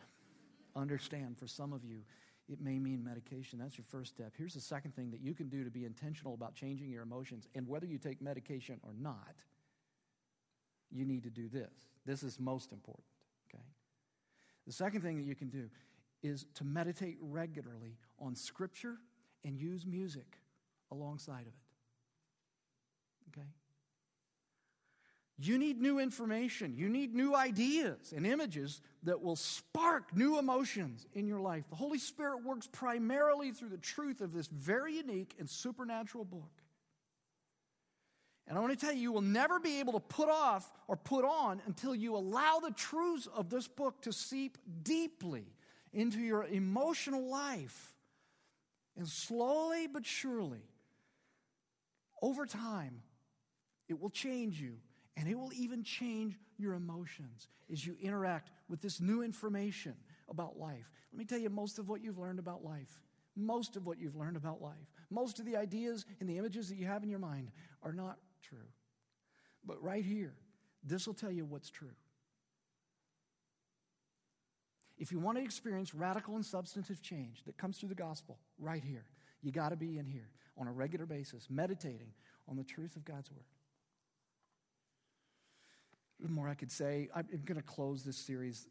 Understand, 0.76 1.38
for 1.38 1.48
some 1.48 1.74
of 1.74 1.84
you, 1.84 2.02
it 2.48 2.60
may 2.60 2.80
mean 2.80 3.04
medication. 3.04 3.60
That's 3.60 3.78
your 3.78 3.86
first 3.90 4.12
step. 4.12 4.34
Here's 4.38 4.56
the 4.56 4.62
second 4.62 4.96
thing 4.96 5.12
that 5.12 5.22
you 5.22 5.34
can 5.34 5.50
do 5.50 5.64
to 5.64 5.70
be 5.70 5.86
intentional 5.86 6.34
about 6.34 6.56
changing 6.56 6.90
your 6.90 7.04
emotions. 7.04 7.48
And 7.56 7.68
whether 7.68 7.86
you 7.86 7.98
take 7.98 8.22
medication 8.22 8.80
or 8.84 8.94
not, 9.00 9.36
you 10.92 11.06
need 11.06 11.24
to 11.24 11.30
do 11.30 11.48
this. 11.48 11.72
This 12.06 12.24
is 12.24 12.40
most 12.40 12.72
important, 12.72 13.06
okay? 13.50 13.64
The 14.66 14.74
second 14.74 15.02
thing 15.02 15.18
that 15.18 15.26
you 15.26 15.36
can 15.36 15.50
do 15.50 15.70
is 16.24 16.46
to 16.56 16.64
meditate 16.64 17.18
regularly 17.22 17.98
on 18.20 18.36
Scripture 18.36 18.98
and 19.46 19.58
use 19.58 19.86
music 19.86 20.40
alongside 20.92 21.42
of 21.42 21.54
it, 21.54 21.54
okay? 23.30 23.48
You 25.42 25.58
need 25.58 25.80
new 25.80 26.00
information. 26.00 26.76
You 26.76 26.90
need 26.90 27.16
new 27.16 27.34
ideas 27.34 28.14
and 28.14 28.28
images 28.28 28.82
that 29.04 29.22
will 29.22 29.38
spark 29.38 30.14
new 30.14 30.38
emotions 30.38 31.08
in 31.14 31.28
your 31.28 31.40
life. 31.40 31.64
The 31.70 31.78
Holy 31.78 31.98
Spirit 31.98 32.44
works 32.44 32.68
primarily 32.70 33.52
through 33.52 33.70
the 33.70 33.78
truth 33.78 34.20
of 34.20 34.34
this 34.34 34.48
very 34.48 34.98
unique 34.98 35.36
and 35.40 35.50
supernatural 35.50 36.26
book. 36.26 36.52
And 38.50 38.58
I 38.58 38.62
want 38.62 38.78
to 38.78 38.86
tell 38.86 38.94
you, 38.94 39.02
you 39.02 39.12
will 39.14 39.22
never 39.22 39.60
be 39.60 39.80
able 39.80 39.94
to 39.94 40.02
put 40.02 40.28
off 40.28 40.70
or 40.90 40.98
put 40.98 41.24
on 41.24 41.62
until 41.68 41.96
you 41.96 42.18
allow 42.18 42.60
the 42.60 42.72
truths 42.72 43.28
of 43.34 43.50
this 43.50 43.68
book 43.68 44.02
to 44.02 44.12
seep 44.12 44.58
deeply 44.84 45.46
into 45.94 46.20
your 46.20 46.44
emotional 46.44 47.30
life. 47.30 47.94
And 48.98 49.08
slowly 49.08 49.88
but 49.88 50.06
surely, 50.06 50.64
over 52.22 52.46
time, 52.46 53.04
it 53.88 54.02
will 54.02 54.10
change 54.10 54.60
you 54.60 54.80
and 55.20 55.28
it 55.28 55.38
will 55.38 55.52
even 55.54 55.84
change 55.84 56.40
your 56.58 56.76
emotions 56.76 57.50
as 57.70 57.86
you 57.86 57.98
interact 58.02 58.52
with 58.70 58.82
this 58.82 59.02
new 59.02 59.22
information 59.22 59.94
about 60.30 60.58
life. 60.58 60.90
Let 61.12 61.20
me 61.20 61.26
tell 61.26 61.38
you 61.38 61.50
most 61.50 61.78
of 61.78 61.90
what 61.90 62.02
you've 62.02 62.18
learned 62.18 62.40
about 62.40 62.64
life. 62.64 63.02
Most 63.36 63.76
of 63.76 63.86
what 63.86 64.00
you've 64.00 64.16
learned 64.16 64.38
about 64.38 64.62
life. 64.62 64.88
Most 65.10 65.40
of 65.40 65.46
the 65.46 65.58
ideas 65.58 66.06
and 66.22 66.30
the 66.30 66.38
images 66.38 66.70
that 66.70 66.78
you 66.78 66.86
have 66.86 67.04
in 67.04 67.10
your 67.10 67.20
mind 67.20 67.52
are 67.84 67.92
not 67.92 68.18
true. 68.42 68.70
But 69.66 69.84
right 69.84 70.06
here, 70.06 70.36
this 70.86 71.06
will 71.06 71.14
tell 71.14 71.32
you 71.32 71.44
what's 71.44 71.70
true. 71.70 71.92
If 74.98 75.12
you 75.12 75.20
want 75.20 75.38
to 75.38 75.44
experience 75.44 75.94
radical 75.94 76.36
and 76.36 76.46
substantive 76.46 77.02
change 77.02 77.44
that 77.46 77.58
comes 77.58 77.78
through 77.78 77.90
the 77.90 77.96
gospel 77.96 78.38
right 78.58 78.84
here, 78.84 79.04
you 79.42 79.52
got 79.52 79.70
to 79.70 79.76
be 79.76 79.98
in 79.98 80.06
here 80.06 80.30
on 80.58 80.68
a 80.68 80.72
regular 80.72 81.06
basis, 81.06 81.48
meditating 81.50 82.14
on 82.48 82.56
the 82.56 82.64
truth 82.64 82.96
of 82.96 83.04
God's 83.04 83.30
word. 83.32 83.44
More 86.28 86.48
I 86.50 86.54
could 86.54 86.72
say. 86.72 87.10
I'm 87.16 87.26
going 87.46 87.60
to 87.60 87.66
close 87.66 88.04
this 88.04 88.18
series. 88.18 88.68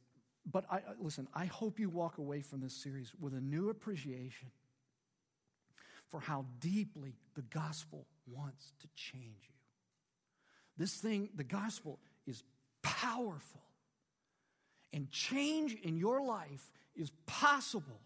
But 0.51 0.64
I, 0.70 0.80
listen, 1.01 1.28
I 1.34 1.46
hope 1.46 1.78
you 1.78 1.88
walk 1.88 2.18
away 2.18 2.40
from 2.40 2.61
this 2.61 2.74
series 2.74 3.12
with 3.20 3.34
a 3.34 3.40
new 3.40 3.70
appreciation 3.70 4.49
for 6.09 6.20
how 6.20 6.46
deeply 6.61 7.14
the 7.34 7.42
gospel 7.42 8.07
wants 8.26 8.72
to 8.80 8.88
change 8.94 9.42
you. 9.42 9.55
This 10.76 10.94
thing, 10.94 11.28
the 11.34 11.44
gospel, 11.44 11.99
is 12.26 12.42
powerful. 12.82 13.62
And 14.92 15.11
change 15.11 15.74
in 15.82 15.99
your 15.99 16.22
life 16.22 16.72
is 16.96 17.11
possible. 17.26 18.01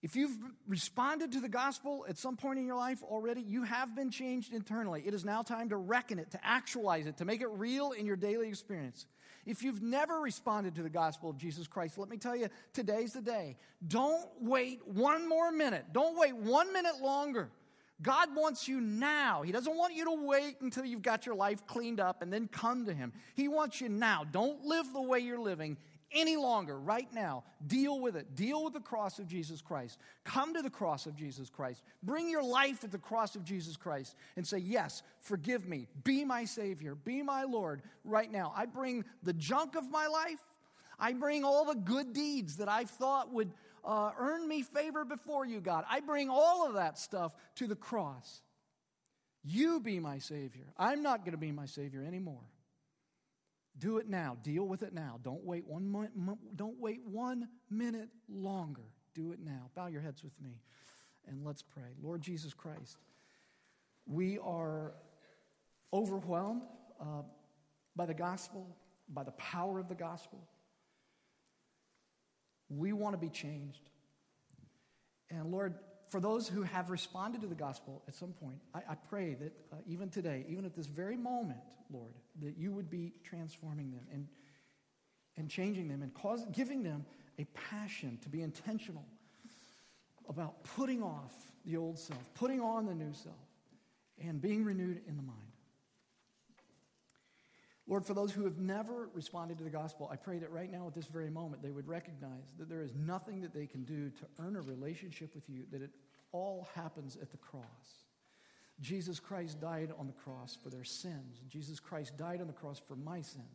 If 0.00 0.14
you've 0.14 0.36
responded 0.68 1.32
to 1.32 1.40
the 1.40 1.48
gospel 1.48 2.06
at 2.08 2.16
some 2.18 2.36
point 2.36 2.60
in 2.60 2.66
your 2.66 2.76
life 2.76 3.02
already, 3.02 3.40
you 3.40 3.64
have 3.64 3.96
been 3.96 4.10
changed 4.10 4.52
internally. 4.52 5.02
It 5.04 5.12
is 5.12 5.24
now 5.24 5.42
time 5.42 5.68
to 5.70 5.76
reckon 5.76 6.20
it, 6.20 6.30
to 6.30 6.46
actualize 6.46 7.06
it, 7.06 7.16
to 7.16 7.24
make 7.24 7.40
it 7.40 7.48
real 7.48 7.90
in 7.92 8.06
your 8.06 8.14
daily 8.14 8.48
experience. 8.48 9.06
If 9.44 9.62
you've 9.62 9.82
never 9.82 10.20
responded 10.20 10.76
to 10.76 10.82
the 10.82 10.90
gospel 10.90 11.30
of 11.30 11.36
Jesus 11.36 11.66
Christ, 11.66 11.98
let 11.98 12.08
me 12.08 12.16
tell 12.16 12.36
you, 12.36 12.48
today's 12.72 13.12
the 13.12 13.20
day. 13.20 13.56
Don't 13.88 14.28
wait 14.40 14.86
one 14.86 15.28
more 15.28 15.50
minute. 15.50 15.86
Don't 15.92 16.16
wait 16.16 16.36
one 16.36 16.72
minute 16.72 17.00
longer. 17.02 17.50
God 18.00 18.28
wants 18.36 18.68
you 18.68 18.80
now. 18.80 19.42
He 19.42 19.50
doesn't 19.50 19.76
want 19.76 19.94
you 19.94 20.04
to 20.04 20.26
wait 20.26 20.60
until 20.60 20.84
you've 20.84 21.02
got 21.02 21.26
your 21.26 21.34
life 21.34 21.66
cleaned 21.66 21.98
up 21.98 22.22
and 22.22 22.32
then 22.32 22.46
come 22.46 22.86
to 22.86 22.94
Him. 22.94 23.12
He 23.34 23.48
wants 23.48 23.80
you 23.80 23.88
now. 23.88 24.24
Don't 24.30 24.64
live 24.64 24.92
the 24.92 25.02
way 25.02 25.18
you're 25.18 25.40
living 25.40 25.76
any 26.12 26.36
longer, 26.36 26.78
right 26.78 27.08
now. 27.12 27.44
Deal 27.66 28.00
with 28.00 28.16
it. 28.16 28.34
Deal 28.34 28.64
with 28.64 28.72
the 28.72 28.80
cross 28.80 29.18
of 29.18 29.26
Jesus 29.26 29.60
Christ. 29.60 29.98
Come 30.24 30.54
to 30.54 30.62
the 30.62 30.70
cross 30.70 31.06
of 31.06 31.14
Jesus 31.16 31.50
Christ. 31.50 31.82
Bring 32.02 32.28
your 32.28 32.42
life 32.42 32.84
at 32.84 32.90
the 32.90 32.98
cross 32.98 33.36
of 33.36 33.44
Jesus 33.44 33.76
Christ 33.76 34.16
and 34.36 34.46
say, 34.46 34.58
Yes, 34.58 35.02
forgive 35.20 35.68
me. 35.68 35.88
Be 36.04 36.24
my 36.24 36.44
Savior. 36.44 36.94
Be 36.94 37.22
my 37.22 37.44
Lord 37.44 37.82
right 38.04 38.30
now. 38.30 38.52
I 38.56 38.66
bring 38.66 39.04
the 39.22 39.32
junk 39.34 39.76
of 39.76 39.90
my 39.90 40.06
life. 40.06 40.42
I 40.98 41.12
bring 41.12 41.44
all 41.44 41.64
the 41.64 41.76
good 41.78 42.12
deeds 42.12 42.56
that 42.56 42.68
I 42.68 42.84
thought 42.84 43.32
would 43.32 43.52
uh, 43.84 44.10
earn 44.18 44.48
me 44.48 44.62
favor 44.62 45.04
before 45.04 45.46
you, 45.46 45.60
God. 45.60 45.84
I 45.88 46.00
bring 46.00 46.28
all 46.28 46.66
of 46.66 46.74
that 46.74 46.98
stuff 46.98 47.34
to 47.56 47.66
the 47.66 47.76
cross. 47.76 48.42
You 49.44 49.80
be 49.80 50.00
my 50.00 50.18
Savior. 50.18 50.66
I'm 50.76 51.02
not 51.02 51.20
going 51.20 51.32
to 51.32 51.38
be 51.38 51.52
my 51.52 51.66
Savior 51.66 52.04
anymore. 52.04 52.42
Do 53.78 53.98
it 53.98 54.08
now. 54.08 54.36
Deal 54.42 54.64
with 54.64 54.82
it 54.82 54.92
now. 54.92 55.20
Don't 55.22 55.44
wait 55.44 55.66
one 55.66 55.88
mo- 55.88 56.38
don't 56.56 56.78
wait 56.80 57.00
one 57.04 57.48
minute 57.70 58.08
longer. 58.28 58.92
Do 59.14 59.32
it 59.32 59.38
now. 59.40 59.70
Bow 59.74 59.86
your 59.86 60.00
heads 60.00 60.24
with 60.24 60.38
me 60.40 60.60
and 61.28 61.44
let's 61.44 61.62
pray. 61.62 61.94
Lord 62.02 62.20
Jesus 62.20 62.54
Christ, 62.54 62.96
we 64.06 64.38
are 64.38 64.94
overwhelmed 65.92 66.62
uh, 67.00 67.22
by 67.94 68.06
the 68.06 68.14
gospel, 68.14 68.66
by 69.08 69.22
the 69.22 69.32
power 69.32 69.78
of 69.78 69.88
the 69.88 69.94
gospel. 69.94 70.46
We 72.68 72.92
want 72.92 73.14
to 73.14 73.18
be 73.18 73.30
changed. 73.30 73.88
And 75.30 75.50
Lord, 75.50 75.74
for 76.08 76.20
those 76.20 76.48
who 76.48 76.62
have 76.62 76.90
responded 76.90 77.42
to 77.42 77.46
the 77.46 77.54
gospel 77.54 78.02
at 78.08 78.14
some 78.14 78.32
point, 78.32 78.58
I, 78.74 78.78
I 78.90 78.94
pray 79.08 79.34
that 79.34 79.52
uh, 79.72 79.76
even 79.86 80.08
today, 80.08 80.44
even 80.48 80.64
at 80.64 80.74
this 80.74 80.86
very 80.86 81.16
moment, 81.16 81.60
Lord, 81.92 82.14
that 82.42 82.56
you 82.56 82.72
would 82.72 82.90
be 82.90 83.12
transforming 83.24 83.90
them 83.90 84.06
and, 84.12 84.26
and 85.36 85.48
changing 85.48 85.88
them 85.88 86.02
and 86.02 86.12
cause, 86.14 86.44
giving 86.52 86.82
them 86.82 87.04
a 87.38 87.44
passion 87.70 88.18
to 88.22 88.28
be 88.28 88.42
intentional 88.42 89.04
about 90.28 90.62
putting 90.76 91.02
off 91.02 91.32
the 91.64 91.76
old 91.76 91.98
self, 91.98 92.22
putting 92.34 92.60
on 92.60 92.86
the 92.86 92.94
new 92.94 93.12
self, 93.12 93.36
and 94.22 94.40
being 94.40 94.64
renewed 94.64 95.00
in 95.06 95.16
the 95.16 95.22
mind. 95.22 95.47
Lord, 97.88 98.04
for 98.04 98.12
those 98.12 98.30
who 98.30 98.44
have 98.44 98.58
never 98.58 99.08
responded 99.14 99.56
to 99.58 99.64
the 99.64 99.70
gospel, 99.70 100.10
I 100.12 100.16
pray 100.16 100.38
that 100.38 100.52
right 100.52 100.70
now 100.70 100.86
at 100.86 100.94
this 100.94 101.06
very 101.06 101.30
moment 101.30 101.62
they 101.62 101.70
would 101.70 101.88
recognize 101.88 102.52
that 102.58 102.68
there 102.68 102.82
is 102.82 102.94
nothing 102.94 103.40
that 103.40 103.54
they 103.54 103.66
can 103.66 103.84
do 103.84 104.10
to 104.10 104.26
earn 104.38 104.56
a 104.56 104.60
relationship 104.60 105.34
with 105.34 105.48
you, 105.48 105.64
that 105.72 105.80
it 105.80 105.90
all 106.30 106.68
happens 106.74 107.16
at 107.20 107.30
the 107.30 107.38
cross. 107.38 107.64
Jesus 108.80 109.18
Christ 109.18 109.58
died 109.58 109.90
on 109.98 110.06
the 110.06 110.12
cross 110.12 110.56
for 110.62 110.68
their 110.68 110.84
sins. 110.84 111.40
Jesus 111.48 111.80
Christ 111.80 112.16
died 112.18 112.42
on 112.42 112.46
the 112.46 112.52
cross 112.52 112.78
for 112.78 112.94
my 112.94 113.22
sins. 113.22 113.46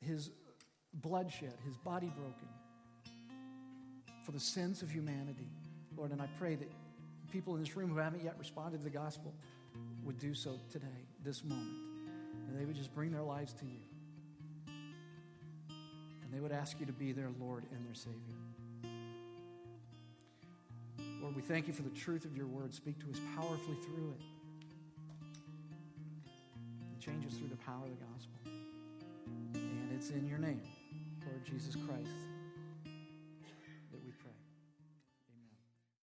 His 0.00 0.30
bloodshed, 0.92 1.54
his 1.64 1.76
body 1.76 2.12
broken 2.16 2.48
for 4.26 4.32
the 4.32 4.40
sins 4.40 4.82
of 4.82 4.90
humanity. 4.90 5.48
Lord, 5.96 6.10
and 6.10 6.20
I 6.20 6.28
pray 6.36 6.56
that 6.56 6.70
people 7.30 7.54
in 7.54 7.60
this 7.60 7.76
room 7.76 7.90
who 7.90 7.98
haven't 7.98 8.24
yet 8.24 8.34
responded 8.40 8.78
to 8.78 8.84
the 8.84 8.90
gospel 8.90 9.32
would 10.02 10.18
do 10.18 10.34
so 10.34 10.58
today, 10.70 11.06
this 11.22 11.44
moment 11.44 11.83
and 12.48 12.58
they 12.58 12.64
would 12.64 12.76
just 12.76 12.94
bring 12.94 13.10
their 13.10 13.22
lives 13.22 13.52
to 13.54 13.64
you. 13.64 13.80
And 16.22 16.32
they 16.32 16.40
would 16.40 16.52
ask 16.52 16.78
you 16.80 16.86
to 16.86 16.92
be 16.92 17.12
their 17.12 17.30
Lord 17.40 17.64
and 17.72 17.86
their 17.86 17.94
Savior. 17.94 18.18
Lord, 21.20 21.36
we 21.36 21.42
thank 21.42 21.66
you 21.66 21.72
for 21.72 21.82
the 21.82 21.90
truth 21.90 22.24
of 22.24 22.36
your 22.36 22.46
word. 22.46 22.74
Speak 22.74 22.98
to 23.00 23.10
us 23.10 23.20
powerfully 23.34 23.76
through 23.82 24.14
it. 24.18 24.24
And 26.92 27.00
change 27.00 27.26
us 27.26 27.34
through 27.38 27.48
the 27.48 27.56
power 27.56 27.84
of 27.84 27.90
the 27.90 28.04
gospel. 28.04 28.38
And 29.54 29.90
it's 29.94 30.10
in 30.10 30.26
your 30.26 30.38
name, 30.38 30.60
Lord 31.26 31.44
Jesus 31.44 31.76
Christ. 31.76 32.33